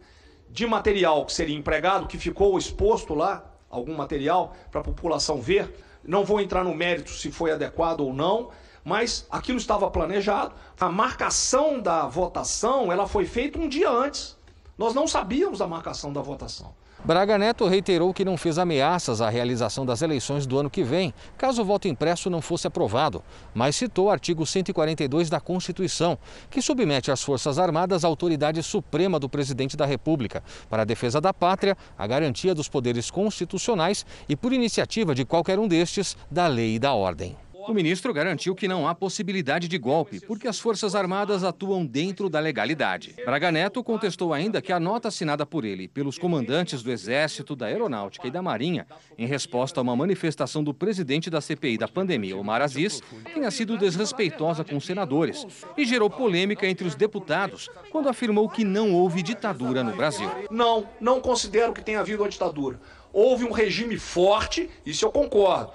de 0.51 0.67
material 0.67 1.25
que 1.25 1.33
seria 1.33 1.57
empregado, 1.57 2.07
que 2.07 2.19
ficou 2.19 2.59
exposto 2.59 3.15
lá, 3.15 3.45
algum 3.71 3.95
material 3.95 4.55
para 4.71 4.81
a 4.81 4.85
população 4.85 5.41
ver, 5.41 5.73
não 6.05 6.25
vou 6.25 6.41
entrar 6.41 6.65
no 6.65 6.75
mérito 6.75 7.11
se 7.11 7.31
foi 7.31 7.51
adequado 7.51 8.01
ou 8.01 8.13
não, 8.13 8.51
mas 8.85 9.27
aquilo 9.31 9.59
estava 9.59 9.91
planejado. 9.91 10.55
A 10.81 10.89
marcação 10.89 11.81
da 11.81 12.07
votação, 12.07 12.91
ela 12.91 13.07
foi 13.07 13.27
feita 13.27 13.59
um 13.59 13.69
dia 13.69 13.91
antes. 13.91 14.37
Nós 14.77 14.95
não 14.95 15.07
sabíamos 15.07 15.59
da 15.59 15.67
marcação 15.67 16.13
da 16.13 16.23
votação. 16.23 16.75
Braga 17.05 17.39
Neto 17.39 17.67
reiterou 17.67 18.13
que 18.13 18.25
não 18.25 18.37
fez 18.37 18.59
ameaças 18.59 19.21
à 19.21 19.31
realização 19.31 19.87
das 19.87 20.03
eleições 20.03 20.47
do 20.47 20.59
ano 20.59 20.69
que 20.69 20.83
vem, 20.83 21.15
caso 21.37 21.63
o 21.63 21.65
voto 21.65 21.87
impresso 21.87 22.29
não 22.29 22.43
fosse 22.43 22.67
aprovado, 22.67 23.23
mas 23.55 23.77
citou 23.77 24.07
o 24.07 24.11
artigo 24.11 24.45
142 24.45 25.31
da 25.31 25.39
Constituição, 25.39 26.19
que 26.51 26.61
submete 26.61 27.11
as 27.11 27.23
Forças 27.23 27.59
Armadas 27.59 28.05
à 28.05 28.09
autoridade 28.09 28.63
suprema 28.63 29.19
do 29.19 29.29
presidente 29.29 29.77
da 29.77 29.87
República 29.87 30.43
para 30.69 30.83
a 30.83 30.85
defesa 30.85 31.21
da 31.21 31.33
pátria, 31.33 31.77
a 31.97 32.07
garantia 32.07 32.55
dos 32.55 32.69
poderes 32.69 33.11
constitucionais 33.11 34.05
e, 34.29 34.35
por 34.35 34.53
iniciativa 34.53 35.15
de 35.15 35.25
qualquer 35.25 35.59
um 35.59 35.69
destes, 35.69 36.17
da 36.29 36.49
lei 36.49 36.75
e 36.75 36.79
da 36.79 36.93
ordem. 36.95 37.37
O 37.69 37.75
ministro 37.75 38.15
garantiu 38.15 38.55
que 38.55 38.67
não 38.67 38.89
há 38.89 38.95
possibilidade 38.95 39.69
de 39.69 39.77
golpe, 39.77 40.21
porque 40.21 40.49
as 40.49 40.59
Forças 40.59 40.95
Armadas 40.95 41.45
atuam 41.45 41.85
dentro 41.85 42.31
da 42.31 42.41
legalidade. 42.41 43.15
Braga 43.27 43.53
Neto 43.53 43.85
contestou 43.85 44.33
ainda 44.33 44.63
que 44.63 44.73
a 44.73 44.81
nota 44.81 45.09
assinada 45.09 45.45
por 45.45 45.67
ele 45.67 45.87
pelos 45.87 46.17
comandantes 46.17 46.83
do 46.83 46.91
Exército, 46.91 47.55
da 47.55 47.67
Aeronáutica 47.67 48.27
e 48.27 48.31
da 48.31 48.41
Marinha, 48.41 48.87
em 49.19 49.27
resposta 49.27 49.79
a 49.79 49.83
uma 49.83 49.95
manifestação 49.95 50.65
do 50.65 50.73
presidente 50.73 51.29
da 51.29 51.43
CPI 51.43 51.77
da 51.77 51.87
pandemia, 51.87 52.39
Omar 52.39 52.63
Aziz, 52.63 53.03
tenha 53.35 53.51
sido 53.51 53.77
desrespeitosa 53.77 54.65
com 54.65 54.79
os 54.79 54.87
senadores 54.87 55.47
e 55.77 55.85
gerou 55.85 56.09
polêmica 56.09 56.67
entre 56.67 56.89
os 56.89 56.95
deputados 56.95 57.69
quando 57.93 58.09
afirmou 58.09 58.49
que 58.49 58.65
não 58.65 58.95
houve 58.95 59.23
ditadura 59.23 59.85
no 59.85 59.95
Brasil. 59.95 60.31
Não, 60.51 60.89
não 60.99 61.21
considero 61.21 61.75
que 61.75 61.85
tenha 61.85 62.01
havido 62.01 62.23
uma 62.23 62.31
ditadura. 62.31 62.81
Houve 63.13 63.45
um 63.45 63.53
regime 63.53 63.99
forte, 63.99 64.71
isso 64.87 65.05
eu 65.05 65.13
concordo 65.13 65.71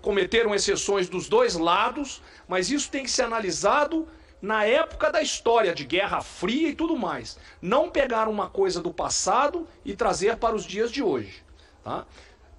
cometeram 0.00 0.54
exceções 0.54 1.08
dos 1.08 1.28
dois 1.28 1.54
lados, 1.54 2.22
mas 2.46 2.70
isso 2.70 2.90
tem 2.90 3.04
que 3.04 3.10
ser 3.10 3.22
analisado 3.22 4.06
na 4.40 4.64
época 4.64 5.10
da 5.10 5.20
história 5.20 5.74
de 5.74 5.84
Guerra 5.84 6.20
Fria 6.20 6.68
e 6.68 6.74
tudo 6.74 6.96
mais. 6.96 7.38
Não 7.60 7.90
pegar 7.90 8.28
uma 8.28 8.48
coisa 8.48 8.80
do 8.80 8.92
passado 8.92 9.66
e 9.84 9.94
trazer 9.94 10.36
para 10.36 10.54
os 10.54 10.64
dias 10.64 10.90
de 10.90 11.02
hoje. 11.02 11.42
Tá? 11.82 12.06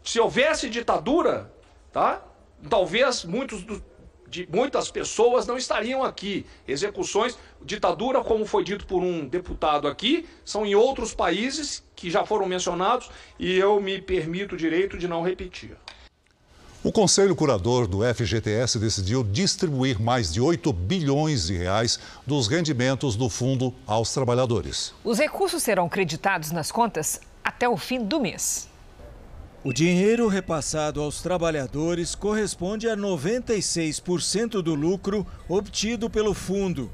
Se 0.03 0.19
houvesse 0.19 0.69
ditadura, 0.69 1.51
tá? 1.91 2.21
talvez 2.69 3.23
muitos 3.23 3.63
do, 3.63 3.83
de, 4.27 4.47
muitas 4.51 4.91
pessoas 4.91 5.47
não 5.47 5.57
estariam 5.57 6.03
aqui. 6.03 6.45
Execuções, 6.67 7.37
ditadura, 7.61 8.21
como 8.23 8.45
foi 8.45 8.63
dito 8.63 8.85
por 8.85 9.01
um 9.01 9.27
deputado 9.27 9.87
aqui, 9.87 10.27
são 10.45 10.65
em 10.65 10.75
outros 10.75 11.13
países 11.13 11.83
que 11.95 12.09
já 12.09 12.25
foram 12.25 12.45
mencionados 12.45 13.09
e 13.37 13.57
eu 13.57 13.79
me 13.81 14.01
permito 14.01 14.55
o 14.55 14.57
direito 14.57 14.97
de 14.97 15.07
não 15.07 15.21
repetir. 15.21 15.77
O 16.81 16.93
Conselho 16.93 17.35
Curador 17.35 17.87
do 17.87 17.99
FGTS 18.01 18.79
decidiu 18.79 19.21
distribuir 19.21 20.01
mais 20.01 20.31
de 20.31 20.39
8 20.39 20.71
bilhões 20.71 21.47
de 21.47 21.57
reais 21.57 21.99
dos 22.25 22.47
rendimentos 22.47 23.17
do 23.17 23.29
fundo 23.29 23.75
aos 23.85 24.13
trabalhadores. 24.13 24.93
Os 25.03 25.19
recursos 25.19 25.61
serão 25.61 25.89
creditados 25.89 26.51
nas 26.51 26.71
contas 26.71 27.19
até 27.43 27.67
o 27.67 27.75
fim 27.75 28.01
do 28.01 28.17
mês. 28.21 28.69
O 29.61 29.73
dinheiro 29.73 30.29
repassado 30.29 31.01
aos 31.01 31.21
trabalhadores 31.21 32.15
corresponde 32.15 32.87
a 32.87 32.95
96% 32.95 34.61
do 34.61 34.73
lucro 34.73 35.27
obtido 35.49 36.09
pelo 36.09 36.33
fundo 36.33 36.89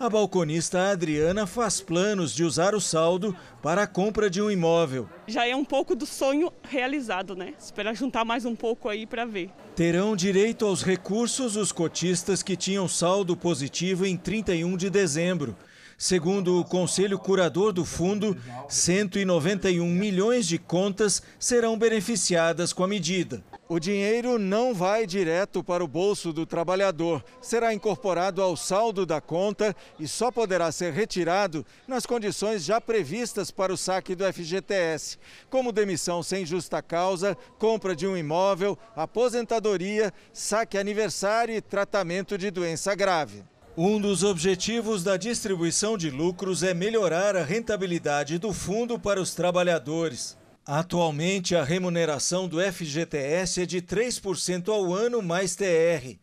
a 0.00 0.08
balconista 0.08 0.88
Adriana 0.88 1.46
faz 1.46 1.82
planos 1.82 2.34
de 2.34 2.42
usar 2.42 2.74
o 2.74 2.80
saldo 2.80 3.36
para 3.62 3.82
a 3.82 3.86
compra 3.86 4.30
de 4.30 4.40
um 4.40 4.50
imóvel. 4.50 5.06
Já 5.26 5.46
é 5.46 5.54
um 5.54 5.64
pouco 5.64 5.94
do 5.94 6.06
sonho 6.06 6.50
realizado, 6.62 7.36
né? 7.36 7.52
Espera 7.60 7.92
juntar 7.92 8.24
mais 8.24 8.46
um 8.46 8.56
pouco 8.56 8.88
aí 8.88 9.06
para 9.06 9.26
ver. 9.26 9.50
Terão 9.76 10.16
direito 10.16 10.64
aos 10.64 10.82
recursos 10.82 11.54
os 11.54 11.70
cotistas 11.70 12.42
que 12.42 12.56
tinham 12.56 12.88
saldo 12.88 13.36
positivo 13.36 14.06
em 14.06 14.16
31 14.16 14.74
de 14.74 14.88
dezembro. 14.88 15.54
Segundo 15.98 16.58
o 16.58 16.64
Conselho 16.64 17.18
Curador 17.18 17.70
do 17.70 17.84
Fundo, 17.84 18.34
191 18.70 19.86
milhões 19.86 20.48
de 20.48 20.56
contas 20.56 21.22
serão 21.38 21.76
beneficiadas 21.76 22.72
com 22.72 22.82
a 22.82 22.88
medida. 22.88 23.44
O 23.72 23.78
dinheiro 23.78 24.36
não 24.36 24.74
vai 24.74 25.06
direto 25.06 25.62
para 25.62 25.84
o 25.84 25.86
bolso 25.86 26.32
do 26.32 26.44
trabalhador, 26.44 27.24
será 27.40 27.72
incorporado 27.72 28.42
ao 28.42 28.56
saldo 28.56 29.06
da 29.06 29.20
conta 29.20 29.76
e 29.96 30.08
só 30.08 30.32
poderá 30.32 30.72
ser 30.72 30.92
retirado 30.92 31.64
nas 31.86 32.04
condições 32.04 32.64
já 32.64 32.80
previstas 32.80 33.52
para 33.52 33.72
o 33.72 33.76
saque 33.76 34.16
do 34.16 34.24
FGTS, 34.24 35.18
como 35.48 35.70
demissão 35.70 36.20
sem 36.20 36.44
justa 36.44 36.82
causa, 36.82 37.38
compra 37.60 37.94
de 37.94 38.08
um 38.08 38.16
imóvel, 38.16 38.76
aposentadoria, 38.96 40.12
saque 40.32 40.76
aniversário 40.76 41.54
e 41.54 41.60
tratamento 41.60 42.36
de 42.36 42.50
doença 42.50 42.92
grave. 42.96 43.44
Um 43.76 44.00
dos 44.00 44.24
objetivos 44.24 45.04
da 45.04 45.16
distribuição 45.16 45.96
de 45.96 46.10
lucros 46.10 46.64
é 46.64 46.74
melhorar 46.74 47.36
a 47.36 47.44
rentabilidade 47.44 48.36
do 48.36 48.52
fundo 48.52 48.98
para 48.98 49.22
os 49.22 49.32
trabalhadores. 49.32 50.39
Atualmente, 50.66 51.54
a 51.56 51.64
remuneração 51.64 52.46
do 52.46 52.60
FGTS 52.60 53.62
é 53.62 53.66
de 53.66 53.80
3% 53.80 54.68
ao 54.68 54.92
ano 54.92 55.22
mais 55.22 55.56
TR. 55.56 56.18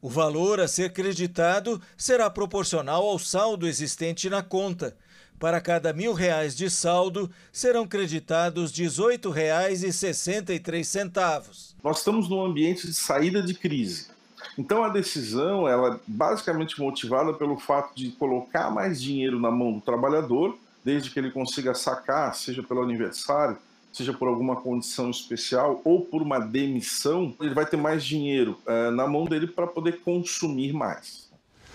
O 0.00 0.08
valor 0.08 0.60
a 0.60 0.66
ser 0.66 0.90
creditado 0.92 1.78
será 1.96 2.30
proporcional 2.30 3.06
ao 3.06 3.18
saldo 3.18 3.68
existente 3.68 4.30
na 4.30 4.42
conta. 4.42 4.96
Para 5.38 5.60
cada 5.60 5.92
mil 5.92 6.14
reais 6.14 6.56
de 6.56 6.70
saldo, 6.70 7.30
serão 7.52 7.86
creditados 7.86 8.74
R$ 8.76 8.86
18,63. 8.86 11.74
Nós 11.84 11.98
estamos 11.98 12.28
num 12.28 12.44
ambiente 12.44 12.86
de 12.86 12.94
saída 12.94 13.42
de 13.42 13.54
crise. 13.54 14.10
Então 14.58 14.82
a 14.82 14.88
decisão 14.88 15.68
ela 15.68 15.96
é 15.96 16.00
basicamente 16.06 16.80
motivada 16.80 17.34
pelo 17.34 17.58
fato 17.58 17.94
de 17.94 18.10
colocar 18.12 18.70
mais 18.70 19.00
dinheiro 19.00 19.38
na 19.38 19.50
mão 19.50 19.72
do 19.72 19.80
trabalhador, 19.80 20.58
desde 20.84 21.10
que 21.10 21.18
ele 21.18 21.30
consiga 21.30 21.74
sacar, 21.74 22.34
seja 22.34 22.62
pelo 22.62 22.82
aniversário, 22.82 23.56
seja 23.92 24.12
por 24.12 24.28
alguma 24.28 24.56
condição 24.56 25.10
especial 25.10 25.80
ou 25.84 26.00
por 26.00 26.22
uma 26.22 26.38
demissão, 26.38 27.34
ele 27.40 27.54
vai 27.54 27.66
ter 27.66 27.76
mais 27.76 28.04
dinheiro 28.04 28.58
uh, 28.66 28.90
na 28.90 29.06
mão 29.06 29.24
dele 29.24 29.46
para 29.46 29.66
poder 29.66 30.00
consumir 30.00 30.72
mais. 30.72 31.30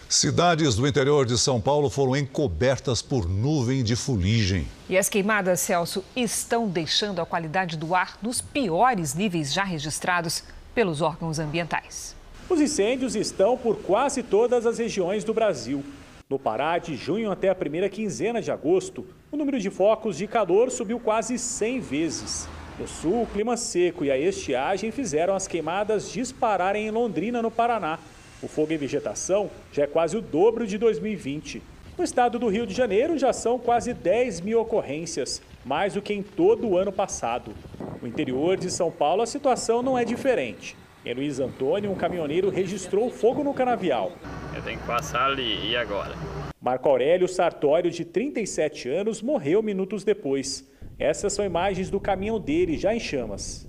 Cidades 0.10 0.76
do 0.76 0.88
interior 0.88 1.26
de 1.26 1.38
São 1.38 1.60
Paulo 1.60 1.90
foram 1.90 2.16
encobertas 2.16 3.02
por 3.02 3.28
nuvem 3.28 3.84
de 3.84 3.94
fuligem. 3.94 4.66
E 4.88 4.98
as 4.98 5.10
queimadas, 5.10 5.60
Celso, 5.60 6.02
estão 6.16 6.68
deixando 6.68 7.20
a 7.20 7.26
qualidade 7.26 7.76
do 7.76 7.94
ar 7.94 8.18
nos 8.22 8.40
piores 8.40 9.14
níveis 9.14 9.52
já 9.54 9.66
registrados 9.66 10.44
pelos 10.74 11.02
órgãos 11.02 11.40
ambientais. 11.40 12.16
Os 12.50 12.62
incêndios 12.62 13.18
estão 13.18 13.58
por 13.58 13.80
quase 13.80 14.24
todas 14.24 14.66
as 14.66 14.78
regiões 14.78 15.26
do 15.26 15.34
Brasil. 15.34 15.84
No 16.30 16.38
Pará, 16.38 16.78
de 16.78 16.94
junho 16.94 17.32
até 17.32 17.48
a 17.48 17.56
primeira 17.56 17.88
quinzena 17.88 18.42
de 18.42 18.52
agosto, 18.52 19.06
o 19.32 19.38
número 19.38 19.58
de 19.62 19.70
focos 19.70 20.18
de 20.18 20.28
calor 20.28 20.70
subiu 20.70 21.00
quase 21.00 21.40
100 21.40 21.80
vezes. 21.80 22.50
No 22.78 22.86
sul, 22.86 23.22
o 23.22 23.28
clima 23.28 23.56
seco 23.56 24.04
e 24.04 24.12
a 24.12 24.18
estiagem 24.18 24.92
fizeram 24.92 25.34
as 25.34 25.48
queimadas 25.48 26.12
dispararem 26.12 26.86
em 26.86 26.92
Londrina, 26.92 27.42
no 27.42 27.50
Paraná. 27.50 27.98
O 28.44 28.48
fogo 28.50 28.74
em 28.74 28.78
vegetação 28.78 29.50
já 29.72 29.84
é 29.84 29.88
quase 29.88 30.18
o 30.18 30.22
dobro 30.22 30.68
de 30.68 30.78
2020. 30.78 31.64
No 31.98 32.04
estado 32.04 32.38
do 32.38 32.50
Rio 32.50 32.68
de 32.68 32.74
Janeiro 32.74 33.18
já 33.18 33.32
são 33.32 33.58
quase 33.58 33.94
10 33.94 34.42
mil 34.42 34.60
ocorrências, 34.60 35.42
mais 35.64 35.94
do 35.94 36.02
que 36.02 36.14
em 36.14 36.22
todo 36.22 36.68
o 36.68 36.78
ano 36.78 36.92
passado. 36.92 37.54
No 38.02 38.08
interior 38.08 38.58
de 38.58 38.70
São 38.70 38.92
Paulo, 38.92 39.22
a 39.22 39.26
situação 39.26 39.82
não 39.82 39.98
é 39.98 40.04
diferente. 40.04 40.76
Em 41.08 41.14
Luiz 41.14 41.40
Antônio, 41.40 41.90
um 41.90 41.96
caminhoneiro 41.96 42.50
registrou 42.50 43.10
fogo 43.10 43.42
no 43.42 43.54
canavial. 43.54 44.12
Eu 44.54 44.62
tenho 44.62 44.78
que 44.78 44.86
passar 44.86 45.28
ali, 45.28 45.70
e 45.70 45.78
agora? 45.78 46.14
Marco 46.60 46.90
Aurélio 46.90 47.30
Sartório, 47.30 47.90
de 47.90 48.04
37 48.04 48.90
anos, 48.90 49.22
morreu 49.22 49.64
minutos 49.64 50.04
depois. 50.04 50.70
Essas 51.00 51.32
são 51.32 51.46
imagens 51.46 51.90
do 51.90 51.98
caminhão 51.98 52.42
dele, 52.42 52.78
já 52.78 52.94
em 52.94 53.00
chamas. 53.00 53.66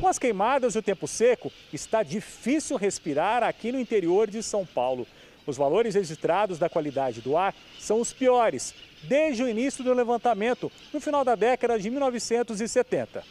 Com 0.00 0.08
as 0.08 0.18
queimadas 0.18 0.74
e 0.74 0.78
o 0.78 0.82
tempo 0.82 1.06
seco, 1.06 1.52
está 1.70 2.02
difícil 2.02 2.78
respirar 2.78 3.42
aqui 3.42 3.70
no 3.70 3.78
interior 3.78 4.26
de 4.26 4.42
São 4.42 4.64
Paulo. 4.64 5.06
Os 5.46 5.58
valores 5.58 5.94
registrados 5.94 6.58
da 6.58 6.70
qualidade 6.70 7.20
do 7.20 7.36
ar 7.36 7.54
são 7.78 8.00
os 8.00 8.10
piores 8.10 8.74
desde 9.02 9.42
o 9.42 9.48
início 9.50 9.84
do 9.84 9.92
levantamento, 9.92 10.72
no 10.94 11.00
final 11.00 11.22
da 11.22 11.34
década 11.34 11.78
de 11.78 11.90
1970. 11.90 13.22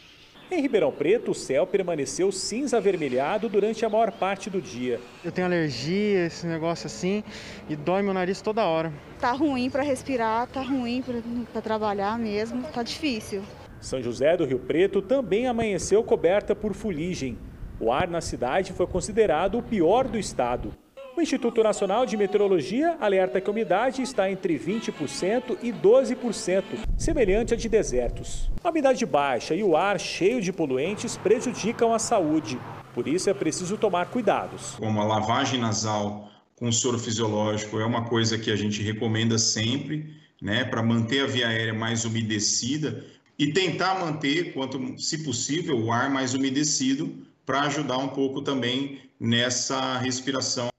Em 0.51 0.61
Ribeirão 0.61 0.91
Preto, 0.91 1.31
o 1.31 1.35
céu 1.35 1.65
permaneceu 1.65 2.31
cinza 2.31 2.77
avermelhado 2.77 3.49
durante 3.49 3.83
a 3.83 3.89
maior 3.89 4.11
parte 4.11 4.47
do 4.47 4.61
dia. 4.61 5.01
Eu 5.23 5.31
tenho 5.31 5.47
alergia, 5.47 6.27
esse 6.27 6.45
negócio 6.45 6.85
assim, 6.85 7.23
e 7.67 7.75
dói 7.75 8.03
meu 8.03 8.13
nariz 8.13 8.41
toda 8.41 8.63
hora. 8.63 8.93
Tá 9.19 9.31
ruim 9.31 9.71
para 9.71 9.81
respirar, 9.81 10.45
tá 10.47 10.61
ruim 10.61 11.03
para 11.51 11.61
trabalhar 11.63 12.19
mesmo, 12.19 12.61
tá 12.71 12.83
difícil. 12.83 13.41
São 13.81 13.99
José 14.03 14.37
do 14.37 14.45
Rio 14.45 14.59
Preto 14.59 15.01
também 15.01 15.47
amanheceu 15.47 16.03
coberta 16.03 16.55
por 16.55 16.75
fuligem. 16.75 17.39
O 17.79 17.91
ar 17.91 18.07
na 18.07 18.21
cidade 18.21 18.71
foi 18.71 18.85
considerado 18.85 19.57
o 19.57 19.63
pior 19.63 20.07
do 20.07 20.17
estado. 20.17 20.71
O 21.17 21.21
Instituto 21.21 21.63
Nacional 21.63 22.05
de 22.05 22.17
Meteorologia 22.17 22.97
alerta 22.99 23.39
que 23.39 23.49
a 23.49 23.51
umidade 23.51 24.01
está 24.01 24.29
entre 24.29 24.59
20% 24.59 25.57
e 25.63 25.71
12%, 25.71 26.63
semelhante 26.97 27.53
à 27.53 27.57
de 27.57 27.69
desertos. 27.69 28.51
A 28.61 28.69
umidade 28.69 29.05
baixa 29.05 29.55
e 29.55 29.63
o 29.63 29.77
ar 29.77 29.97
cheio 29.97 30.41
de 30.41 30.51
poluentes 30.51 31.15
prejudicam 31.15 31.93
a 31.93 31.99
saúde. 31.99 32.59
Por 32.93 33.07
isso 33.07 33.29
é 33.29 33.33
preciso 33.33 33.77
tomar 33.77 34.07
cuidados. 34.07 34.75
Como 34.75 34.99
a 34.99 35.05
lavagem 35.05 35.57
nasal 35.57 36.29
com 36.53 36.69
soro 36.69 36.99
fisiológico 36.99 37.79
é 37.79 37.85
uma 37.85 38.03
coisa 38.09 38.37
que 38.37 38.51
a 38.51 38.55
gente 38.57 38.83
recomenda 38.83 39.37
sempre, 39.37 40.13
né, 40.41 40.65
para 40.65 40.83
manter 40.83 41.23
a 41.23 41.27
via 41.27 41.47
aérea 41.47 41.73
mais 41.73 42.03
umedecida 42.03 43.05
e 43.39 43.53
tentar 43.53 44.01
manter, 44.01 44.53
quanto 44.53 44.97
se 45.01 45.23
possível, 45.23 45.79
o 45.79 45.93
ar 45.93 46.09
mais 46.09 46.33
umedecido 46.33 47.25
para 47.45 47.61
ajudar 47.61 47.99
um 47.99 48.09
pouco 48.09 48.41
também 48.41 48.99
nessa 49.17 49.97
respiração. 49.99 50.74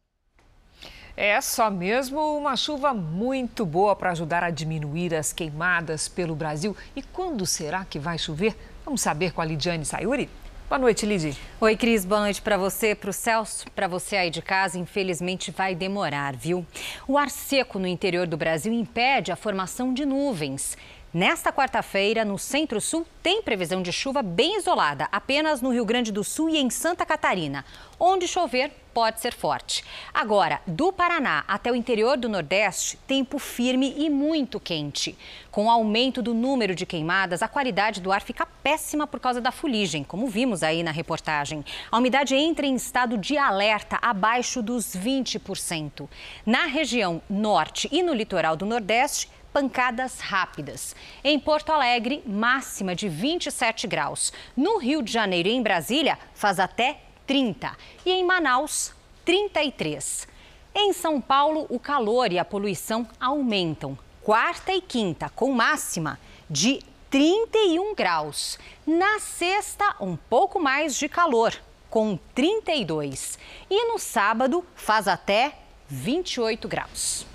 É 1.18 1.40
só 1.40 1.70
mesmo 1.70 2.36
uma 2.36 2.58
chuva 2.58 2.92
muito 2.92 3.64
boa 3.64 3.96
para 3.96 4.10
ajudar 4.10 4.44
a 4.44 4.50
diminuir 4.50 5.14
as 5.14 5.32
queimadas 5.32 6.08
pelo 6.08 6.36
Brasil. 6.36 6.76
E 6.94 7.02
quando 7.02 7.46
será 7.46 7.86
que 7.86 7.98
vai 7.98 8.18
chover? 8.18 8.54
Vamos 8.84 9.00
saber 9.00 9.32
com 9.32 9.40
a 9.40 9.44
Lidiane 9.46 9.86
Sayuri? 9.86 10.28
Boa 10.68 10.78
noite, 10.78 11.06
Lidy. 11.06 11.34
Oi, 11.58 11.74
Cris. 11.74 12.04
Boa 12.04 12.20
noite 12.20 12.42
para 12.42 12.58
você, 12.58 12.94
para 12.94 13.08
o 13.08 13.14
Celso, 13.14 13.64
para 13.70 13.88
você 13.88 14.16
aí 14.16 14.30
de 14.30 14.42
casa. 14.42 14.78
Infelizmente 14.78 15.50
vai 15.50 15.74
demorar, 15.74 16.36
viu? 16.36 16.66
O 17.08 17.16
ar 17.16 17.30
seco 17.30 17.78
no 17.78 17.86
interior 17.86 18.26
do 18.26 18.36
Brasil 18.36 18.72
impede 18.72 19.32
a 19.32 19.36
formação 19.36 19.94
de 19.94 20.04
nuvens. 20.04 20.76
Nesta 21.16 21.50
quarta-feira, 21.50 22.26
no 22.26 22.38
Centro-Sul, 22.38 23.06
tem 23.22 23.40
previsão 23.40 23.80
de 23.80 23.90
chuva 23.90 24.20
bem 24.20 24.58
isolada, 24.58 25.08
apenas 25.10 25.62
no 25.62 25.72
Rio 25.72 25.82
Grande 25.82 26.12
do 26.12 26.22
Sul 26.22 26.50
e 26.50 26.58
em 26.58 26.68
Santa 26.68 27.06
Catarina. 27.06 27.64
Onde 27.98 28.28
chover, 28.28 28.70
pode 28.92 29.22
ser 29.22 29.32
forte. 29.32 29.82
Agora, 30.12 30.60
do 30.66 30.92
Paraná 30.92 31.42
até 31.48 31.72
o 31.72 31.74
interior 31.74 32.18
do 32.18 32.28
Nordeste, 32.28 32.98
tempo 33.06 33.38
firme 33.38 33.94
e 33.96 34.10
muito 34.10 34.60
quente. 34.60 35.16
Com 35.50 35.66
o 35.66 35.70
aumento 35.70 36.20
do 36.20 36.34
número 36.34 36.74
de 36.74 36.84
queimadas, 36.84 37.42
a 37.42 37.48
qualidade 37.48 38.02
do 38.02 38.12
ar 38.12 38.20
fica 38.20 38.44
péssima 38.62 39.06
por 39.06 39.18
causa 39.18 39.40
da 39.40 39.50
fuligem, 39.50 40.04
como 40.04 40.26
vimos 40.26 40.62
aí 40.62 40.82
na 40.82 40.90
reportagem. 40.90 41.64
A 41.90 41.96
umidade 41.96 42.34
entra 42.34 42.66
em 42.66 42.74
estado 42.74 43.16
de 43.16 43.38
alerta 43.38 43.98
abaixo 44.02 44.62
dos 44.62 44.94
20%. 44.94 46.06
Na 46.44 46.66
região 46.66 47.22
norte 47.28 47.88
e 47.90 48.02
no 48.02 48.12
litoral 48.12 48.54
do 48.54 48.66
Nordeste, 48.66 49.30
pancadas 49.56 50.20
rápidas. 50.20 50.94
Em 51.24 51.40
Porto 51.40 51.72
Alegre, 51.72 52.22
máxima 52.26 52.94
de 52.94 53.08
27 53.08 53.86
graus. 53.86 54.30
No 54.54 54.76
Rio 54.76 55.00
de 55.02 55.10
Janeiro 55.10 55.48
e 55.48 55.52
em 55.52 55.62
Brasília, 55.62 56.18
faz 56.34 56.60
até 56.60 57.00
30. 57.26 57.74
E 58.04 58.10
em 58.10 58.22
Manaus, 58.22 58.92
33. 59.24 60.28
Em 60.74 60.92
São 60.92 61.22
Paulo, 61.22 61.64
o 61.70 61.80
calor 61.80 62.30
e 62.32 62.38
a 62.38 62.44
poluição 62.44 63.08
aumentam. 63.18 63.98
Quarta 64.22 64.74
e 64.74 64.82
quinta, 64.82 65.30
com 65.30 65.50
máxima 65.52 66.20
de 66.50 66.82
31 67.08 67.94
graus. 67.94 68.58
Na 68.86 69.18
sexta, 69.20 69.96
um 69.98 70.16
pouco 70.16 70.60
mais 70.60 70.98
de 70.98 71.08
calor, 71.08 71.58
com 71.88 72.18
32. 72.34 73.38
E 73.70 73.86
no 73.90 73.98
sábado, 73.98 74.62
faz 74.74 75.08
até 75.08 75.56
28 75.88 76.68
graus. 76.68 77.26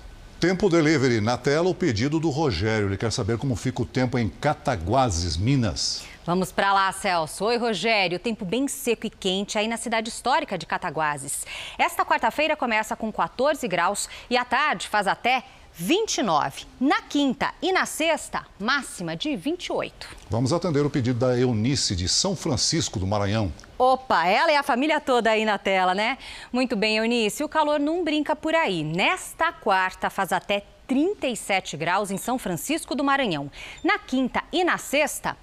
Tempo 0.42 0.68
Delivery. 0.68 1.20
Na 1.20 1.38
tela, 1.38 1.68
o 1.68 1.74
pedido 1.74 2.18
do 2.18 2.28
Rogério. 2.28 2.88
Ele 2.88 2.96
quer 2.96 3.12
saber 3.12 3.38
como 3.38 3.54
fica 3.54 3.82
o 3.82 3.86
tempo 3.86 4.18
em 4.18 4.28
Cataguases, 4.28 5.36
Minas. 5.36 6.02
Vamos 6.26 6.50
para 6.50 6.72
lá, 6.72 6.90
Celso. 6.90 7.44
Oi, 7.44 7.56
Rogério. 7.56 8.18
Tempo 8.18 8.44
bem 8.44 8.66
seco 8.66 9.06
e 9.06 9.10
quente 9.10 9.56
aí 9.56 9.68
na 9.68 9.76
cidade 9.76 10.08
histórica 10.08 10.58
de 10.58 10.66
Cataguases. 10.66 11.46
Esta 11.78 12.04
quarta-feira 12.04 12.56
começa 12.56 12.96
com 12.96 13.12
14 13.12 13.68
graus 13.68 14.08
e 14.28 14.36
à 14.36 14.44
tarde 14.44 14.88
faz 14.88 15.06
até 15.06 15.44
29. 15.74 16.66
Na 16.78 17.00
quinta 17.02 17.52
e 17.62 17.72
na 17.72 17.86
sexta, 17.86 18.44
máxima 18.58 19.16
de 19.16 19.34
28. 19.34 20.06
Vamos 20.28 20.52
atender 20.52 20.84
o 20.84 20.90
pedido 20.90 21.18
da 21.18 21.38
Eunice 21.38 21.96
de 21.96 22.08
São 22.08 22.36
Francisco 22.36 22.98
do 22.98 23.06
Maranhão. 23.06 23.52
Opa, 23.78 24.26
ela 24.26 24.52
e 24.52 24.56
a 24.56 24.62
família 24.62 25.00
toda 25.00 25.30
aí 25.30 25.44
na 25.44 25.58
tela, 25.58 25.94
né? 25.94 26.18
Muito 26.52 26.76
bem, 26.76 26.98
Eunice, 26.98 27.42
o 27.42 27.48
calor 27.48 27.80
não 27.80 28.04
brinca 28.04 28.36
por 28.36 28.54
aí. 28.54 28.84
Nesta 28.84 29.50
quarta 29.52 30.10
faz 30.10 30.30
até 30.30 30.62
37 30.86 31.76
graus 31.76 32.10
em 32.10 32.18
São 32.18 32.38
Francisco 32.38 32.94
do 32.94 33.02
Maranhão. 33.02 33.50
Na 33.82 33.98
quinta 33.98 34.42
e 34.52 34.62
na 34.62 34.76
sexta, 34.76 35.36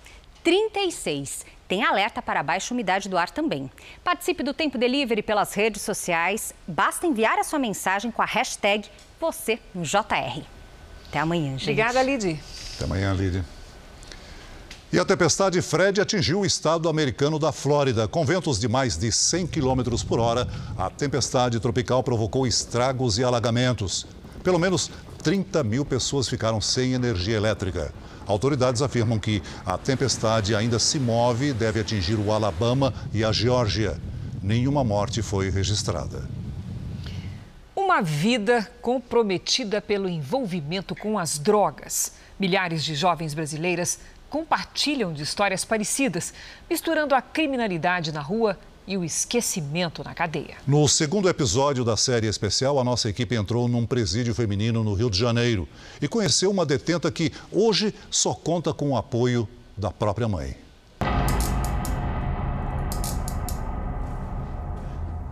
36. 0.44 1.46
Tem 1.68 1.84
alerta 1.84 2.22
para 2.22 2.42
baixa 2.42 2.74
umidade 2.74 3.10
do 3.10 3.18
ar 3.18 3.30
também. 3.30 3.70
Participe 4.04 4.42
do 4.42 4.54
Tempo 4.54 4.78
Delivery 4.78 5.22
pelas 5.22 5.54
redes 5.54 5.82
sociais. 5.82 6.54
Basta 6.68 7.06
enviar 7.06 7.38
a 7.38 7.44
sua 7.44 7.60
mensagem 7.60 8.10
com 8.10 8.22
a 8.22 8.26
hashtag 8.26 8.90
você 9.20 9.60
no 9.74 9.84
JR. 9.84 10.44
Até 11.08 11.20
amanhã, 11.20 11.52
gente. 11.52 11.64
Obrigada, 11.64 12.02
Lidy. 12.02 12.40
Até 12.76 12.86
amanhã, 12.86 13.14
Lidy. 13.14 13.44
E 14.92 14.98
a 14.98 15.06
tempestade 15.06 15.62
Fred 15.62 16.02
atingiu 16.02 16.40
o 16.40 16.46
estado 16.46 16.90
americano 16.90 17.38
da 17.38 17.52
Flórida. 17.52 18.08
Com 18.08 18.26
ventos 18.26 18.60
de 18.60 18.68
mais 18.68 18.98
de 18.98 19.12
100 19.12 19.46
km 19.46 19.84
por 20.08 20.20
hora, 20.20 20.48
a 20.76 20.90
tempestade 20.90 21.60
tropical 21.60 22.02
provocou 22.02 22.48
estragos 22.48 23.20
e 23.20 23.24
alagamentos. 23.24 24.08
Pelo 24.44 24.58
menos 24.58 24.90
30 25.22 25.64
mil 25.64 25.86
pessoas 25.86 26.28
ficaram 26.28 26.60
sem 26.60 26.94
energia 26.94 27.38
elétrica. 27.38 27.94
Autoridades 28.26 28.82
afirmam 28.82 29.20
que 29.20 29.44
a 29.66 29.78
tempestade 29.78 30.56
ainda 30.56 30.80
se 30.80 31.00
move 31.00 31.50
e 31.50 31.54
deve 31.54 31.80
atingir 31.80 32.16
o 32.16 32.32
Alabama 32.32 32.94
e 33.14 33.24
a 33.24 33.32
Geórgia. 33.32 33.96
Nenhuma 34.42 34.84
morte 34.84 35.22
foi 35.22 35.52
registrada. 35.52 36.28
Uma 37.90 38.04
vida 38.04 38.70
comprometida 38.84 39.82
pelo 39.82 40.08
envolvimento 40.08 40.96
com 40.96 41.18
as 41.18 41.40
drogas. 41.40 42.12
Milhares 42.40 42.84
de 42.84 42.94
jovens 42.94 43.34
brasileiras 43.34 44.00
compartilham 44.30 45.12
de 45.12 45.24
histórias 45.24 45.66
parecidas, 45.66 46.32
misturando 46.70 47.16
a 47.16 47.22
criminalidade 47.22 48.12
na 48.12 48.22
rua 48.22 48.60
e 48.86 48.96
o 48.96 49.04
esquecimento 49.04 50.04
na 50.04 50.14
cadeia. 50.14 50.58
No 50.68 50.88
segundo 50.88 51.28
episódio 51.28 51.84
da 51.84 51.98
série 51.98 52.28
especial, 52.28 52.80
a 52.80 52.84
nossa 52.84 53.10
equipe 53.10 53.34
entrou 53.34 53.68
num 53.68 53.88
presídio 53.88 54.36
feminino 54.36 54.84
no 54.84 54.94
Rio 54.94 55.10
de 55.10 55.18
Janeiro 55.18 55.68
e 56.00 56.08
conheceu 56.08 56.52
uma 56.52 56.68
detenta 56.68 57.12
que 57.12 57.34
hoje 57.52 57.92
só 58.12 58.36
conta 58.36 58.72
com 58.72 58.92
o 58.92 58.98
apoio 58.98 59.50
da 59.76 59.90
própria 59.90 60.28
mãe. 60.28 60.56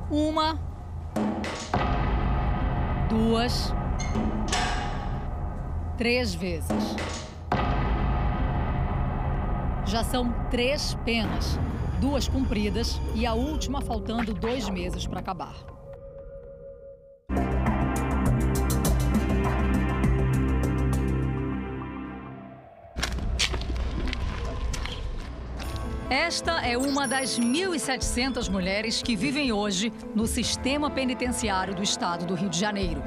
Uma, 0.09 0.59
duas, 3.09 3.73
três 5.97 6.33
vezes. 6.33 6.95
Já 9.85 10.03
são 10.03 10.33
três 10.49 10.93
penas. 11.05 11.59
duas 11.99 12.27
cumpridas 12.27 13.01
e 13.15 13.25
a 13.25 13.33
última 13.33 13.81
faltando 13.81 14.31
dois 14.31 14.69
meses 14.69 15.07
para 15.07 15.19
acabar. 15.19 15.76
Esta 26.17 26.65
é 26.65 26.75
uma 26.75 27.07
das 27.07 27.39
1.700 27.39 28.49
mulheres 28.49 29.03
que 29.03 29.15
vivem 29.15 29.51
hoje 29.51 29.93
no 30.15 30.25
sistema 30.25 30.89
penitenciário 30.89 31.75
do 31.75 31.83
estado 31.83 32.25
do 32.25 32.33
Rio 32.33 32.49
de 32.49 32.59
Janeiro. 32.59 33.03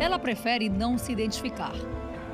Ela 0.00 0.18
prefere 0.18 0.68
não 0.68 0.98
se 0.98 1.12
identificar. 1.12 1.74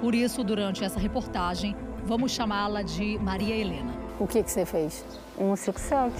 Por 0.00 0.14
isso, 0.14 0.42
durante 0.42 0.82
essa 0.82 0.98
reportagem, 0.98 1.76
vamos 2.03 2.32
chamá-la 2.32 2.80
de 2.80 3.18
Maria 3.18 3.55
Helena. 3.55 3.92
O 4.18 4.26
que, 4.26 4.42
que 4.42 4.50
você 4.50 4.64
fez? 4.64 5.05
Um 5.38 5.55
57. 5.55 6.14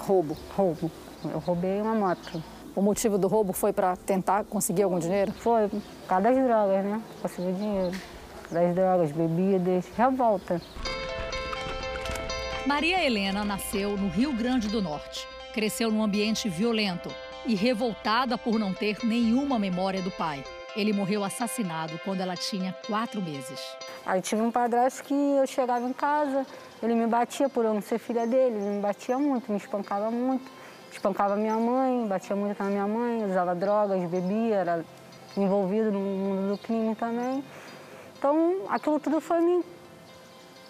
Roubo. 0.00 0.36
Roubo. 0.54 0.90
Eu 1.24 1.38
roubei 1.38 1.80
uma 1.80 1.94
moto. 1.94 2.44
O 2.76 2.82
motivo 2.82 3.16
do 3.16 3.28
roubo 3.28 3.54
foi 3.54 3.72
para 3.72 3.96
tentar 3.96 4.44
conseguir 4.44 4.82
algum 4.82 4.98
dinheiro? 4.98 5.32
Foi, 5.32 5.66
por 5.68 5.80
causa 6.06 6.24
das 6.24 6.36
drogas, 6.36 6.84
né? 6.84 7.02
Conseguir 7.22 7.52
dinheiro. 7.54 7.96
Das 8.50 8.74
drogas, 8.74 9.10
bebidas, 9.10 9.86
revolta. 9.96 10.60
Maria 12.66 13.04
Helena 13.04 13.44
nasceu 13.44 13.96
no 13.96 14.08
Rio 14.08 14.32
Grande 14.32 14.68
do 14.68 14.82
Norte. 14.82 15.26
Cresceu 15.54 15.90
num 15.90 16.02
ambiente 16.02 16.48
violento 16.48 17.08
e 17.46 17.54
revoltada 17.54 18.36
por 18.36 18.58
não 18.58 18.74
ter 18.74 18.98
nenhuma 19.04 19.58
memória 19.58 20.02
do 20.02 20.10
pai. 20.10 20.44
Ele 20.76 20.92
morreu 20.92 21.24
assassinado 21.24 21.98
quando 22.04 22.20
ela 22.20 22.36
tinha 22.36 22.76
quatro 22.86 23.22
meses. 23.22 23.60
Aí 24.04 24.20
tive 24.20 24.42
um 24.42 24.50
padrasto 24.50 25.02
que 25.04 25.14
eu 25.14 25.46
chegava 25.46 25.88
em 25.88 25.92
casa, 25.92 26.46
ele 26.82 26.94
me 26.94 27.06
batia 27.06 27.48
por 27.48 27.64
eu 27.64 27.74
não 27.74 27.80
ser 27.80 27.98
filha 27.98 28.26
dele, 28.26 28.56
ele 28.56 28.76
me 28.76 28.80
batia 28.80 29.18
muito, 29.18 29.50
me 29.50 29.58
espancava 29.58 30.10
muito. 30.10 30.50
Espancava 30.92 31.36
minha 31.36 31.56
mãe, 31.56 32.06
batia 32.06 32.34
muito 32.36 32.62
na 32.62 32.68
minha 32.68 32.86
mãe, 32.86 33.24
usava 33.24 33.54
drogas, 33.54 33.98
bebia, 34.10 34.56
era 34.56 34.84
envolvido 35.36 35.90
no 35.90 36.00
mundo 36.00 36.52
do 36.52 36.58
crime 36.58 36.94
também. 36.94 37.42
Então, 38.18 38.62
aquilo 38.68 38.98
tudo 38.98 39.20
foi 39.20 39.40
me 39.40 39.64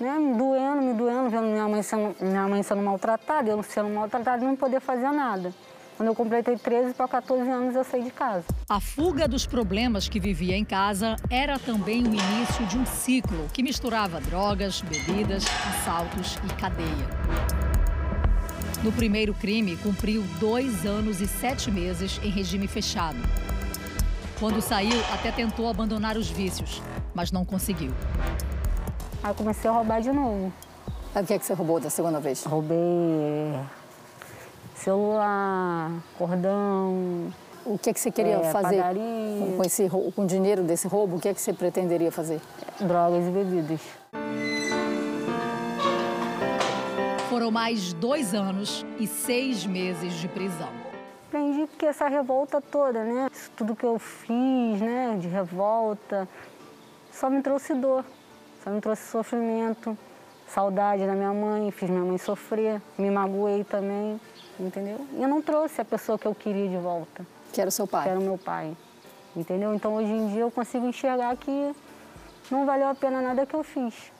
né, 0.00 0.18
me 0.18 0.34
doendo, 0.36 0.82
me 0.82 0.94
doendo, 0.94 1.30
vendo 1.30 1.46
minha 1.46 1.68
mãe 1.68 1.82
sendo, 1.82 2.14
minha 2.20 2.46
mãe 2.46 2.62
sendo 2.62 2.82
maltratada, 2.82 3.50
eu 3.50 3.62
sendo 3.62 3.88
maltratada 3.88 4.44
e 4.44 4.46
não 4.46 4.56
poder 4.56 4.80
fazer 4.80 5.10
nada. 5.10 5.52
Quando 5.96 6.10
eu 6.10 6.14
completei 6.14 6.56
13 6.56 6.94
para 6.94 7.08
14 7.08 7.50
anos, 7.50 7.74
eu 7.74 7.82
saí 7.82 8.04
de 8.04 8.10
casa. 8.12 8.44
A 8.68 8.78
fuga 8.78 9.26
dos 9.26 9.46
problemas 9.46 10.08
que 10.08 10.20
vivia 10.20 10.56
em 10.56 10.64
casa 10.64 11.16
era 11.28 11.58
também 11.58 12.04
o 12.04 12.06
início 12.06 12.64
de 12.66 12.78
um 12.78 12.86
ciclo 12.86 13.48
que 13.52 13.64
misturava 13.64 14.20
drogas, 14.20 14.80
bebidas, 14.80 15.44
assaltos 15.68 16.38
e 16.48 16.54
cadeia. 16.54 16.88
No 18.84 18.92
primeiro 18.92 19.34
crime, 19.34 19.76
cumpriu 19.78 20.22
dois 20.38 20.86
anos 20.86 21.20
e 21.20 21.26
sete 21.26 21.68
meses 21.68 22.20
em 22.22 22.30
regime 22.30 22.68
fechado. 22.68 23.18
Quando 24.38 24.62
saiu, 24.62 25.00
até 25.12 25.32
tentou 25.32 25.68
abandonar 25.68 26.16
os 26.16 26.30
vícios, 26.30 26.80
mas 27.12 27.32
não 27.32 27.44
conseguiu. 27.44 27.90
Aí 29.22 29.34
comecei 29.34 29.68
a 29.70 29.72
roubar 29.72 30.00
de 30.00 30.12
novo. 30.12 30.52
O 31.14 31.24
que, 31.24 31.34
é 31.34 31.38
que 31.38 31.44
você 31.44 31.52
roubou 31.54 31.80
da 31.80 31.90
segunda 31.90 32.20
vez? 32.20 32.44
Roubei 32.44 33.52
celular, 34.76 35.90
cordão. 36.16 37.32
O 37.64 37.76
que, 37.76 37.90
é 37.90 37.92
que 37.92 38.00
você 38.00 38.10
queria 38.10 38.36
é, 38.36 38.52
fazer 38.52 38.76
padaria. 38.76 39.02
com, 39.56 39.62
esse, 39.64 39.90
com 39.90 40.22
o 40.22 40.26
dinheiro 40.26 40.62
desse 40.62 40.86
roubo? 40.88 41.16
O 41.16 41.20
que 41.20 41.28
é 41.28 41.34
que 41.34 41.40
você 41.40 41.52
pretenderia 41.52 42.10
fazer? 42.10 42.40
Drogas 42.80 43.26
e 43.26 43.30
bebidas. 43.30 43.80
Foram 47.28 47.50
mais 47.50 47.92
dois 47.92 48.34
anos 48.34 48.86
e 48.98 49.06
seis 49.06 49.66
meses 49.66 50.14
de 50.14 50.28
prisão. 50.28 50.70
Aprendi 51.26 51.68
que 51.76 51.84
essa 51.84 52.08
revolta 52.08 52.60
toda, 52.60 53.04
né? 53.04 53.28
Isso 53.30 53.50
tudo 53.54 53.76
que 53.76 53.84
eu 53.84 53.98
fiz, 53.98 54.80
né, 54.80 55.18
de 55.20 55.28
revolta, 55.28 56.26
só 57.12 57.28
me 57.28 57.42
trouxe 57.42 57.74
dor, 57.74 58.02
só 58.68 58.74
me 58.74 58.80
trouxe 58.82 59.02
sofrimento, 59.10 59.96
saudade 60.46 61.06
da 61.06 61.14
minha 61.14 61.32
mãe, 61.32 61.70
fiz 61.70 61.88
minha 61.88 62.04
mãe 62.04 62.18
sofrer, 62.18 62.82
me 62.98 63.10
magoei 63.10 63.64
também, 63.64 64.20
entendeu? 64.60 65.06
E 65.14 65.22
eu 65.22 65.28
não 65.28 65.40
trouxe 65.40 65.80
a 65.80 65.84
pessoa 65.86 66.18
que 66.18 66.26
eu 66.26 66.34
queria 66.34 66.68
de 66.68 66.76
volta. 66.76 67.26
Que 67.50 67.62
era 67.62 67.68
o 67.68 67.72
seu 67.72 67.86
pai? 67.86 68.02
Que 68.04 68.10
era 68.10 68.20
o 68.20 68.22
meu 68.22 68.36
pai, 68.36 68.76
entendeu? 69.34 69.74
Então 69.74 69.94
hoje 69.94 70.12
em 70.12 70.28
dia 70.28 70.40
eu 70.40 70.50
consigo 70.50 70.86
enxergar 70.86 71.34
que 71.38 71.74
não 72.50 72.66
valeu 72.66 72.88
a 72.88 72.94
pena 72.94 73.22
nada 73.22 73.46
que 73.46 73.54
eu 73.54 73.64
fiz. 73.64 74.12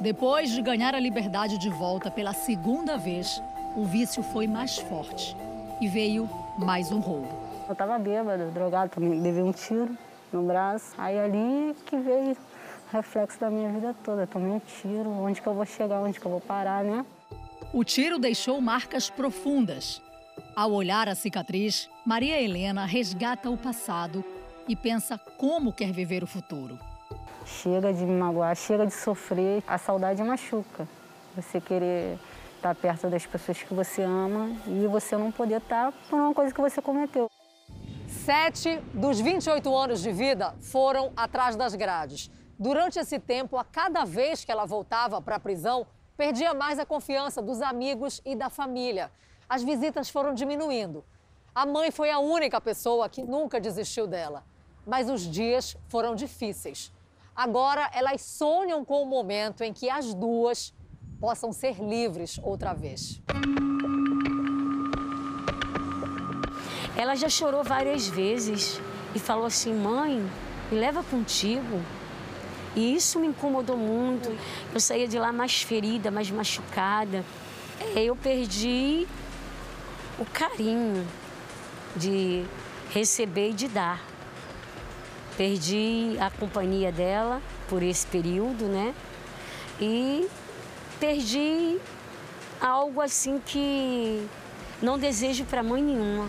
Depois 0.00 0.50
de 0.50 0.62
ganhar 0.62 0.94
a 0.94 0.98
liberdade 0.98 1.58
de 1.58 1.68
volta 1.68 2.10
pela 2.10 2.32
segunda 2.32 2.96
vez, 2.96 3.40
o 3.76 3.84
vício 3.84 4.22
foi 4.22 4.46
mais 4.46 4.78
forte 4.78 5.36
e 5.78 5.86
veio 5.86 6.26
mais 6.58 6.90
um 6.90 7.00
roubo. 7.00 7.28
Eu 7.68 7.74
estava 7.74 7.98
bêbada, 7.98 8.46
drogada, 8.46 8.88
também 8.88 9.20
levei 9.20 9.42
um 9.42 9.52
tiro 9.52 9.94
no 10.32 10.42
braço. 10.42 10.94
Aí 10.98 11.18
ali 11.18 11.74
que 11.86 11.96
veio 11.96 12.32
o 12.32 12.36
reflexo 12.96 13.38
da 13.40 13.50
minha 13.50 13.70
vida 13.70 13.94
toda. 14.04 14.22
Eu 14.22 14.26
tomei 14.26 14.50
um 14.50 14.60
tiro, 14.60 15.08
onde 15.10 15.40
que 15.40 15.46
eu 15.46 15.54
vou 15.54 15.66
chegar, 15.66 16.00
onde 16.00 16.18
que 16.18 16.26
eu 16.26 16.30
vou 16.30 16.40
parar, 16.40 16.84
né? 16.84 17.04
O 17.72 17.84
tiro 17.84 18.18
deixou 18.18 18.60
marcas 18.60 19.08
profundas. 19.08 20.02
Ao 20.54 20.70
olhar 20.72 21.08
a 21.08 21.14
cicatriz, 21.14 21.88
Maria 22.04 22.40
Helena 22.40 22.84
resgata 22.84 23.48
o 23.48 23.56
passado 23.56 24.24
e 24.68 24.76
pensa 24.76 25.18
como 25.38 25.72
quer 25.72 25.92
viver 25.92 26.22
o 26.22 26.26
futuro. 26.26 26.78
Chega 27.44 27.92
de 27.92 28.04
me 28.04 28.18
magoar, 28.18 28.54
chega 28.54 28.86
de 28.86 28.94
sofrer. 28.94 29.62
A 29.66 29.78
saudade 29.78 30.22
machuca. 30.22 30.86
Você 31.34 31.60
querer 31.60 32.18
estar 32.56 32.74
perto 32.74 33.08
das 33.08 33.26
pessoas 33.26 33.62
que 33.62 33.74
você 33.74 34.02
ama 34.02 34.50
e 34.66 34.86
você 34.86 35.16
não 35.16 35.32
poder 35.32 35.56
estar 35.56 35.92
por 36.08 36.18
uma 36.18 36.34
coisa 36.34 36.54
que 36.54 36.60
você 36.60 36.80
cometeu. 36.80 37.28
Sete 38.12 38.76
dos 38.94 39.18
28 39.18 39.74
anos 39.74 40.00
de 40.00 40.12
vida 40.12 40.54
foram 40.60 41.12
atrás 41.16 41.56
das 41.56 41.74
grades. 41.74 42.30
Durante 42.56 42.96
esse 42.96 43.18
tempo, 43.18 43.56
a 43.56 43.64
cada 43.64 44.04
vez 44.04 44.44
que 44.44 44.52
ela 44.52 44.64
voltava 44.64 45.20
para 45.20 45.36
a 45.36 45.40
prisão, 45.40 45.84
perdia 46.16 46.54
mais 46.54 46.78
a 46.78 46.86
confiança 46.86 47.42
dos 47.42 47.60
amigos 47.60 48.22
e 48.24 48.36
da 48.36 48.48
família. 48.48 49.10
As 49.48 49.64
visitas 49.64 50.08
foram 50.08 50.34
diminuindo. 50.34 51.04
A 51.52 51.66
mãe 51.66 51.90
foi 51.90 52.12
a 52.12 52.20
única 52.20 52.60
pessoa 52.60 53.08
que 53.08 53.24
nunca 53.24 53.58
desistiu 53.58 54.06
dela. 54.06 54.44
Mas 54.86 55.10
os 55.10 55.22
dias 55.22 55.76
foram 55.88 56.14
difíceis. 56.14 56.92
Agora 57.34 57.90
elas 57.92 58.20
sonham 58.20 58.84
com 58.84 59.02
o 59.02 59.06
momento 59.06 59.64
em 59.64 59.72
que 59.72 59.90
as 59.90 60.14
duas 60.14 60.72
possam 61.18 61.52
ser 61.52 61.82
livres 61.82 62.38
outra 62.42 62.72
vez. 62.72 63.20
Ela 66.96 67.14
já 67.14 67.28
chorou 67.28 67.64
várias 67.64 68.06
vezes 68.06 68.80
e 69.14 69.18
falou 69.18 69.46
assim: 69.46 69.74
mãe, 69.74 70.24
me 70.70 70.78
leva 70.78 71.02
contigo. 71.02 71.80
E 72.74 72.94
isso 72.94 73.18
me 73.18 73.26
incomodou 73.26 73.76
muito. 73.76 74.34
Eu 74.72 74.80
saía 74.80 75.06
de 75.06 75.18
lá 75.18 75.32
mais 75.32 75.62
ferida, 75.62 76.10
mais 76.10 76.30
machucada. 76.30 77.24
Eu 77.94 78.16
perdi 78.16 79.06
o 80.18 80.24
carinho 80.24 81.06
de 81.94 82.44
receber 82.90 83.50
e 83.50 83.52
de 83.52 83.68
dar. 83.68 84.00
Perdi 85.36 86.16
a 86.20 86.30
companhia 86.30 86.92
dela 86.92 87.42
por 87.68 87.82
esse 87.82 88.06
período, 88.06 88.66
né? 88.66 88.94
E 89.80 90.28
perdi 91.00 91.78
algo 92.60 93.00
assim 93.00 93.40
que 93.44 94.26
não 94.80 94.98
desejo 94.98 95.44
para 95.44 95.62
mãe 95.62 95.82
nenhuma. 95.82 96.28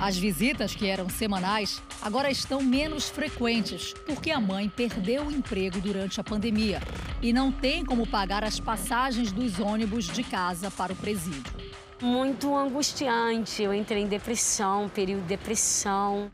As 0.00 0.16
visitas, 0.16 0.76
que 0.76 0.86
eram 0.86 1.08
semanais, 1.08 1.82
agora 2.00 2.30
estão 2.30 2.62
menos 2.62 3.08
frequentes, 3.08 3.92
porque 4.06 4.30
a 4.30 4.40
mãe 4.40 4.68
perdeu 4.68 5.24
o 5.24 5.32
emprego 5.32 5.80
durante 5.80 6.20
a 6.20 6.24
pandemia 6.24 6.80
e 7.20 7.32
não 7.32 7.50
tem 7.50 7.84
como 7.84 8.06
pagar 8.06 8.44
as 8.44 8.60
passagens 8.60 9.32
dos 9.32 9.58
ônibus 9.58 10.06
de 10.06 10.22
casa 10.22 10.70
para 10.70 10.92
o 10.92 10.96
presídio. 10.96 11.52
Muito 12.00 12.56
angustiante. 12.56 13.60
Eu 13.60 13.74
entrei 13.74 14.04
em 14.04 14.06
depressão, 14.06 14.88
período 14.88 15.22
de 15.22 15.28
depressão. 15.28 16.30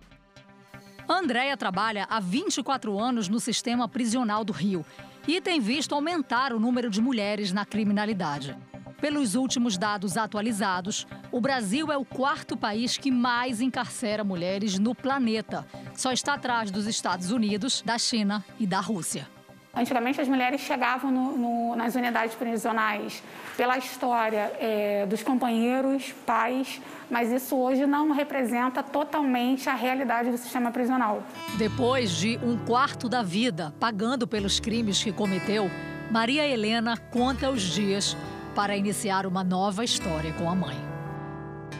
Andréia 1.09 1.57
trabalha 1.57 2.07
há 2.11 2.21
24 2.21 2.99
anos 2.99 3.29
no 3.29 3.41
sistema 3.41 3.89
prisional 3.89 4.45
do 4.45 4.53
Rio 4.53 4.85
e 5.27 5.41
tem 5.41 5.59
visto 5.59 5.95
aumentar 5.95 6.53
o 6.53 6.61
número 6.61 6.91
de 6.91 7.01
mulheres 7.01 7.51
na 7.51 7.65
criminalidade. 7.65 8.55
Pelos 9.01 9.35
últimos 9.35 9.77
dados 9.77 10.17
atualizados, 10.17 11.07
o 11.31 11.41
Brasil 11.41 11.93
é 11.93 11.97
o 11.97 12.05
quarto 12.05 12.57
país 12.57 12.97
que 12.97 13.11
mais 13.11 13.61
encarcera 13.61 14.25
mulheres 14.25 14.79
no 14.79 14.95
planeta. 14.95 15.67
Só 15.95 16.13
está 16.13 16.35
atrás 16.35 16.71
dos 16.71 16.87
Estados 16.87 17.31
Unidos, 17.31 17.83
da 17.85 17.99
China 17.99 18.45
e 18.59 18.67
da 18.67 18.81
Rússia. 18.81 19.29
Antigamente, 19.77 20.21
as 20.21 20.29
mulheres 20.29 20.61
chegavam 20.61 21.11
no, 21.11 21.37
no, 21.37 21.77
nas 21.77 21.97
unidades 21.97 22.37
prisionais 22.37 23.21
pela 23.57 23.77
história 23.77 24.53
é, 24.61 25.05
dos 25.07 25.23
companheiros, 25.23 26.13
pais, 26.25 26.81
mas 27.11 27.33
isso 27.33 27.57
hoje 27.57 27.85
não 27.85 28.13
representa 28.13 28.85
totalmente 28.85 29.69
a 29.69 29.75
realidade 29.75 30.31
do 30.31 30.39
sistema 30.39 30.71
prisional. 30.71 31.25
Depois 31.59 32.13
de 32.13 32.39
um 32.39 32.57
quarto 32.57 33.09
da 33.09 33.23
vida 33.23 33.75
pagando 33.81 34.29
pelos 34.29 34.61
crimes 34.61 35.03
que 35.03 35.13
cometeu, 35.13 35.69
Maria 36.09 36.47
Helena 36.47 36.97
conta 36.97 37.51
os 37.51 37.63
dias 37.63 38.17
para 38.55 38.77
iniciar 38.77 39.27
uma 39.27 39.43
nova 39.43 39.85
história 39.85 40.33
com 40.35 40.49
a 40.49 40.55
mãe. 40.55 40.77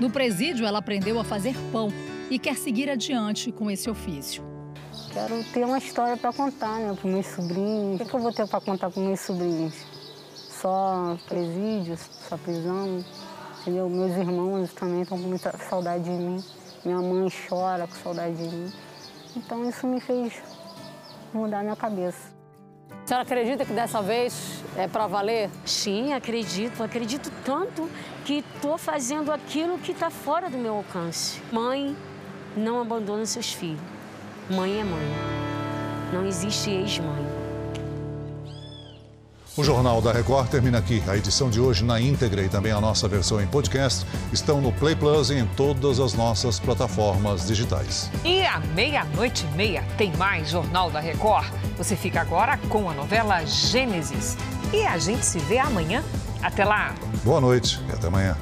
No 0.01 0.11
presídio, 0.11 0.67
ela 0.67 0.81
aprendeu 0.81 1.21
a 1.21 1.25
fazer 1.25 1.55
pão 1.71 1.89
e 2.29 2.39
quer 2.39 2.57
seguir 2.57 2.91
adiante 2.91 3.53
com 3.53 3.71
esse 3.71 3.89
ofício. 3.89 4.43
Quero 5.13 5.45
ter 5.53 5.65
uma 5.65 5.79
história 5.79 6.17
para 6.17 6.33
contar 6.33 6.81
né, 6.81 6.97
para 7.01 7.09
meus 7.09 7.27
sobrinhos. 7.27 8.01
O 8.01 8.05
que, 8.05 8.15
eu 8.15 8.21
vou 8.21 8.33
ter 8.33 8.49
para 8.49 8.61
contar 8.61 8.91
para 8.91 9.01
meus 9.01 9.21
sobrinhos? 9.21 9.75
Só 10.35 11.17
presídios, 11.29 12.01
só 12.29 12.37
prisão. 12.37 13.05
Entendeu? 13.61 13.89
Meus 13.89 14.17
irmãos 14.17 14.73
também 14.73 15.03
estão 15.03 15.17
com 15.17 15.29
muita 15.29 15.57
saudade 15.57 16.05
de 16.05 16.11
mim. 16.11 16.43
Minha 16.85 17.01
mãe 17.01 17.29
chora 17.49 17.87
com 17.87 17.95
saudade 17.95 18.37
de 18.37 18.57
mim. 18.57 18.73
Então 19.37 19.69
isso 19.69 19.87
me 19.87 20.01
fez 20.01 20.43
mudar 21.33 21.63
minha 21.63 21.77
cabeça. 21.77 22.34
A 23.05 23.07
senhora 23.07 23.23
acredita 23.23 23.67
que 23.67 23.73
dessa 23.75 24.01
vez 24.01 24.65
é 24.79 24.89
para 24.89 25.07
valer? 25.07 25.51
Sim, 25.67 26.15
acredito. 26.15 26.83
Acredito 26.83 27.31
tanto 27.45 27.87
que 28.25 28.43
estou 28.57 28.79
fazendo 28.79 29.31
aquilo 29.31 29.77
que 29.77 29.93
está 29.93 30.09
fora 30.09 30.49
do 30.49 30.57
meu 30.57 30.77
alcance. 30.77 31.39
Mãe, 31.53 31.95
não 32.57 32.81
abandona 32.81 33.27
seus 33.27 33.53
filhos. 33.53 33.79
Mãe 34.49 34.81
é 34.81 34.85
mãe. 34.85 35.07
Não 36.15 36.25
existe 36.25 36.71
ex-mãe. 36.71 37.34
O 39.57 39.63
Jornal 39.63 40.03
da 40.03 40.11
Record 40.11 40.49
termina 40.49 40.79
aqui. 40.79 41.01
A 41.07 41.17
edição 41.17 41.49
de 41.49 41.61
hoje 41.61 41.85
na 41.85 42.01
íntegra 42.01 42.43
e 42.43 42.49
também 42.49 42.73
a 42.73 42.81
nossa 42.81 43.07
versão 43.07 43.41
em 43.41 43.47
podcast 43.47 44.05
estão 44.33 44.61
no 44.61 44.73
Play 44.73 44.97
Plus 44.97 45.31
e 45.31 45.35
em 45.35 45.47
todas 45.47 46.01
as 46.01 46.13
nossas 46.13 46.59
plataformas 46.59 47.47
digitais. 47.47 48.11
E 48.25 48.43
à 48.43 48.59
meia-noite 48.75 49.47
e 49.47 49.57
meia 49.57 49.85
tem 49.97 50.13
mais 50.17 50.51
Jornal 50.51 50.91
da 50.91 50.99
Record. 50.99 51.47
Você 51.79 51.95
fica 51.95 52.21
agora 52.21 52.59
com 52.69 52.91
a 52.91 52.95
novela 52.95 53.45
Gênesis. 53.45 54.37
E 54.73 54.83
a 54.83 54.99
gente 54.99 55.25
se 55.25 55.39
vê 55.39 55.61
amanhã. 55.61 56.03
Até 56.43 56.65
lá. 56.65 56.93
Boa 57.23 57.41
noite 57.41 57.81
e 57.89 57.93
até 57.93 58.09
amanhã. 58.09 58.37